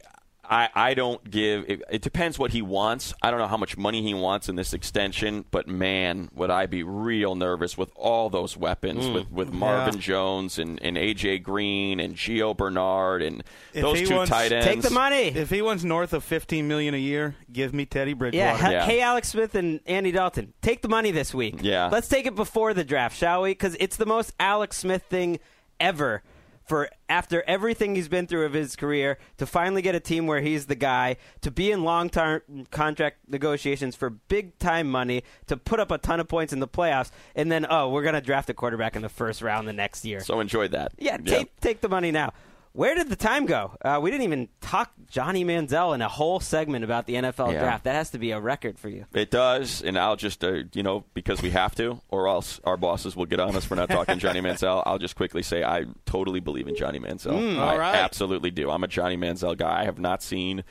I, 0.49 0.69
I 0.73 0.93
don't 0.93 1.29
give. 1.29 1.65
It, 1.69 1.81
it 1.89 2.01
depends 2.01 2.37
what 2.39 2.51
he 2.51 2.61
wants. 2.61 3.13
I 3.21 3.31
don't 3.31 3.39
know 3.39 3.47
how 3.47 3.57
much 3.57 3.77
money 3.77 4.01
he 4.01 4.13
wants 4.13 4.49
in 4.49 4.55
this 4.55 4.73
extension, 4.73 5.45
but 5.51 5.67
man, 5.67 6.29
would 6.33 6.49
I 6.49 6.65
be 6.65 6.83
real 6.83 7.35
nervous 7.35 7.77
with 7.77 7.91
all 7.95 8.29
those 8.29 8.55
weapons 8.57 9.05
Mm. 9.05 9.13
with, 9.13 9.31
with 9.31 9.53
Marvin 9.53 9.95
Yeah. 9.95 9.99
Jones 10.01 10.59
and, 10.59 10.81
and 10.81 10.97
AJ 10.97 11.43
Green 11.43 11.99
and 11.99 12.15
Gio 12.15 12.55
Bernard 12.55 13.21
and 13.21 13.43
If 13.73 13.81
those 13.81 13.99
he 13.99 14.05
two 14.05 14.15
wants- 14.15 14.29
tight 14.31 14.51
ends. 14.51 14.65
take 14.65 14.81
the 14.81 14.89
money. 14.89 15.27
If 15.27 15.49
he 15.49 15.61
wants 15.61 15.83
north 15.83 16.13
of 16.13 16.23
fifteen 16.23 16.67
million 16.67 16.93
a 16.93 16.97
year, 16.97 17.35
give 17.51 17.73
me 17.73 17.85
Teddy 17.85 18.13
Bridgewater. 18.13 18.37
Yeah, 18.61 18.67
he- 18.67 18.73
Yeah. 18.73 18.85
hey 18.85 19.01
Alex 19.01 19.29
Smith 19.29 19.55
and 19.55 19.79
Andy 19.85 20.11
Dalton, 20.11 20.53
take 20.61 20.81
the 20.81 20.89
money 20.89 21.11
this 21.11 21.33
week. 21.33 21.55
Yeah. 21.61 21.89
let's 21.91 22.07
take 22.07 22.25
it 22.25 22.35
before 22.35 22.73
the 22.73 22.83
draft, 22.83 23.17
shall 23.17 23.41
we? 23.41 23.51
Because 23.51 23.75
it's 23.79 23.97
the 23.97 24.05
most 24.05 24.33
Alex 24.39 24.77
Smith 24.77 25.03
thing 25.09 25.39
ever. 25.79 26.23
For 26.65 26.89
after 27.09 27.43
everything 27.47 27.95
he's 27.95 28.07
been 28.07 28.27
through 28.27 28.45
of 28.45 28.53
his 28.53 28.75
career, 28.75 29.17
to 29.37 29.45
finally 29.45 29.81
get 29.81 29.95
a 29.95 29.99
team 29.99 30.27
where 30.27 30.41
he's 30.41 30.65
the 30.65 30.75
guy, 30.75 31.17
to 31.41 31.51
be 31.51 31.71
in 31.71 31.83
long-term 31.83 32.41
contract 32.71 33.17
negotiations 33.27 33.95
for 33.95 34.09
big-time 34.09 34.89
money, 34.89 35.23
to 35.47 35.57
put 35.57 35.79
up 35.79 35.91
a 35.91 35.97
ton 35.97 36.19
of 36.19 36.27
points 36.27 36.53
in 36.53 36.59
the 36.59 36.67
playoffs, 36.67 37.11
and 37.35 37.51
then 37.51 37.65
oh, 37.69 37.89
we're 37.89 38.03
gonna 38.03 38.21
draft 38.21 38.49
a 38.49 38.53
quarterback 38.53 38.95
in 38.95 39.01
the 39.01 39.09
first 39.09 39.41
round 39.41 39.67
the 39.67 39.73
next 39.73 40.05
year. 40.05 40.19
So 40.19 40.39
enjoy 40.39 40.67
that. 40.69 40.93
Yeah, 40.97 41.17
take 41.17 41.59
take 41.59 41.81
the 41.81 41.89
money 41.89 42.11
now. 42.11 42.33
Where 42.75 42.93
did 42.93 43.07
the 43.09 43.15
time 43.15 43.45
go? 43.45 43.71
Uh, 43.81 43.99
we 44.03 44.11
didn't 44.11 44.23
even 44.25 44.49
talk 44.59 44.91
Johnny 45.09 45.45
Manziel 45.45 45.95
in 45.95 46.01
a 46.01 46.09
whole 46.09 46.41
segment 46.41 46.83
about 46.83 47.05
the 47.05 47.13
NFL 47.15 47.53
Yeah. 47.53 47.59
draft. 47.61 47.85
That 47.85 47.93
has 47.95 48.09
to 48.09 48.17
be 48.19 48.31
a 48.31 48.39
record 48.41 48.77
for 48.77 48.89
you. 48.89 49.05
It 49.13 49.31
does, 49.31 49.81
and 49.81 49.97
I'll 49.97 50.17
just, 50.17 50.43
uh, 50.43 50.63
you 50.73 50.83
know, 50.83 51.05
because 51.13 51.41
we 51.41 51.51
have 51.51 51.73
to, 51.75 52.01
or 52.09 52.27
else 52.27 52.59
our 52.65 52.75
bosses 52.75 53.15
will 53.15 53.27
get 53.27 53.39
on 53.39 53.55
us 53.55 53.63
for 53.63 53.75
not 53.75 53.87
talking 53.89 54.19
Johnny 54.19 54.41
Manziel. 54.41 54.83
I'll 54.85 54.97
just 54.97 55.15
quickly 55.15 55.41
say 55.41 55.63
I 55.63 55.85
totally 56.05 56.41
believe 56.41 56.67
in 56.67 56.75
Johnny 56.75 56.99
Manziel. 56.99 57.31
Mm, 57.39 57.59
I 57.59 57.71
all 57.73 57.77
right. 57.79 57.95
absolutely 57.95 58.51
do. 58.51 58.69
I'm 58.69 58.83
a 58.83 58.87
Johnny 58.89 59.15
Manziel 59.15 59.55
guy. 59.57 59.79
I 59.81 59.85
have 59.85 59.97
not 59.99 60.21
seen, 60.21 60.65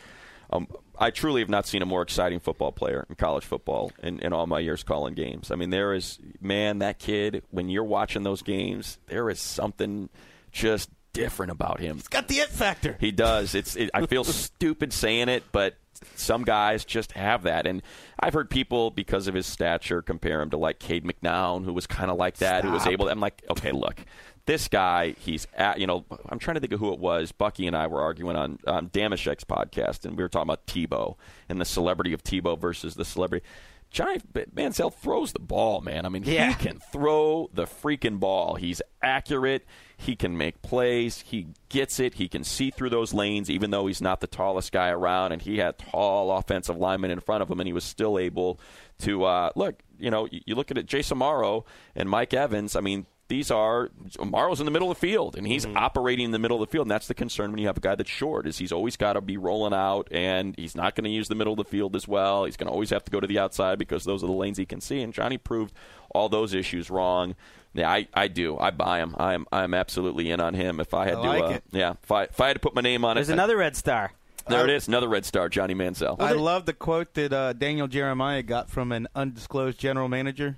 um, 0.51 0.69
I 0.99 1.11
truly 1.11 1.41
have 1.41 1.49
not 1.49 1.67
seen 1.67 1.81
a 1.81 1.87
more 1.87 2.03
exciting 2.03 2.39
football 2.39 2.71
player 2.71 3.07
in 3.09 3.15
college 3.15 3.47
football 3.47 3.93
in, 4.03 4.19
in 4.21 4.35
all 4.35 4.47
my 4.47 4.59
years 4.59 4.83
calling 4.83 5.15
games. 5.15 5.51
I 5.51 5.55
mean, 5.55 5.71
there 5.71 5.95
is, 5.95 6.19
man, 6.39 6.81
that 6.81 6.99
kid, 6.99 7.45
when 7.51 7.71
you're 7.71 7.83
watching 7.83 8.25
those 8.25 8.43
games, 8.43 8.99
there 9.07 9.31
is 9.31 9.41
something 9.41 10.11
just 10.53 10.91
different 11.15 11.51
about 11.53 11.81
him. 11.81 11.97
It's 11.99 12.09
got 12.09 12.29
the 12.29 12.37
it 12.41 12.51
factor. 12.51 12.99
He 13.01 13.11
does. 13.11 13.55
It's. 13.55 13.75
It, 13.77 13.89
I 13.95 14.05
feel 14.05 14.25
stupid 14.25 14.93
saying 14.93 15.31
it, 15.31 15.45
but 15.53 15.77
some 16.17 16.43
guys 16.45 16.85
just 16.85 17.13
have 17.13 17.45
that. 17.45 17.67
And 17.67 17.81
I've 18.21 18.35
heard 18.35 18.51
people, 18.51 18.91
because 18.91 19.27
of 19.27 19.35
his 19.35 19.47
stature, 19.47 20.03
compare 20.03 20.43
him 20.43 20.51
to 20.51 20.59
like 20.59 20.79
Cade 20.79 21.05
McNown, 21.05 21.65
who 21.65 21.73
was 21.73 21.87
kind 21.87 22.11
of 22.11 22.19
like 22.19 22.37
that, 22.39 22.65
who 22.65 22.73
was 22.73 22.83
Stop. 22.83 22.93
able. 22.93 23.09
I'm 23.09 23.21
like, 23.21 23.43
okay, 23.51 23.73
look, 23.73 24.01
this 24.45 24.69
guy, 24.69 25.15
he's 25.19 25.47
at. 25.55 25.81
You 25.81 25.87
know, 25.87 26.05
I'm 26.29 26.39
trying 26.39 26.57
to 26.57 26.61
think 26.61 26.73
of 26.75 26.81
who 26.81 26.93
it 26.93 26.99
was. 26.99 27.33
Bucky 27.33 27.67
and 27.67 27.75
I 27.77 27.87
were 27.87 28.03
arguing 28.03 28.37
on 28.37 28.59
on 28.67 28.91
Damashek's 28.91 29.45
podcast, 29.45 30.05
and 30.05 30.17
we 30.17 30.23
were 30.23 30.29
talking 30.29 30.49
about 30.51 30.67
Tebow 30.67 31.17
and 31.49 31.59
the 31.61 31.65
celebrity 31.65 32.13
of 32.13 32.23
Tebow 32.23 32.59
versus 32.59 32.95
the 32.97 33.05
celebrity. 33.05 33.47
Johnny 33.91 34.19
Manziel 34.57 34.93
throws 34.93 35.33
the 35.33 35.39
ball, 35.39 35.81
man. 35.81 36.05
I 36.05 36.09
mean, 36.09 36.25
Yeah. 36.25 36.49
he 36.49 36.55
can 36.55 36.81
throw 36.93 37.49
the 37.55 37.63
freaking 37.65 38.19
ball. 38.19 38.57
He's 38.57 38.83
accurate. 39.01 39.65
He 39.97 40.17
can 40.17 40.37
make 40.37 40.61
plays. 40.63 41.23
He 41.27 41.49
gets 41.69 42.01
it. 42.01 42.15
He 42.15 42.29
can 42.29 42.45
see 42.45 42.71
through 42.71 42.91
those 42.91 43.15
lanes, 43.15 43.49
even 43.49 43.71
though 43.71 43.87
he's 43.87 44.01
not 44.01 44.21
the 44.21 44.27
tallest 44.27 44.73
guy 44.73 44.89
around. 44.89 45.33
And 45.33 45.41
he 45.41 45.59
had 45.59 45.79
tall 45.79 46.31
offensive 46.37 46.77
linemen 46.77 47.11
in 47.11 47.21
front 47.21 47.43
of 47.43 47.51
him, 47.51 47.61
and 47.61 47.67
he 47.67 47.73
was 47.73 47.85
still 47.85 48.19
able 48.19 48.59
to 49.01 49.25
uh, 49.25 49.51
look. 49.55 49.77
You 49.99 50.11
know, 50.11 50.27
you, 50.31 50.41
you 50.47 50.55
look 50.55 50.71
at 50.71 50.79
it, 50.79 50.87
Jason 50.87 51.19
Morrow 51.19 51.65
and 51.95 52.09
Mike 52.11 52.35
Evans. 52.35 52.77
I 52.77 52.81
mean, 52.81 53.07
these 53.29 53.51
are 53.51 53.91
Morrow's 54.23 54.61
in 54.61 54.67
the 54.67 54.71
middle 54.71 54.91
of 54.91 54.99
the 54.99 55.07
field, 55.07 55.37
and 55.37 55.47
he's 55.47 55.65
operating 55.65 56.27
in 56.27 56.31
the 56.31 56.39
middle 56.39 56.63
of 56.63 56.69
the 56.69 56.71
field. 56.71 56.87
And 56.87 56.91
that's 56.91 57.07
the 57.07 57.15
concern 57.15 57.51
when 57.53 57.61
you 57.61 57.67
have 57.69 57.79
a 57.79 57.81
guy 57.81 57.95
that's 57.95 58.11
short, 58.11 58.47
is 58.47 58.59
he's 58.59 58.73
always 58.73 58.97
got 58.97 59.15
to 59.15 59.21
be 59.21 59.37
rolling 59.37 59.73
out, 59.73 60.09
and 60.11 60.55
he's 60.57 60.75
not 60.75 60.95
going 60.95 61.05
to 61.05 61.11
use 61.11 61.29
the 61.29 61.35
middle 61.35 61.55
of 61.55 61.57
the 61.57 61.65
field 61.65 61.97
as 61.97 62.07
well. 62.07 62.45
He's 62.45 62.57
going 62.57 62.67
to 62.67 62.73
always 62.73 62.91
have 62.91 63.05
to 63.05 63.11
go 63.11 63.21
to 63.21 63.27
the 63.27 63.39
outside 63.39 63.79
because 63.79 64.05
those 64.05 64.23
are 64.23 64.27
the 64.27 64.33
lanes 64.33 64.59
he 64.59 64.67
can 64.67 64.81
see. 64.81 65.01
And 65.01 65.15
Johnny 65.15 65.39
proved 65.39 65.73
all 66.15 66.29
those 66.29 66.53
issues 66.53 66.91
wrong. 66.91 67.35
Yeah, 67.75 67.91
I, 67.91 68.07
I 68.15 68.29
do. 68.29 68.57
I 68.59 68.71
buy 68.71 69.01
him. 69.01 69.15
I'm 69.19 69.47
I'm 69.53 69.75
absolutely 69.75 70.31
in 70.31 70.41
on 70.41 70.55
him. 70.55 70.81
If 70.81 70.95
I 70.95 71.07
had 71.07 71.17
I 71.19 71.39
to, 71.39 71.45
uh, 71.45 71.49
it. 71.51 71.65
yeah, 71.73 71.95
if 72.03 72.11
I 72.13 72.23
if 72.25 72.41
I 72.41 72.47
had 72.49 72.55
to 72.55 72.61
put 72.61 72.75
my 72.75 72.81
name 72.81 73.05
on 73.05 73.17
There's 73.17 73.29
it, 73.29 73.33
There's 73.33 73.35
another 73.37 73.57
red 73.57 73.77
star. 73.77 74.13
there 74.49 74.65
it 74.65 74.71
is, 74.71 74.89
another 74.89 75.09
red 75.09 75.25
star, 75.25 75.49
Johnny 75.49 75.75
Manziel. 75.75 76.17
I 76.21 76.33
love 76.33 76.67
the 76.67 76.73
quote 76.73 77.15
that 77.15 77.33
uh, 77.33 77.53
Daniel 77.53 77.89
Jeremiah 77.89 78.43
got 78.43 78.71
from 78.71 78.93
an 78.93 79.09
undisclosed 79.15 79.79
general 79.79 80.09
manager. 80.09 80.57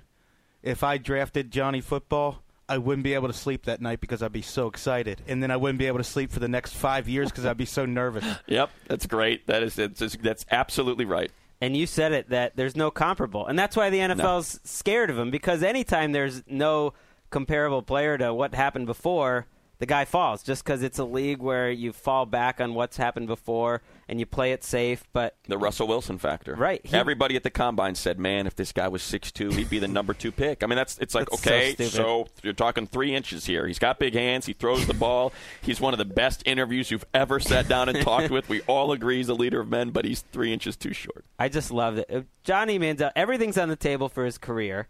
If 0.61 0.83
I 0.83 0.97
drafted 0.97 1.51
Johnny 1.51 1.81
Football, 1.81 2.43
I 2.69 2.77
wouldn't 2.77 3.03
be 3.03 3.13
able 3.13 3.27
to 3.27 3.33
sleep 3.33 3.65
that 3.65 3.81
night 3.81 4.01
because 4.01 4.21
I'd 4.21 4.33
be 4.33 4.41
so 4.41 4.67
excited, 4.67 5.21
and 5.27 5.41
then 5.41 5.51
I 5.51 5.57
wouldn't 5.57 5.79
be 5.79 5.87
able 5.87 5.99
to 5.99 6.03
sleep 6.03 6.31
for 6.31 6.39
the 6.39 6.49
next 6.49 6.73
five 6.73 7.07
years 7.07 7.29
because 7.31 7.45
I'd 7.45 7.57
be 7.57 7.65
so 7.65 7.85
nervous. 7.85 8.25
Yep, 8.47 8.69
that's 8.87 9.05
great. 9.07 9.47
That 9.47 9.63
is 9.63 9.79
it's, 9.79 10.17
that's 10.17 10.45
absolutely 10.51 11.05
right. 11.05 11.31
And 11.61 11.75
you 11.75 11.87
said 11.87 12.11
it 12.11 12.29
that 12.29 12.55
there's 12.55 12.75
no 12.75 12.91
comparable, 12.91 13.47
and 13.47 13.57
that's 13.57 13.75
why 13.75 13.89
the 13.89 13.97
NFL's 13.99 14.59
scared 14.63 15.09
of 15.09 15.17
him 15.17 15.31
because 15.31 15.63
anytime 15.63 16.11
there's 16.11 16.43
no 16.47 16.93
comparable 17.29 17.81
player 17.81 18.17
to 18.17 18.33
what 18.33 18.53
happened 18.55 18.85
before, 18.85 19.47
the 19.79 19.85
guy 19.85 20.05
falls 20.05 20.41
just 20.41 20.63
because 20.63 20.81
it's 20.81 20.97
a 20.97 21.03
league 21.03 21.37
where 21.37 21.69
you 21.69 21.93
fall 21.93 22.25
back 22.25 22.59
on 22.59 22.73
what's 22.73 22.97
happened 22.97 23.27
before 23.27 23.83
and 24.09 24.19
you 24.19 24.25
play 24.25 24.51
it 24.51 24.63
safe. 24.63 25.03
But 25.13 25.35
The 25.47 25.57
Russell 25.59 25.87
Wilson 25.87 26.17
factor. 26.17 26.55
Right. 26.55 26.83
He- 26.83 26.95
Everybody 26.95 27.35
at 27.35 27.43
the 27.43 27.51
combine 27.51 27.93
said, 27.93 28.17
"Man, 28.17 28.47
if 28.47 28.55
this 28.55 28.71
guy 28.71 28.87
was 28.87 29.03
six 29.03 29.31
two, 29.31 29.51
he'd 29.51 29.69
be 29.69 29.77
the 29.77 29.87
number 29.87 30.15
two 30.15 30.31
pick." 30.31 30.63
I 30.63 30.65
mean, 30.65 30.77
that's 30.77 30.97
it's 30.97 31.13
like 31.13 31.29
That's 31.29 31.43
so 31.43 31.51
okay, 31.51 31.73
stupid. 31.73 31.91
so, 31.91 32.27
you're 32.41 32.53
talking 32.53 32.87
three 32.87 33.13
inches 33.13 33.45
here. 33.45 33.67
He's 33.67 33.77
got 33.77 33.99
big 33.99 34.15
hands. 34.15 34.47
He 34.47 34.53
throws 34.53 34.87
the 34.87 34.95
ball. 34.95 35.31
He's 35.61 35.79
one 35.79 35.93
of 35.93 35.99
the 35.99 36.05
best 36.05 36.41
interviews 36.47 36.89
you've 36.89 37.05
ever 37.13 37.39
sat 37.39 37.67
down 37.67 37.87
and 37.87 38.01
talked 38.01 38.31
with. 38.31 38.49
We 38.49 38.61
all 38.61 38.91
agree 38.93 39.17
he's 39.17 39.29
a 39.29 39.35
leader 39.35 39.59
of 39.59 39.69
men, 39.69 39.91
but 39.91 40.05
he's 40.05 40.21
three 40.31 40.51
inches 40.53 40.75
too 40.75 40.93
short. 40.93 41.23
I 41.37 41.49
just 41.49 41.69
love 41.69 41.99
it. 41.99 42.25
Johnny 42.43 42.79
Manziel, 42.79 43.11
everything's 43.15 43.59
on 43.59 43.69
the 43.69 43.75
table 43.75 44.09
for 44.09 44.25
his 44.25 44.39
career. 44.39 44.87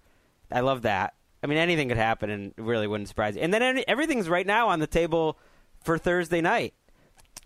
I 0.50 0.62
love 0.62 0.84
that. 0.84 1.14
I 1.48 1.50
mean, 1.50 1.60
anything 1.60 1.88
could 1.88 1.96
happen, 1.96 2.30
and 2.30 2.54
it 2.58 2.62
really 2.62 2.88
wouldn't 2.88 3.08
surprise 3.08 3.38
you. 3.38 3.42
And 3.42 3.54
then 3.54 3.62
any, 3.62 3.88
everything's 3.88 4.28
right 4.28 4.46
now 4.46 4.68
on 4.68 4.80
the 4.80 4.88
table 4.88 5.40
for 5.82 5.98
Thursday 5.98 6.42
night. 6.42 6.74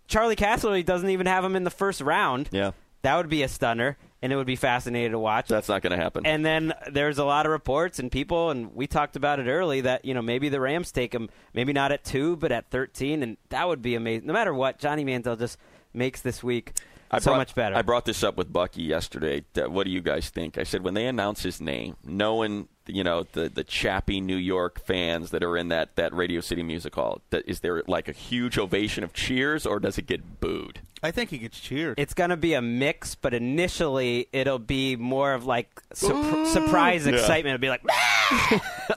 Charley 0.08 0.36
Casserly 0.36 0.84
doesn't 0.84 1.10
even 1.12 1.28
have 1.28 1.46
him 1.46 1.56
in 1.56 1.66
the 1.66 1.70
first 1.70 2.02
round. 2.02 2.50
Yeah, 2.52 2.72
That 3.04 3.16
would 3.18 3.30
be 3.30 3.44
a 3.44 3.48
stunner, 3.48 3.98
and 4.24 4.34
it 4.34 4.38
would 4.38 4.48
be 4.48 4.56
fascinating 4.56 5.12
to 5.12 5.20
watch. 5.20 5.50
that's 5.50 5.70
not 5.70 5.84
going 5.84 5.92
to 5.92 6.04
happen. 6.04 6.26
And 6.26 6.44
then 6.44 6.74
there's 6.92 7.20
a 7.20 7.24
lot 7.24 7.46
of 7.46 7.52
reports 7.52 8.00
and 8.00 8.12
people, 8.12 8.50
and 8.50 8.74
we 8.74 8.88
talked 8.88 9.16
about 9.16 9.40
it 9.40 9.46
early 9.48 9.82
that 9.82 10.04
you 10.04 10.16
know 10.16 10.24
maybe 10.24 10.50
the 10.50 10.60
Rams 10.60 10.92
take 10.92 11.14
him, 11.14 11.30
maybe 11.54 11.72
not 11.72 11.92
at 11.92 12.04
two, 12.04 12.38
but 12.38 12.52
at 12.52 12.72
13, 12.72 13.22
and 13.22 13.38
that 13.50 13.68
would 13.68 13.84
be 13.84 13.94
amazing. 13.94 14.26
No 14.26 14.34
matter 14.34 14.54
what, 14.54 14.80
Johnny 14.80 15.06
Manziel 15.06 15.38
just 15.38 15.60
makes 15.94 16.22
this 16.22 16.42
week 16.42 16.74
I 17.12 17.20
so 17.20 17.30
brought, 17.30 17.38
much 17.38 17.54
better. 17.54 17.76
I 17.76 17.84
brought 17.84 18.06
this 18.06 18.24
up 18.24 18.36
with 18.36 18.52
Bucky 18.52 18.82
yesterday. 18.82 19.44
What 19.56 19.84
do 19.84 19.92
you 19.92 20.02
guys 20.02 20.30
think? 20.30 20.58
I 20.58 20.64
said 20.64 20.84
when 20.84 20.96
they 20.96 21.06
announce 21.06 21.44
his 21.44 21.62
name, 21.62 21.98
knowing 22.04 22.68
you 22.88 23.04
know 23.04 23.24
the 23.32 23.50
the 23.50 23.64
chappy 23.64 24.22
New 24.22 24.36
York 24.38 24.80
fans 24.86 25.32
that 25.32 25.44
are 25.44 25.58
in 25.58 25.70
that 25.70 25.96
that 25.96 26.14
Radio 26.14 26.42
City 26.42 26.64
Music 26.64 26.96
Hall, 26.96 27.22
Is 27.32 27.60
there 27.60 27.84
like 27.88 28.08
a 28.08 28.14
huge 28.14 28.58
ovation 28.58 29.04
of 29.04 29.14
cheers, 29.14 29.66
or 29.66 29.80
does 29.80 29.98
it 29.98 30.08
get 30.08 30.40
booed? 30.40 30.82
I 31.04 31.12
think 31.12 31.30
he 31.32 31.38
gets 31.40 31.60
cheered. 31.60 32.00
it's 32.00 32.14
going 32.14 32.30
to 32.30 32.38
be 32.38 32.54
a 32.54 32.62
mix, 32.62 33.16
but 33.16 33.34
initially 33.34 34.28
it'll 34.32 34.60
be 34.60 34.96
more 34.96 35.34
of 35.34 35.46
like 35.46 35.82
sur- 35.94 36.46
surprise 36.46 37.08
excitement. 37.08 37.56
It'll 37.56 37.62
be 37.62 37.70
like, 37.70 37.82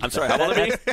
I'm 0.03 0.11
sorry, 0.11 0.29
how 0.29 0.39
will 0.39 0.51
it 0.57 0.85
be? 0.85 0.93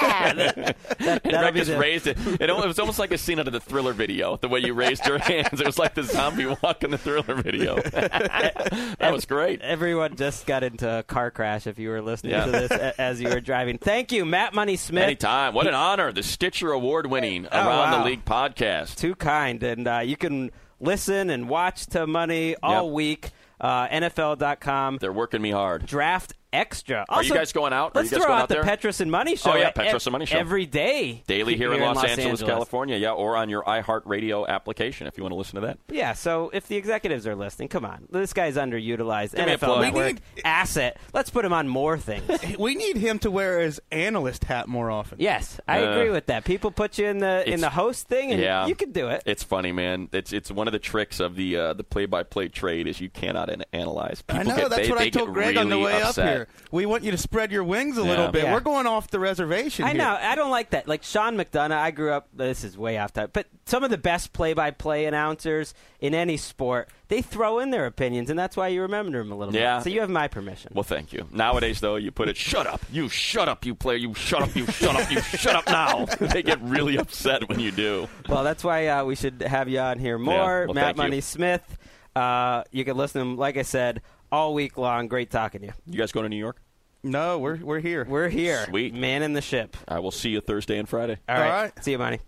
that, 0.00 0.76
And 0.98 1.20
that'll 1.24 1.42
Rick 1.46 1.54
just 1.54 1.70
the- 1.70 1.78
raised 1.78 2.06
it. 2.06 2.18
It, 2.40 2.50
it 2.50 2.66
was 2.66 2.78
almost 2.78 2.98
like 2.98 3.10
a 3.12 3.18
scene 3.18 3.38
out 3.38 3.46
of 3.46 3.52
the 3.52 3.60
Thriller 3.60 3.92
video. 3.92 4.36
The 4.36 4.48
way 4.48 4.60
you 4.60 4.74
raised 4.74 5.06
your 5.06 5.18
hands, 5.18 5.60
it 5.60 5.66
was 5.66 5.78
like 5.78 5.94
the 5.94 6.02
zombie 6.02 6.46
walk 6.62 6.84
in 6.84 6.90
the 6.90 6.98
Thriller 6.98 7.34
video. 7.36 7.76
that 7.80 9.10
was 9.12 9.24
great. 9.24 9.62
Everyone 9.62 10.16
just 10.16 10.46
got 10.46 10.62
into 10.62 10.98
a 10.98 11.02
car 11.02 11.30
crash 11.30 11.66
if 11.66 11.78
you 11.78 11.88
were 11.88 12.02
listening 12.02 12.32
Yeah. 12.32 12.44
to 12.46 12.50
this 12.52 12.70
as 12.98 13.20
you 13.20 13.28
were 13.28 13.40
driving. 13.40 13.78
Thank 13.78 14.12
you, 14.12 14.24
Matt 14.24 14.54
Money 14.54 14.76
Smith. 14.76 15.04
Anytime. 15.04 15.54
What 15.54 15.66
an 15.66 15.74
honor. 15.74 16.12
The 16.12 16.22
Stitcher 16.22 16.70
Award 16.72 17.06
winning 17.06 17.46
Oh, 17.50 17.56
Around 17.56 17.66
wow. 17.92 17.98
the 17.98 18.04
League 18.04 18.24
podcast. 18.24 18.96
Too 18.96 19.14
kind. 19.14 19.62
And 19.62 19.86
uh, 19.88 19.98
you 20.00 20.16
can 20.16 20.49
listen 20.80 21.30
and 21.30 21.48
watch 21.48 21.86
to 21.86 22.06
Money 22.06 22.56
all 22.62 22.86
Yep. 22.86 22.94
week. 22.94 23.30
Uh, 23.60 23.86
NFL.com. 23.88 24.98
They're 25.00 25.12
working 25.12 25.42
me 25.42 25.50
hard. 25.50 25.84
Draft 25.86 26.32
extra. 26.52 27.04
Are 27.08 27.22
you 27.22 27.30
Also, 27.30 27.34
guys 27.34 27.52
going 27.52 27.72
out? 27.72 27.94
Let's 27.94 28.10
you 28.10 28.18
guys 28.18 28.24
throw 28.24 28.28
going 28.28 28.38
out 28.38 28.42
out 28.44 28.48
the 28.48 28.54
there? 28.56 28.64
Petros 28.64 29.00
and 29.00 29.10
Money 29.10 29.36
show. 29.36 29.52
Oh, 29.52 29.56
yeah, 29.56 29.70
Petros 29.70 30.06
and 30.06 30.12
Money 30.12 30.26
show. 30.26 30.38
every 30.38 30.66
day. 30.66 31.22
Daily 31.26 31.56
here, 31.56 31.72
in, 31.72 31.80
Los, 31.80 32.02
Angeles, 32.04 32.42
California, 32.42 32.96
yeah, 32.96 33.12
or 33.12 33.36
on 33.36 33.48
your 33.50 33.62
iHeartRadio 33.64 34.46
application 34.48 35.06
if 35.06 35.16
you 35.16 35.22
want 35.24 35.32
to 35.32 35.36
listen 35.36 35.56
to 35.60 35.66
that. 35.66 35.78
Yeah, 35.90 36.12
so 36.14 36.50
if 36.52 36.66
the 36.68 36.76
executives 36.76 37.26
are 37.26 37.36
listening, 37.36 37.68
come 37.68 37.84
on. 37.84 38.06
This 38.10 38.32
guy's 38.32 38.56
underutilized. 38.56 39.34
Give 39.36 39.46
NFL. 39.46 39.80
Network 39.82 39.94
We 39.94 40.12
need- 40.12 40.20
asset. 40.44 40.98
Let's 41.12 41.30
put 41.30 41.44
him 41.44 41.52
on 41.52 41.68
more 41.68 41.98
things. 41.98 42.28
we 42.58 42.74
need 42.74 42.96
him 42.96 43.18
to 43.20 43.30
wear 43.30 43.60
his 43.60 43.80
analyst 43.90 44.44
hat 44.44 44.68
more 44.68 44.90
often. 44.90 45.18
yes, 45.20 45.60
I 45.68 45.82
Uh, 45.84 45.90
agree 45.92 46.10
with 46.10 46.26
that. 46.26 46.44
People 46.44 46.70
put 46.70 46.98
you 46.98 47.06
in 47.06 47.18
the 47.18 47.48
in 47.50 47.60
the 47.60 47.70
host 47.70 48.08
thing, 48.08 48.32
and 48.32 48.40
yeah. 48.40 48.66
you 48.66 48.74
can 48.74 48.92
do 48.92 49.08
it. 49.08 49.22
It's 49.26 49.42
funny, 49.42 49.72
man. 49.72 50.08
It's 50.12 50.32
it's 50.32 50.50
one 50.50 50.66
of 50.68 50.72
the 50.72 50.78
tricks 50.78 51.20
of 51.20 51.36
the 51.36 51.56
uh, 51.56 51.72
the 51.74 51.84
play 51.84 52.06
by 52.06 52.22
play 52.22 52.48
trade 52.48 52.86
is 52.86 53.00
you 53.00 53.08
cannot 53.10 53.48
an- 53.50 53.64
analyze. 53.72 54.22
People 54.22 54.40
I 54.40 54.42
know. 54.44 54.56
get, 54.56 54.70
that's 54.70 54.82
they, 54.82 54.90
what 54.90 54.98
they 54.98 55.06
I 55.06 55.10
told 55.10 55.28
get 55.28 55.34
Gregg 55.34 55.56
on 55.56 55.68
the 55.68 55.76
really 55.76 55.84
way 55.94 56.02
upset. 56.02 56.26
up 56.26 56.32
here. 56.32 56.39
We 56.70 56.86
want 56.86 57.04
you 57.04 57.10
to 57.10 57.16
spread 57.18 57.50
your 57.52 57.64
wings 57.64 57.98
a 57.98 58.02
Yeah. 58.02 58.08
little 58.08 58.28
bit. 58.28 58.44
Yeah. 58.44 58.52
We're 58.54 58.60
going 58.60 58.86
off 58.86 59.08
the 59.10 59.18
reservation. 59.20 59.84
I 59.84 59.88
here. 59.90 59.98
know. 59.98 60.18
I 60.20 60.34
don't 60.34 60.50
like 60.50 60.70
that. 60.70 60.86
Like 60.88 61.02
Sean 61.02 61.36
McDonough, 61.36 61.72
I 61.72 61.90
grew 61.90 62.12
up. 62.12 62.28
This 62.32 62.64
is 62.64 62.76
way 62.78 62.98
off 62.98 63.12
topic, 63.12 63.32
but 63.32 63.46
some 63.66 63.84
of 63.84 63.90
the 63.90 63.98
best 63.98 64.32
play-by-play 64.32 65.04
announcers 65.06 65.74
in 66.00 66.14
any 66.14 66.36
sport, 66.36 66.88
they 67.08 67.22
throw 67.22 67.58
in 67.58 67.70
their 67.70 67.86
opinions, 67.86 68.30
and 68.30 68.38
that's 68.38 68.56
why 68.56 68.68
you 68.68 68.82
remember 68.82 69.18
them 69.18 69.30
a 69.32 69.36
little 69.36 69.54
Yeah. 69.54 69.78
bit. 69.78 69.84
So 69.84 69.90
you 69.90 70.00
have 70.00 70.10
my 70.10 70.28
permission. 70.28 70.72
Well, 70.74 70.82
thank 70.82 71.12
you. 71.12 71.26
Nowadays, 71.32 71.80
though, 71.80 71.96
you 71.96 72.10
put 72.10 72.28
it, 72.28 72.36
shut 72.36 72.66
up. 72.66 72.80
You 72.90 73.08
shut 73.08 73.48
up, 73.48 73.64
you 73.64 73.74
player. 73.74 73.96
You 73.98 74.14
shut 74.14 74.42
up, 74.42 74.54
you 74.56 74.66
shut 74.66 74.96
up, 74.96 75.10
you 75.10 75.20
shut 75.20 75.54
up 75.56 75.66
now. 75.66 76.04
they 76.20 76.42
get 76.42 76.60
really 76.62 76.96
upset 76.96 77.48
when 77.48 77.60
you 77.60 77.70
do. 77.70 78.08
Well, 78.28 78.44
that's 78.44 78.64
why 78.64 78.86
uh, 78.88 79.04
we 79.04 79.14
should 79.14 79.42
have 79.42 79.68
you 79.68 79.78
on 79.80 79.98
here 79.98 80.18
more. 80.18 80.66
well, 80.66 80.74
Matt 80.74 80.84
thank 80.84 80.96
you. 80.96 81.02
Money 81.02 81.20
Smith. 81.20 81.76
Uh, 82.16 82.64
you 82.72 82.84
can 82.84 82.96
listen 82.96 83.20
to 83.20 83.26
him, 83.30 83.36
like 83.36 83.56
I 83.56 83.62
said, 83.62 84.02
all 84.32 84.54
week 84.54 84.76
long. 84.78 85.08
Great 85.08 85.30
talking 85.30 85.60
to 85.62 85.66
you. 85.68 85.72
You 85.86 85.98
guys 85.98 86.12
going 86.12 86.24
to 86.24 86.28
New 86.28 86.36
York? 86.36 86.60
No, 87.02 87.38
we're 87.38 87.56
we're 87.56 87.80
here. 87.80 88.04
We're 88.08 88.28
here. 88.28 88.66
Sweet. 88.66 88.94
Man 88.94 89.22
in 89.22 89.32
the 89.32 89.40
ship. 89.40 89.76
I 89.88 90.00
will 90.00 90.10
see 90.10 90.30
you 90.30 90.40
Thursday 90.40 90.78
and 90.78 90.88
Friday. 90.88 91.16
All 91.28 91.36
All 91.36 91.42
right. 91.42 91.62
right. 91.62 91.84
See 91.84 91.92
you, 91.92 91.98
Money. 91.98 92.20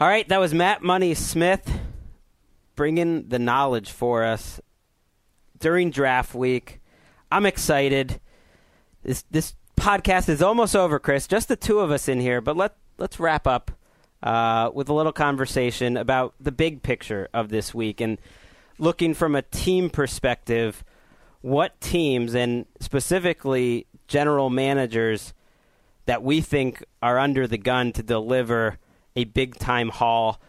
All 0.00 0.08
right. 0.08 0.26
That 0.28 0.40
was 0.40 0.54
Matt 0.54 0.82
Money 0.82 1.14
Smith 1.14 1.70
bringing 2.76 3.28
the 3.28 3.38
knowledge 3.38 3.90
for 3.90 4.24
us 4.24 4.60
during 5.58 5.90
draft 5.90 6.34
week. 6.34 6.80
I'm 7.30 7.44
excited. 7.46 8.20
This 9.02 9.24
this 9.30 9.54
podcast 9.76 10.28
is 10.28 10.40
almost 10.42 10.74
over, 10.74 10.98
Chris. 10.98 11.26
Just 11.26 11.48
the 11.48 11.56
two 11.56 11.80
of 11.80 11.90
us 11.90 12.08
in 12.08 12.20
here, 12.20 12.40
but 12.40 12.56
let 12.56 12.76
let's 12.98 13.20
wrap 13.20 13.46
up 13.46 13.70
uh, 14.22 14.70
with 14.72 14.88
a 14.88 14.94
little 14.94 15.12
conversation 15.12 15.96
about 15.96 16.34
the 16.40 16.52
big 16.52 16.82
picture 16.82 17.28
of 17.34 17.50
this 17.50 17.74
week 17.74 18.00
and 18.00 18.18
looking 18.78 19.14
from 19.14 19.34
a 19.34 19.42
team 19.42 19.90
perspective, 19.90 20.84
what 21.46 21.80
teams 21.80 22.34
and 22.34 22.66
specifically 22.80 23.86
general 24.08 24.50
managers 24.50 25.32
that 26.06 26.20
we 26.20 26.40
think 26.40 26.82
are 27.00 27.20
under 27.20 27.46
the 27.46 27.56
gun 27.56 27.92
to 27.92 28.02
deliver 28.02 28.76
a 29.14 29.22
big 29.22 29.54
time 29.54 29.88
haul 29.88 30.40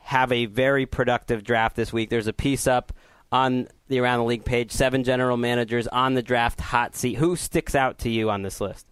have 0.00 0.32
a 0.32 0.46
very 0.46 0.86
productive 0.86 1.44
draft 1.44 1.76
this 1.76 1.92
week. 1.92 2.10
There's 2.10 2.26
a 2.26 2.32
piece 2.32 2.66
up 2.66 2.92
on 3.30 3.68
the 3.86 4.00
Around 4.00 4.18
the 4.18 4.24
League 4.24 4.44
page, 4.44 4.72
seven 4.72 5.04
general 5.04 5.36
managers 5.36 5.86
on 5.86 6.14
the 6.14 6.22
draft 6.22 6.60
hot 6.60 6.96
seat. 6.96 7.14
Who 7.14 7.36
sticks 7.36 7.76
out 7.76 7.98
to 7.98 8.10
you 8.10 8.28
on 8.28 8.42
this 8.42 8.60
list? 8.60 8.86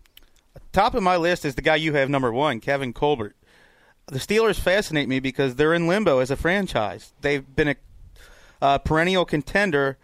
Top 0.71 0.95
of 0.95 1.03
my 1.03 1.17
list 1.17 1.45
is 1.45 1.57
the 1.57 1.63
guy 1.63 1.75
you 1.75 1.93
have 1.95 2.09
number 2.09 2.33
one, 2.33 2.61
Kevin 2.61 2.93
Colbert. 2.93 3.35
The 4.07 4.21
Steelers 4.21 4.61
fascinate 4.61 5.09
me 5.09 5.19
because 5.19 5.57
they're 5.57 5.75
in 5.75 5.89
limbo 5.89 6.21
as 6.21 6.31
a 6.31 6.37
franchise. 6.37 7.13
They've 7.21 7.45
been 7.57 7.69
a 7.71 7.77
uh, 8.63 8.79
perennial 8.79 9.25
contender 9.25 9.99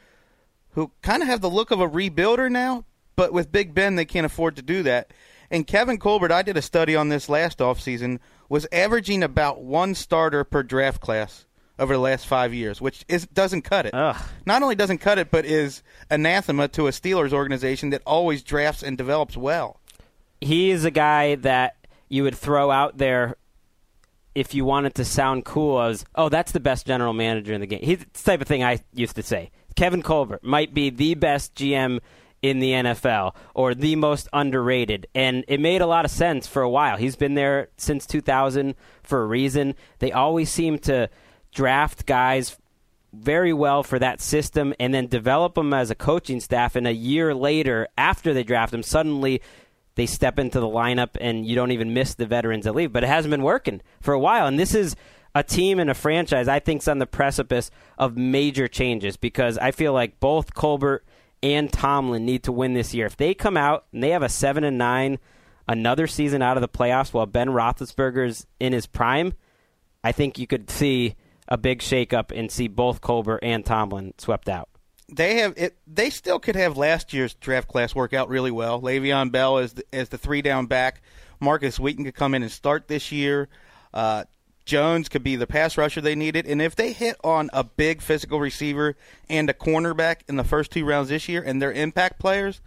who 0.75 0.91
kind 1.03 1.23
of 1.23 1.29
have 1.29 1.41
the 1.41 1.51
look 1.51 1.71
of 1.71 1.81
a 1.81 1.89
rebuilder 1.89 2.51
now, 2.51 2.85
but 3.17 3.33
with 3.33 3.53
Big 3.53 3.75
Ben, 3.75 3.97
they 3.97 4.05
can't 4.05 4.27
afford 4.27 4.57
to 4.57 4.63
do 4.63 4.83
that. 4.83 5.13
And 5.51 5.67
Kevin 5.67 5.99
Colbert, 5.99 6.33
I 6.33 6.43
did 6.43 6.57
a 6.57 6.63
study 6.63 6.97
on 6.97 7.09
this 7.09 7.29
last 7.29 7.59
offseason, 7.59 8.19
was 8.49 8.67
averaging 8.73 9.23
about 9.23 9.63
one 9.63 9.95
starter 9.95 10.45
per 10.45 10.63
draft 10.63 11.01
class 11.01 11.47
over 11.79 11.95
the 11.95 12.01
last 12.01 12.27
five 12.27 12.55
years, 12.55 12.81
which 12.81 13.05
is, 13.09 13.27
doesn't 13.27 13.63
cut 13.63 13.87
it. 13.87 13.95
Ugh. 13.95 14.17
Not 14.47 14.63
only 14.63 14.75
doesn't 14.75 14.99
cut 14.99 15.19
it, 15.19 15.31
but 15.31 15.45
is 15.45 15.83
anathema 16.11 16.69
to 16.69 16.87
a 16.87 16.91
Steelers 16.91 17.33
organization 17.33 17.91
that 17.91 18.03
always 18.07 18.43
drafts 18.43 18.83
and 18.83 18.97
develops 18.97 19.37
well. 19.37 19.81
He 20.41 20.71
is 20.71 20.85
a 20.85 20.91
guy 20.91 21.37
that 21.37 21.77
you 22.09 22.23
would 22.23 22.37
throw 22.37 22.71
out 22.71 22.99
there 22.99 23.37
if 24.35 24.55
you 24.55 24.65
wanted 24.65 24.95
to 24.97 25.05
sound 25.05 25.45
cool 25.45 25.81
as, 25.81 26.05
oh, 26.15 26.29
that's 26.29 26.53
the 26.53 26.61
best 26.61 26.87
general 26.87 27.13
manager 27.13 27.53
in 27.53 27.61
the 27.61 27.67
game. 27.67 27.81
He's 27.83 27.99
the 27.99 28.07
type 28.25 28.41
of 28.41 28.49
thing 28.49 28.65
I 28.65 28.81
used 28.93 29.17
to 29.17 29.23
say. 29.23 29.51
Kevin 29.75 30.03
Colbert 30.03 30.43
might 30.43 30.75
be 30.75 30.91
the 30.91 31.15
best 31.15 31.55
GM 31.55 32.01
in 32.43 32.59
the 32.59 32.73
NFL 32.73 33.35
or 33.55 33.75
the 33.75 33.97
most 33.97 34.29
underrated. 34.33 35.07
And 35.15 35.45
it 35.49 35.61
made 35.61 35.81
a 35.81 35.87
lot 35.87 36.05
of 36.05 36.11
sense 36.11 36.47
for 36.47 36.61
a 36.61 36.69
while. 36.69 36.99
He's 36.99 37.17
been 37.17 37.35
there 37.35 37.69
since 37.79 38.07
2000 38.07 38.75
for 39.03 39.23
a 39.23 39.27
reason. 39.27 39.75
They 39.99 40.13
always 40.13 40.51
seem 40.51 40.79
to 40.81 41.09
draft 41.53 42.05
guys 42.05 42.59
very 43.15 43.53
well 43.53 43.83
for 43.83 43.99
that 43.99 44.21
system 44.21 44.75
and 44.79 44.93
then 44.93 45.07
develop 45.07 45.55
them 45.55 45.73
as 45.73 45.91
a 45.91 45.95
coaching 45.95 46.41
staff. 46.41 46.77
And 46.77 46.87
a 46.87 46.93
year 46.93 47.35
later, 47.35 47.89
after 47.97 48.35
they 48.35 48.43
draft 48.43 48.73
them, 48.73 48.83
suddenly 48.83 49.41
they 49.95 50.05
step 50.05 50.39
into 50.39 50.61
the 50.61 50.67
lineup 50.67 51.17
and 51.21 51.47
you 51.47 51.55
don't 51.55 51.71
even 51.71 51.95
miss 51.95 52.15
the 52.15 52.27
veterans 52.27 52.65
that 52.65 52.75
leave. 52.75 52.93
But 52.93 53.05
it 53.05 53.09
hasn't 53.09 53.31
been 53.31 53.43
working 53.43 53.81
for 54.03 54.13
a 54.13 54.19
while. 54.19 54.47
And 54.47 54.59
this 54.59 54.75
is 54.75 54.97
a 55.35 55.43
team 55.43 55.79
and 55.79 55.91
a 55.91 55.95
franchise 55.95 56.49
I 56.49 56.61
think's 56.61 56.89
on 56.89 56.99
the 56.99 57.07
precipice 57.07 57.71
of 57.99 58.17
major 58.17 58.69
changes 58.69 59.17
because 59.17 59.59
I 59.59 59.71
feel 59.73 59.93
like 59.93 60.21
both 60.21 60.55
Colbert 60.55 61.05
and 61.43 61.73
Tomlin 61.73 62.25
need 62.25 62.45
to 62.45 62.53
win 62.53 62.75
this 62.75 62.95
year. 62.95 63.07
If 63.07 63.17
they 63.17 63.35
come 63.35 63.57
out 63.57 63.87
and 63.93 64.03
they 64.03 64.11
have 64.11 64.23
a 64.23 64.29
seven 64.29 64.65
and 64.65 64.79
nine, 64.79 65.19
another 65.69 66.07
season 66.07 66.43
out 66.43 66.57
of 66.57 66.61
the 66.61 66.69
playoffs 66.69 67.13
while 67.13 67.27
Ben 67.27 67.49
Roethlisberger's 67.49 68.47
in 68.61 68.73
his 68.73 68.87
prime, 68.87 69.35
I 70.03 70.13
think 70.13 70.39
you 70.39 70.47
could 70.47 70.71
see 70.71 71.17
a 71.49 71.59
big 71.59 71.81
shakeup 71.81 72.37
and 72.37 72.51
see 72.51 72.69
both 72.69 73.01
Colbert 73.01 73.41
and 73.43 73.65
Tomlin 73.65 74.15
swept 74.19 74.49
out. 74.49 74.69
They 75.13 75.37
have 75.41 75.53
it. 75.59 75.77
They 75.87 76.09
still 76.09 76.39
could 76.39 76.57
have 76.57 76.79
last 76.79 77.13
year's 77.13 77.35
draft 77.35 77.69
class 77.69 77.95
work 77.95 78.15
out 78.15 78.31
really 78.31 78.51
well. 78.51 78.81
Le'Veon 78.81 79.31
Bell 79.31 79.59
as 79.59 79.75
the, 79.75 79.85
as 79.93 80.09
the 80.09 80.17
three 80.17 80.41
down 80.41 80.67
back. 80.67 81.03
Markus 81.41 81.79
Wheaton 81.79 82.05
could 82.05 82.15
come 82.15 82.35
in 82.35 82.43
and 82.43 82.51
start 82.51 82.89
this 82.89 83.13
year. 83.13 83.49
Uh, 83.93 84.25
Jones 84.65 85.09
could 85.09 85.23
be 85.23 85.37
the 85.37 85.47
pass 85.47 85.77
rusher 85.77 86.01
they 86.01 86.15
needed. 86.15 86.47
And 86.47 86.63
if 86.63 86.75
they 86.75 86.93
hit 86.93 87.17
on 87.23 87.51
a 87.53 87.65
big 87.65 88.01
physical 88.01 88.41
receiver 88.41 88.97
and 89.29 89.49
a 89.51 89.55
cornerback 89.55 90.19
in 90.29 90.37
the 90.37 90.45
first 90.45 90.71
two 90.71 90.85
rounds 90.85 91.09
this 91.11 91.29
year 91.29 91.43
and 91.43 91.61
they're 91.61 91.73
impact 91.73 92.19
players, 92.19 92.61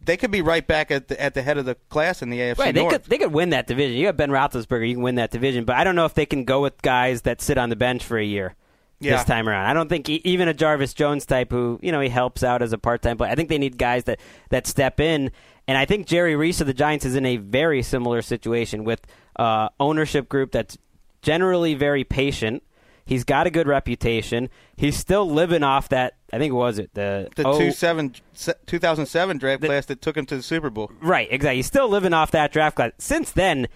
they 0.00 0.16
could 0.16 0.30
be 0.30 0.40
right 0.42 0.66
back 0.66 0.90
at 0.90 1.08
the, 1.08 1.20
at 1.20 1.34
the 1.34 1.42
head 1.42 1.58
of 1.58 1.64
the 1.64 1.74
class 1.90 2.22
in 2.22 2.30
the 2.30 2.38
AFC 2.38 2.58
Right, 2.58 2.74
they 2.74 2.80
North. 2.82 2.92
could 2.94 3.04
they 3.04 3.18
could 3.18 3.32
win 3.32 3.50
that 3.50 3.66
division. 3.66 3.96
You 3.98 4.06
have 4.06 4.16
Ben 4.16 4.30
Roethlisberger, 4.30 4.88
you 4.88 4.94
can 4.94 5.02
win 5.02 5.16
that 5.16 5.30
division, 5.30 5.64
but 5.64 5.76
I 5.76 5.84
don't 5.84 5.96
know 5.96 6.04
if 6.06 6.14
they 6.14 6.26
can 6.26 6.44
go 6.44 6.62
with 6.62 6.80
guys 6.82 7.22
that 7.22 7.40
sit 7.42 7.58
on 7.58 7.68
the 7.68 7.76
bench 7.76 8.04
for 8.04 8.16
a 8.16 8.24
year 8.24 8.54
Yeah. 9.00 9.16
this 9.16 9.24
time 9.24 9.48
around. 9.48 9.66
I 9.66 9.74
don't 9.74 9.88
think 9.88 10.08
e- 10.08 10.22
even 10.24 10.46
a 10.48 10.54
Jarvis 10.54 10.94
Jones 10.94 11.26
type 11.26 11.50
who 11.50 11.78
you 11.82 11.90
know 11.92 12.00
he 12.00 12.08
helps 12.08 12.42
out 12.44 12.62
as 12.62 12.72
a 12.72 12.78
part 12.78 13.02
time 13.02 13.16
player. 13.18 13.30
I 13.30 13.34
think 13.34 13.48
they 13.48 13.58
need 13.58 13.76
guys 13.76 14.04
that 14.04 14.20
that 14.50 14.66
step 14.68 15.00
in, 15.00 15.30
and 15.66 15.76
I 15.76 15.84
think 15.84 16.06
Jerry 16.06 16.36
Reese 16.36 16.60
of 16.60 16.68
the 16.68 16.74
Giants 16.74 17.04
is 17.04 17.16
in 17.16 17.26
a 17.26 17.36
very 17.36 17.82
similar 17.82 18.22
situation 18.22 18.84
with 18.84 19.00
uh, 19.36 19.68
ownership 19.80 20.28
group 20.28 20.52
that's 20.52 20.78
generally 21.22 21.74
very 21.74 22.04
patient. 22.04 22.62
He's 23.04 23.24
got 23.24 23.46
a 23.46 23.50
good 23.50 23.66
reputation. 23.66 24.50
He's 24.76 24.96
still 24.96 25.28
living 25.28 25.62
off 25.62 25.88
that. 25.88 26.16
I 26.30 26.38
think 26.38 26.52
what 26.52 26.64
was 26.64 26.78
it 26.78 26.92
the 26.92 27.28
the 27.36 27.46
oh- 27.46 27.58
two 27.58 27.72
seven, 27.72 28.14
se- 28.34 28.54
2007 28.66 29.38
draft 29.38 29.62
class 29.62 29.86
that 29.86 30.02
took 30.02 30.16
him 30.16 30.26
to 30.26 30.36
the 30.36 30.42
Super 30.42 30.68
Bowl. 30.68 30.92
Right, 31.00 31.26
exactly. 31.30 31.56
He's 31.56 31.66
still 31.66 31.88
living 31.88 32.12
off 32.12 32.30
that 32.32 32.52
draft 32.52 32.76
class. 32.76 32.92
Since 32.98 33.32
then, 33.32 33.68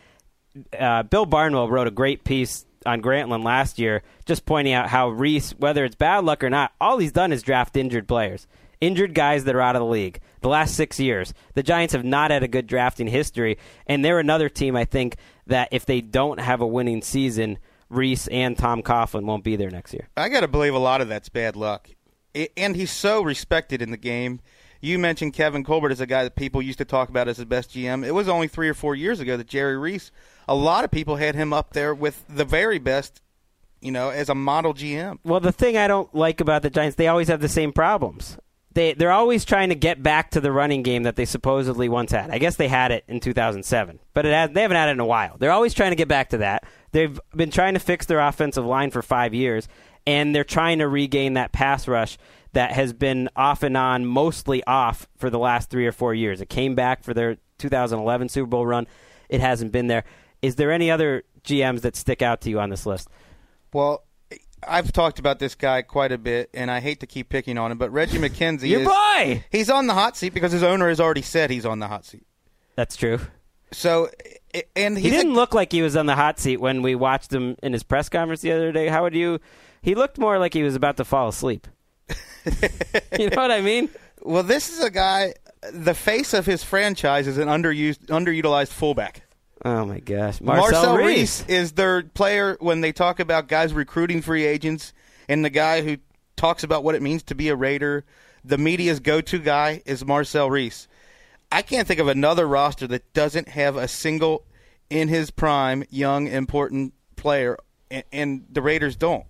uh, 0.79 1.03
Bill 1.05 1.25
Barnwell 1.25 1.71
wrote 1.71 1.87
a 1.87 1.91
great 1.91 2.25
piece 2.25 2.67
on 2.85 3.01
Grantland 3.01 3.45
last 3.45 3.79
year, 3.79 4.03
just 4.27 4.45
pointing 4.45 4.75
out 4.75 4.89
how 4.89 5.09
Reese, 5.09 5.53
whether 5.53 5.85
it's 5.85 5.97
bad 5.97 6.25
luck 6.25 6.45
or 6.45 6.51
not, 6.51 6.73
all 6.81 6.99
he's 6.99 7.13
done 7.13 7.33
is 7.33 7.43
draft 7.43 7.77
injured 7.77 8.09
players, 8.09 8.47
injured 8.81 9.15
guys 9.15 9.45
that 9.45 9.55
are 9.55 9.61
out 9.61 9.77
of 9.77 9.81
the 9.81 9.87
league. 9.87 10.21
The 10.41 10.49
last 10.49 10.75
six 10.75 10.99
years, 10.99 11.33
the 11.55 11.63
Giants 11.63 11.93
have 11.95 12.05
not 12.05 12.31
had 12.31 12.43
a 12.43 12.49
good 12.49 12.67
drafting 12.67 13.07
history, 13.07 13.59
and 13.87 14.05
they're 14.05 14.19
another 14.19 14.49
team 14.49 14.77
I 14.77 14.85
think 14.85 15.17
that 15.47 15.69
if 15.73 15.85
they 15.87 16.01
don't 16.01 16.41
have 16.41 16.61
a 16.61 16.67
winning 16.67 17.03
season, 17.03 17.59
Reese 17.89 18.27
and 18.29 18.57
Tom 18.57 18.83
Coughlin 18.83 19.25
won't 19.25 19.45
be 19.45 19.57
there 19.57 19.71
next 19.71 19.93
year. 19.93 20.09
I 20.17 20.29
got 20.29 20.41
to 20.41 20.49
believe 20.49 20.75
a 20.75 20.79
lot 20.79 21.01
of 21.01 21.09
that's 21.09 21.29
bad 21.29 21.57
luck. 21.57 21.91
I- 22.37 22.49
And 22.57 22.75
he's 22.77 22.91
so 22.91 23.23
respected 23.23 23.83
in 23.83 23.91
the 23.91 23.97
game. 23.97 24.41
You 24.81 24.99
mentioned 24.99 25.35
Kevin 25.35 25.63
Colbert 25.63 25.93
as 25.93 26.01
a 26.01 26.07
guy 26.07 26.25
that 26.25 26.35
people 26.35 26.61
used 26.63 26.79
to 26.79 26.85
talk 26.85 27.09
about 27.09 27.29
as 27.29 27.37
the 27.37 27.47
best 27.47 27.71
GM. 27.71 28.05
It 28.05 28.13
was 28.13 28.29
only 28.29 28.49
three 28.49 28.69
or 28.69 28.75
four 28.75 28.95
years 28.97 29.21
ago 29.21 29.37
that 29.37 29.47
Jerry 29.47 29.77
Reese, 29.77 30.11
a 30.49 30.55
lot 30.57 30.85
of 30.85 30.91
people 30.91 31.17
had 31.17 31.35
him 31.37 31.53
up 31.53 31.73
there 31.73 31.95
with 31.95 32.25
the 32.29 32.45
very 32.45 32.79
best, 32.81 33.21
you 33.81 33.93
know, 33.93 34.09
as 34.11 34.29
a 34.29 34.35
model 34.35 34.75
GM. 34.75 35.19
Well, 35.25 35.39
the 35.41 35.53
thing 35.53 35.77
I 35.77 35.87
don't 35.87 36.13
like 36.15 36.41
about 36.41 36.63
the 36.63 36.71
Giants, 36.71 36.97
they 36.97 37.07
always 37.07 37.29
have 37.29 37.41
the 37.41 37.49
same 37.49 37.73
problems. 37.73 38.39
They 38.75 38.95
they're 38.95 39.13
always 39.13 39.45
trying 39.45 39.69
to 39.69 39.75
get 39.75 40.03
back 40.03 40.31
to 40.31 40.41
the 40.41 40.53
running 40.53 40.83
game 40.83 41.03
that 41.03 41.17
they 41.17 41.25
supposedly 41.25 41.89
once 41.89 42.13
had. 42.13 42.31
I 42.31 42.39
guess 42.39 42.57
they 42.57 42.69
had 42.69 42.91
it 42.91 43.05
in 43.09 43.21
2007, 43.21 43.99
but 44.15 44.27
it 44.27 44.33
has, 44.33 44.51
they 44.51 44.63
haven't 44.63 44.77
had 44.77 44.89
it 44.89 44.93
in 44.93 45.01
a 45.01 45.07
while. 45.07 45.37
They're 45.39 45.51
always 45.51 45.75
trying 45.75 45.91
to 45.91 45.97
get 45.97 46.09
back 46.09 46.31
to 46.31 46.39
that. 46.39 46.65
They've 46.93 47.19
been 47.35 47.51
trying 47.51 47.75
to 47.75 47.81
fix 47.81 48.07
their 48.07 48.21
offensive 48.21 48.65
line 48.65 48.91
for 48.91 49.03
five 49.03 49.35
years, 49.35 49.69
and 50.07 50.35
they're 50.35 50.45
trying 50.45 50.79
to 50.79 50.89
regain 50.89 51.35
that 51.35 51.53
pass 51.53 51.87
rush 51.87 52.19
that 52.53 52.73
has 52.73 52.93
been 52.93 53.29
off 53.35 53.63
and 53.63 53.77
on, 53.77 54.05
mostly 54.05 54.63
off 54.65 55.09
for 55.17 55.31
the 55.31 55.39
last 55.39 55.71
three 55.71 55.87
or 55.87 55.93
four 55.93 56.15
years. 56.15 56.41
It 56.41 56.49
came 56.49 56.75
back 56.75 57.03
for 57.03 57.15
their 57.15 57.39
2011 57.59 58.29
Super 58.29 58.47
Bowl 58.47 58.67
run. 58.67 58.87
It 59.29 59.41
hasn't 59.41 59.73
been 59.73 59.87
there. 59.87 60.05
Is 60.43 60.57
there 60.57 60.71
any 60.71 60.91
other 60.91 61.25
GMs 61.45 61.81
that 61.83 61.97
stick 61.97 62.21
out 62.21 62.43
to 62.43 62.51
you 62.51 62.61
on 62.61 62.71
this 62.71 62.85
list? 62.85 63.09
Well, 63.73 64.05
I've 64.67 64.93
talked 64.93 65.19
about 65.19 65.39
this 65.39 65.55
guy 65.55 65.83
quite 65.83 66.13
a 66.13 66.19
bit, 66.19 66.51
and 66.55 66.71
I 66.71 66.81
hate 66.81 67.01
to 67.01 67.07
keep 67.07 67.29
picking 67.29 67.59
on 67.59 67.73
him, 67.73 67.79
but 67.79 67.91
Reggie 67.93 68.19
McKenzie 68.19 68.69
Your 68.69 68.81
is 68.83 68.89
boy! 68.89 69.45
he's 69.51 69.69
on 69.71 69.87
the 69.87 69.95
hot 69.95 70.17
seat 70.17 70.35
because 70.35 70.53
his 70.53 70.63
owner 70.63 70.89
has 70.89 71.01
already 71.01 71.23
said 71.23 71.51
he's 71.51 71.67
on 71.67 71.79
the 71.79 71.89
hot 71.89 72.05
seat. 72.05 72.25
That's 72.77 72.97
true. 72.97 73.19
So, 73.73 74.09
i- 74.55 74.65
and 74.77 74.97
He 74.97 75.05
he's 75.05 75.13
a- 75.15 75.17
didn't 75.17 75.35
look 75.35 75.55
like 75.55 75.73
he 75.73 75.83
was 75.83 75.97
on 75.97 76.07
the 76.07 76.15
hot 76.15 76.39
seat 76.39 76.59
when 76.59 76.83
we 76.83 76.95
watched 76.95 77.33
him 77.33 77.57
in 77.63 77.73
his 77.73 77.83
press 77.83 78.09
conference 78.09 78.41
the 78.43 78.53
other 78.53 78.71
day. 78.73 78.89
How 78.89 79.03
would 79.03 79.15
you? 79.15 79.41
He 79.83 79.95
looked 79.95 80.19
more 80.19 80.39
like 80.39 80.55
he 80.55 80.63
was 80.63 80.75
about 80.77 80.97
to 80.99 81.05
fall 81.05 81.29
asleep. 81.29 81.67
you 83.19 83.31
know 83.31 83.37
what 83.43 83.51
I 83.51 83.61
mean? 83.61 83.89
Well, 84.23 84.43
this 84.43 84.71
is 84.71 84.81
a 84.83 84.91
guy. 84.91 85.35
The 85.73 85.95
face 85.95 86.35
of 86.35 86.45
his 86.47 86.63
franchise 86.65 87.27
is 87.27 87.39
an 87.39 87.49
underused, 87.49 88.07
underutilized 88.07 88.69
fullback. 88.73 89.23
Oh 89.65 89.85
my 89.85 90.01
gosh, 90.01 90.41
Marcel, 90.41 90.71
Marcel, 90.73 90.97
Reece. 90.97 91.07
Reece 91.07 91.45
is 91.49 91.73
their 91.73 92.03
player 92.03 92.57
when 92.61 92.81
they 92.81 92.93
talk 92.93 93.21
about 93.21 93.47
guys 93.47 93.73
recruiting 93.73 94.21
free 94.21 94.45
agents, 94.45 94.93
and 95.29 95.45
the 95.45 95.51
guy 95.51 95.83
who 95.83 95.99
talks 96.37 96.65
about 96.65 96.83
what 96.83 96.95
it 96.95 97.03
means 97.03 97.23
to 97.25 97.35
be 97.35 97.49
a 97.49 97.57
Raider. 97.57 98.05
The 98.45 98.59
media's 98.59 98.99
go-to 98.99 99.39
guy 99.39 99.83
is 99.87 100.05
Marcel 100.05 100.51
Reece. 100.51 100.89
I 101.53 101.63
can't 101.63 101.87
think 101.87 102.01
of 102.01 102.09
another 102.09 102.49
roster 102.49 102.89
that 102.89 103.13
doesn't 103.13 103.51
have 103.51 103.77
a 103.77 103.87
single 103.87 104.45
in 104.91 105.07
his 105.07 105.31
prime 105.31 105.85
young 105.91 106.27
important 106.27 106.93
player, 107.15 107.57
and, 107.89 108.05
and 108.11 108.45
the 108.51 108.63
Raiders 108.63 108.97
don't. 108.97 109.27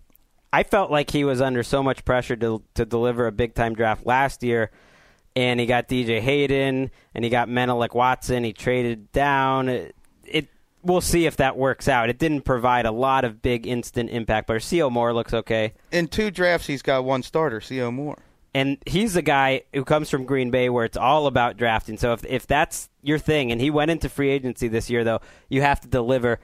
I 0.52 0.62
felt 0.62 0.90
like 0.90 1.10
he 1.10 1.24
was 1.24 1.40
under 1.40 1.62
so 1.62 1.82
much 1.82 2.04
pressure 2.04 2.36
to 2.36 2.62
to 2.74 2.86
deliver 2.86 3.26
a 3.26 3.32
big 3.32 3.54
time 3.54 3.74
draft 3.74 4.06
last 4.06 4.42
year, 4.42 4.70
and 5.36 5.60
he 5.60 5.66
got 5.66 5.88
DJ 5.88 6.20
Hayden 6.20 6.90
and 7.14 7.24
he 7.24 7.30
got 7.30 7.48
Menelik 7.48 7.94
Watson. 7.94 8.44
He 8.44 8.52
traded 8.52 9.12
down. 9.12 9.90
We'll 10.82 11.00
see 11.00 11.26
if 11.26 11.36
that 11.36 11.56
works 11.56 11.86
out. 11.88 12.08
It 12.08 12.18
didn't 12.18 12.42
provide 12.42 12.86
a 12.86 12.90
lot 12.92 13.24
of 13.24 13.40
big 13.40 13.66
instant 13.66 14.10
impact, 14.10 14.48
but 14.48 14.56
Sio 14.56 14.90
Moore 14.90 15.14
looks 15.14 15.32
okay. 15.32 15.74
In 15.92 16.08
two 16.08 16.30
drafts, 16.30 16.66
he's 16.66 16.82
got 16.82 17.04
one 17.04 17.22
starter, 17.22 17.60
Sio 17.60 17.92
Moore. 17.92 18.18
and 18.54 18.78
he's 18.86 19.14
a 19.16 19.22
guy 19.22 19.62
who 19.72 19.84
comes 19.84 20.10
from 20.10 20.24
Green 20.24 20.50
Bay 20.50 20.68
where 20.68 20.84
it's 20.84 20.96
all 20.96 21.26
about 21.26 21.56
drafting. 21.56 21.96
So 21.96 22.12
if 22.12 22.24
if 22.26 22.46
that's 22.46 22.90
your 23.02 23.18
thing, 23.18 23.52
and 23.52 23.60
he 23.60 23.70
went 23.70 23.90
into 23.90 24.08
free 24.08 24.30
agency 24.30 24.68
this 24.68 24.90
year, 24.90 25.04
though, 25.04 25.20
you 25.48 25.62
have 25.62 25.80
to 25.82 25.88
deliver 25.88 26.38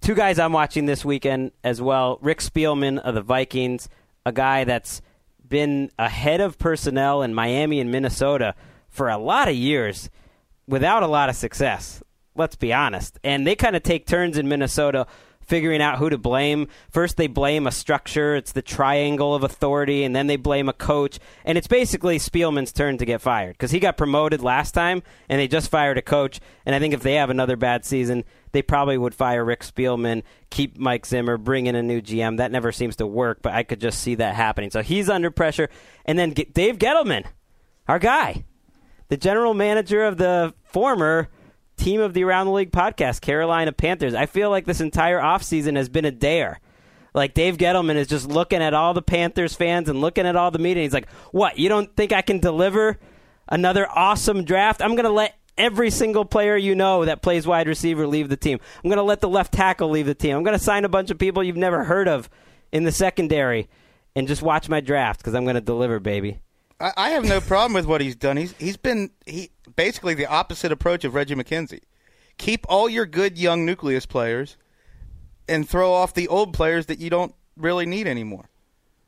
two 0.00 0.14
guys 0.14 0.38
I'm 0.38 0.52
watching 0.52 0.86
this 0.86 1.04
weekend 1.04 1.52
as 1.62 1.80
well. 1.80 2.18
Rick 2.22 2.38
Spielman 2.40 2.98
of 2.98 3.14
the 3.14 3.22
Vikings, 3.22 3.88
a 4.26 4.32
guy 4.32 4.64
that's 4.64 5.02
been 5.46 5.90
ahead 5.98 6.40
of 6.40 6.58
personnel 6.58 7.22
in 7.22 7.34
Miami 7.34 7.78
and 7.80 7.92
Minnesota 7.92 8.54
for 8.88 9.08
a 9.10 9.18
lot 9.18 9.46
of 9.48 9.54
years 9.54 10.08
without 10.66 11.02
a 11.02 11.06
lot 11.06 11.28
of 11.28 11.36
success. 11.36 12.02
Let's 12.36 12.56
be 12.56 12.72
honest. 12.72 13.18
And 13.22 13.46
they 13.46 13.54
kind 13.54 13.76
of 13.76 13.82
take 13.82 14.06
turns 14.06 14.38
in 14.38 14.48
Minnesota 14.48 15.06
figuring 15.46 15.82
out 15.82 15.98
who 15.98 16.10
to 16.10 16.18
blame. 16.18 16.68
First, 16.90 17.16
they 17.16 17.26
blame 17.26 17.66
a 17.66 17.70
structure, 17.70 18.34
it's 18.34 18.52
the 18.52 18.62
triangle 18.62 19.34
of 19.34 19.42
authority, 19.42 20.04
and 20.04 20.14
then 20.14 20.26
they 20.26 20.36
blame 20.36 20.68
a 20.68 20.72
coach. 20.72 21.18
And 21.44 21.58
it's 21.58 21.66
basically 21.66 22.18
Spielman's 22.18 22.72
turn 22.72 22.98
to 22.98 23.04
get 23.04 23.20
fired 23.20 23.52
because 23.52 23.70
he 23.70 23.80
got 23.80 23.96
promoted 23.96 24.42
last 24.42 24.72
time 24.72 25.02
and 25.28 25.40
they 25.40 25.48
just 25.48 25.70
fired 25.70 25.98
a 25.98 26.02
coach. 26.02 26.40
And 26.66 26.74
I 26.74 26.78
think 26.78 26.94
if 26.94 27.02
they 27.02 27.14
have 27.14 27.30
another 27.30 27.56
bad 27.56 27.84
season, 27.84 28.24
they 28.52 28.62
probably 28.62 28.96
would 28.96 29.14
fire 29.14 29.44
Rick 29.44 29.60
Spielman, 29.60 30.22
keep 30.50 30.78
Mike 30.78 31.06
Zimmer, 31.06 31.36
bring 31.36 31.66
in 31.66 31.74
a 31.74 31.82
new 31.82 32.00
GM. 32.00 32.38
That 32.38 32.52
never 32.52 32.72
seems 32.72 32.96
to 32.96 33.06
work, 33.06 33.40
but 33.42 33.52
I 33.52 33.64
could 33.64 33.80
just 33.80 34.00
see 34.00 34.14
that 34.16 34.34
happening. 34.34 34.70
So 34.70 34.82
he's 34.82 35.08
under 35.08 35.30
pressure. 35.30 35.68
And 36.04 36.18
then 36.18 36.30
Dave 36.30 36.78
Gettleman, 36.78 37.24
our 37.88 37.98
guy, 37.98 38.44
the 39.08 39.16
general 39.16 39.54
manager 39.54 40.04
of 40.04 40.16
the 40.16 40.54
former 40.62 41.28
team 41.84 42.00
of 42.00 42.14
the 42.14 42.24
Around 42.24 42.46
the 42.46 42.52
League 42.52 42.72
podcast, 42.72 43.20
Carolina 43.20 43.70
Panthers. 43.70 44.14
I 44.14 44.24
feel 44.24 44.48
like 44.48 44.64
this 44.64 44.80
entire 44.80 45.20
offseason 45.20 45.76
has 45.76 45.90
been 45.90 46.06
a 46.06 46.10
dare. 46.10 46.60
Like 47.12 47.34
Dave 47.34 47.58
Gettleman 47.58 47.96
is 47.96 48.08
just 48.08 48.26
looking 48.26 48.62
at 48.62 48.72
all 48.72 48.94
the 48.94 49.02
Panthers 49.02 49.54
fans 49.54 49.88
and 49.90 50.00
looking 50.00 50.26
at 50.26 50.34
all 50.34 50.50
the 50.50 50.58
media. 50.58 50.82
He's 50.82 50.94
like, 50.94 51.08
"What? 51.30 51.58
You 51.58 51.68
don't 51.68 51.94
think 51.94 52.12
I 52.12 52.22
can 52.22 52.40
deliver 52.40 52.98
another 53.48 53.86
awesome 53.88 54.44
draft? 54.44 54.82
I'm 54.82 54.96
going 54.96 55.04
to 55.04 55.10
let 55.10 55.36
every 55.58 55.90
single 55.90 56.24
player 56.24 56.56
you 56.56 56.74
know 56.74 57.04
that 57.04 57.22
plays 57.22 57.46
wide 57.46 57.68
receiver 57.68 58.06
leave 58.06 58.30
the 58.30 58.36
team. 58.36 58.58
I'm 58.82 58.88
going 58.88 58.96
to 58.96 59.04
let 59.04 59.20
the 59.20 59.28
left 59.28 59.52
tackle 59.52 59.90
leave 59.90 60.06
the 60.06 60.14
team. 60.14 60.36
I'm 60.36 60.42
going 60.42 60.58
to 60.58 60.64
sign 60.64 60.84
a 60.84 60.88
bunch 60.88 61.10
of 61.10 61.18
people 61.18 61.44
you've 61.44 61.56
never 61.56 61.84
heard 61.84 62.08
of 62.08 62.28
in 62.72 62.84
the 62.84 62.92
secondary 62.92 63.68
and 64.16 64.26
just 64.26 64.42
watch 64.42 64.68
my 64.68 64.80
draft 64.80 65.20
because 65.20 65.34
I'm 65.34 65.44
going 65.44 65.54
to 65.54 65.60
deliver, 65.60 66.00
baby." 66.00 66.40
I, 66.80 66.92
I 66.96 67.08
have 67.10 67.24
no 67.24 67.40
problem 67.40 67.74
with 67.74 67.86
what 67.86 68.00
he's 68.00 68.16
done. 68.16 68.36
He's 68.38 68.54
he's 68.58 68.76
been 68.76 69.10
he 69.26 69.50
basically 69.76 70.14
the 70.14 70.26
opposite 70.26 70.72
approach 70.72 71.04
of 71.04 71.14
Reggie 71.14 71.34
McKenzie. 71.34 71.82
Keep 72.38 72.66
all 72.68 72.88
your 72.88 73.06
good 73.06 73.38
young 73.38 73.64
nucleus 73.64 74.06
players, 74.06 74.56
and 75.48 75.68
throw 75.68 75.92
off 75.92 76.14
the 76.14 76.28
old 76.28 76.52
players 76.54 76.86
that 76.86 76.98
you 76.98 77.10
don't 77.10 77.34
really 77.56 77.86
need 77.86 78.06
anymore. 78.06 78.48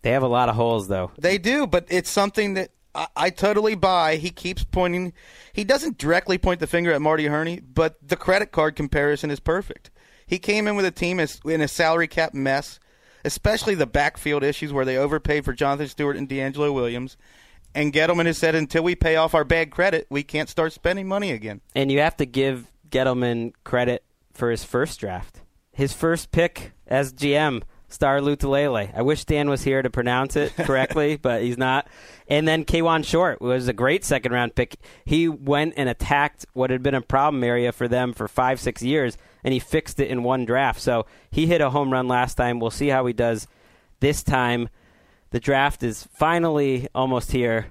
They 0.03 0.11
have 0.11 0.23
a 0.23 0.29
lot 0.29 0.49
of 0.49 0.55
holes, 0.55 0.89
though. 0.89 1.11
They 1.19 1.39
do, 1.39 1.67
but 1.67 1.87
it's 1.89 2.11
something 2.11 2.55
that 2.55 2.71
I, 2.95 3.09
I 3.17 3.31
totally 3.31 3.75
buy. 3.75 4.17
He 4.17 4.31
keeps 4.31 4.65
pointing. 4.65 5.13
He 5.53 5.65
doesn't 5.65 5.99
directly 5.99 6.39
point 6.39 6.61
the 6.61 6.67
finger 6.67 6.93
at 6.93 7.03
Marty 7.03 7.27
Hurney, 7.27 7.61
but 7.61 7.97
the 8.07 8.17
credit 8.17 8.53
card 8.53 8.77
comparison 8.77 9.31
is 9.31 9.41
perfect. 9.41 9.91
He 10.27 10.39
came 10.39 10.67
in 10.69 10.77
with 10.77 10.85
a 10.85 10.91
team 10.91 11.21
as, 11.21 11.41
in 11.45 11.61
a 11.61 11.69
salary 11.69 12.09
cap 12.09 12.35
mess, 12.35 12.79
especially 13.25 13.75
the 13.75 13.87
backfield 13.87 14.45
issues 14.45 14.73
where 14.73 14.85
they 14.85 14.97
overpaid 14.97 15.45
for 15.45 15.53
Jonathan 15.53 15.89
Stewart 15.89 16.17
and 16.17 16.29
DeAngelo 16.29 16.73
Williams. 16.73 17.17
And 17.77 17.93
Gettleman 17.93 18.25
has 18.25 18.39
said 18.39 18.55
until 18.55 18.83
we 18.83 18.95
pay 18.95 19.17
off 19.17 19.35
our 19.35 19.45
bad 19.45 19.71
credit, 19.71 20.07
we 20.09 20.23
can't 20.23 20.49
start 20.49 20.73
spending 20.73 21.07
money 21.07 21.31
again. 21.31 21.61
And 21.75 21.93
you 21.93 22.01
have 22.01 22.17
to 22.17 22.25
give 22.25 22.73
Gettleman 22.89 23.53
credit 23.65 24.03
for 24.33 24.51
his 24.51 24.65
first 24.65 24.99
draft. 24.99 25.43
His 25.73 25.93
first 25.93 26.31
pick 26.33 26.73
as 26.87 27.13
GM, 27.13 27.65
Star 27.87 28.21
Lotulelei. 28.21 28.97
I 28.97 29.03
wish 29.03 29.27
Dan 29.27 29.51
was 29.51 29.63
here 29.63 29.83
to 29.83 29.91
pronounce 29.91 30.37
it 30.37 30.57
correctly, 30.57 31.19
but 31.19 31.43
he's 31.43 31.59
not. 31.59 31.87
And 32.29 32.49
then 32.49 32.65
Kawann 32.65 33.05
Short 33.05 33.43
was 33.43 33.69
a 33.69 33.75
great 33.75 34.07
second 34.07 34.33
round 34.33 34.55
pick. 34.55 34.77
He 35.05 35.29
went 35.29 35.75
and 35.77 35.91
attacked 35.91 36.47
what 36.55 36.71
had 36.71 36.83
been 36.83 36.95
a 36.95 37.03
problem 37.03 37.45
area 37.45 37.73
for 37.73 37.89
them 37.89 38.15
for 38.15 38.27
five, 38.27 38.59
six 38.59 38.83
years, 38.83 39.19
and 39.45 39.53
he 39.53 39.61
fixed 39.61 40.01
it 40.01 40.09
in 40.09 40.23
one 40.23 40.47
draft. 40.47 40.81
So 40.81 41.05
he 41.31 41.47
hit 41.47 41.61
a 41.61 41.69
home 41.69 41.93
run 41.93 42.09
last 42.09 42.37
time. 42.37 42.59
We'll 42.59 42.71
see 42.71 42.89
how 42.89 43.05
he 43.05 43.13
does 43.13 43.47
this 44.01 44.23
time. 44.23 44.71
The 45.31 45.41
draft 45.41 45.83
is 45.83 46.05
finally 46.13 46.89
almost 46.95 47.33
here. 47.33 47.67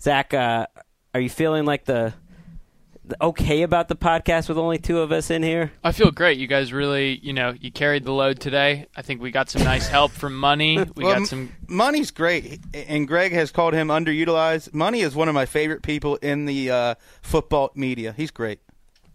Zach, 0.00 0.34
uh, 0.34 0.66
are 1.14 1.20
you 1.20 1.30
feeling 1.30 1.64
like 1.64 1.84
the, 1.84 2.14
the 3.04 3.16
okay 3.22 3.62
about 3.62 3.88
the 3.88 3.96
podcast 3.96 4.48
with 4.48 4.58
only 4.58 4.78
two 4.78 5.00
of 5.00 5.12
us 5.12 5.30
in 5.30 5.42
here? 5.42 5.72
I 5.84 5.92
feel 5.92 6.10
great. 6.10 6.38
You 6.38 6.46
guys 6.46 6.72
really, 6.72 7.18
you 7.22 7.32
know, 7.32 7.54
you 7.60 7.70
carried 7.70 8.04
the 8.04 8.12
load 8.12 8.40
today. 8.40 8.86
I 8.96 9.02
think 9.02 9.20
we 9.20 9.30
got 9.30 9.50
some 9.50 9.62
nice 9.62 9.88
help 9.88 10.10
from 10.12 10.36
Money. 10.36 10.78
We 10.96 11.04
Well, 11.04 11.18
got 11.18 11.28
some. 11.28 11.52
Money's 11.68 12.10
great, 12.10 12.60
and 12.74 13.06
Gregg 13.06 13.32
has 13.32 13.50
called 13.50 13.74
him 13.74 13.88
underutilized. 13.88 14.72
Money 14.74 15.00
is 15.00 15.14
one 15.14 15.28
of 15.28 15.34
my 15.34 15.46
favorite 15.46 15.82
people 15.82 16.16
in 16.16 16.44
the 16.46 16.70
uh, 16.70 16.94
football 17.22 17.70
media. 17.74 18.12
He's 18.16 18.30
great. 18.30 18.60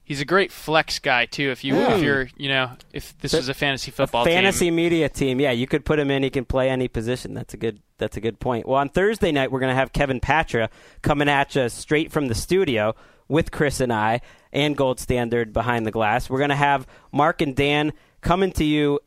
He's 0.05 0.21
a 0.21 0.25
great 0.25 0.51
flex 0.51 0.99
guy 0.99 1.25
too. 1.25 1.49
If 1.49 1.63
you, 1.63 1.75
Yeah. 1.75 1.93
if 1.93 1.97
hmm. 1.97 2.03
you're, 2.05 2.29
you 2.37 2.49
know, 2.49 2.71
if 2.93 3.17
this 3.19 3.33
was 3.33 3.49
a 3.49 3.53
fantasy 3.53 3.91
football 3.91 4.23
team. 4.23 4.35
fantasy 4.35 4.65
team, 4.67 4.75
media 4.75 5.09
team. 5.09 5.39
Yeah, 5.41 5.51
you 5.51 5.67
could 5.67 5.83
put 5.83 5.99
him 5.99 6.11
in. 6.11 6.23
He 6.23 6.29
can 6.29 6.45
play 6.45 6.69
any 6.69 6.87
position. 6.87 7.33
That's 7.33 7.53
a 7.53 7.57
good. 7.57 7.79
That's 7.97 8.17
a 8.17 8.21
good 8.21 8.41
point. 8.41 8.67
Well, 8.67 8.77
on 8.77 8.89
Thursday 8.89 9.31
night, 9.31 9.51
we're 9.51 9.61
going 9.61 9.71
to 9.71 9.75
have 9.75 9.93
Kevin 9.93 10.19
Patra 10.19 10.69
coming 11.01 11.29
at 11.29 11.55
you 11.55 11.69
straight 11.69 12.11
from 12.11 12.27
the 12.27 12.35
studio 12.35 12.93
with 13.29 13.51
Chris 13.51 13.79
and 13.79 13.91
I 13.91 14.19
and 14.51 14.75
Gold 14.75 14.99
Standard 14.99 15.53
behind 15.53 15.85
the 15.85 15.91
glass. 15.91 16.29
We're 16.29 16.39
going 16.39 16.49
to 16.49 16.55
have 16.55 16.85
Marc 17.13 17.41
and 17.41 17.55
Dan 17.55 17.93
coming 18.19 18.51
to 18.53 18.65
you 18.65 18.99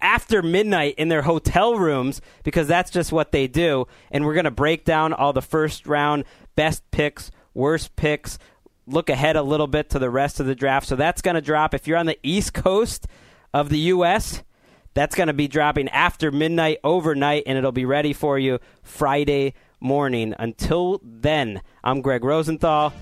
after 0.00 0.42
midnight 0.42 0.94
in 0.96 1.08
their 1.08 1.22
hotel 1.22 1.76
rooms 1.76 2.20
because 2.44 2.68
that's 2.68 2.90
just 2.90 3.12
what 3.12 3.32
they 3.32 3.46
do. 3.46 3.86
And 4.10 4.24
we're 4.24 4.34
going 4.34 4.44
to 4.44 4.50
break 4.50 4.84
down 4.84 5.12
all 5.12 5.32
the 5.32 5.42
first 5.42 5.86
round 5.86 6.24
best 6.54 6.88
picks, 6.90 7.30
worst 7.54 7.96
picks, 7.96 8.38
look 8.86 9.08
ahead 9.08 9.36
a 9.36 9.42
little 9.42 9.66
bit 9.66 9.90
to 9.90 9.98
the 9.98 10.10
rest 10.10 10.40
of 10.40 10.46
the 10.46 10.54
draft. 10.54 10.86
So 10.86 10.96
that's 10.96 11.22
going 11.22 11.34
to 11.34 11.40
drop. 11.40 11.74
If 11.74 11.86
you're 11.86 11.98
on 11.98 12.06
the 12.06 12.18
East 12.22 12.54
Coast 12.54 13.06
of 13.52 13.68
the 13.68 13.78
U.S., 13.78 14.42
that's 14.94 15.14
going 15.14 15.28
to 15.28 15.32
be 15.32 15.48
dropping 15.48 15.88
after 15.88 16.30
midnight 16.30 16.78
overnight, 16.84 17.44
and 17.46 17.56
it'll 17.56 17.72
be 17.72 17.86
ready 17.86 18.12
for 18.12 18.38
you 18.38 18.58
Friday 18.82 19.54
morning. 19.80 20.34
Until 20.38 21.00
then, 21.02 21.62
I'm 21.82 22.02
Gregg 22.02 22.24
Rosenthal, 22.24 22.92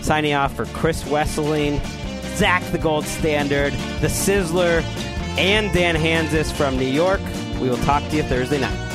signing 0.00 0.32
off 0.34 0.54
for 0.56 0.64
Chris 0.66 1.04
Wesseling, 1.04 1.80
Zach 2.36 2.62
the 2.72 2.78
Gold 2.78 3.04
Standard, 3.04 3.72
the 4.00 4.08
Sizzler, 4.08 4.82
and 5.36 5.72
Dan 5.72 5.94
Hanzus 5.94 6.52
from 6.52 6.78
New 6.78 6.86
York. 6.86 7.20
We 7.60 7.68
will 7.68 7.76
talk 7.78 8.02
to 8.10 8.16
you 8.16 8.22
Thursday 8.22 8.60
night. 8.60 8.89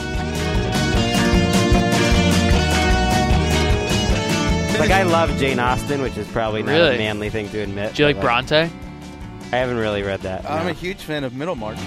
Like 4.79 4.91
I 4.91 5.03
love 5.03 5.29
Jane 5.37 5.59
Austen, 5.59 6.01
which 6.01 6.17
is 6.17 6.27
probably 6.27 6.61
not 6.61 6.71
Really? 6.73 6.95
a 6.95 6.97
manly 6.97 7.29
thing 7.29 7.49
to 7.49 7.59
admit. 7.59 7.95
do 7.95 8.03
you 8.03 8.07
like 8.07 8.17
but, 8.17 8.23
Bronte? 8.23 8.55
I 8.55 8.69
haven't 9.57 9.77
really 9.77 10.03
read 10.03 10.19
that. 10.21 10.47
I'm 10.49 10.65
no. 10.65 10.71
a 10.71 10.73
huge 10.73 10.97
fan 11.01 11.23
of 11.23 11.33
Middlemarch. 11.33 11.79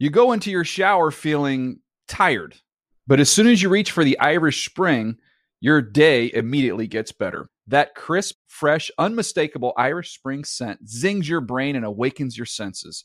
You 0.00 0.10
go 0.10 0.30
into 0.32 0.50
your 0.50 0.64
shower 0.64 1.10
feeling 1.10 1.80
tired, 2.06 2.54
but 3.06 3.18
as 3.18 3.28
soon 3.30 3.48
as 3.48 3.60
you 3.60 3.68
reach 3.68 3.90
for 3.90 4.04
the 4.04 4.18
Irish 4.20 4.64
Spring, 4.68 5.16
your 5.60 5.82
day 5.82 6.30
immediately 6.32 6.86
gets 6.86 7.10
better. 7.10 7.50
That 7.66 7.96
crisp, 7.96 8.36
fresh, 8.46 8.92
unmistakable 8.96 9.72
Irish 9.76 10.14
Spring 10.14 10.44
scent 10.44 10.88
zings 10.88 11.28
your 11.28 11.40
brain 11.40 11.74
and 11.74 11.84
awakens 11.84 12.36
your 12.36 12.46
senses. 12.46 13.04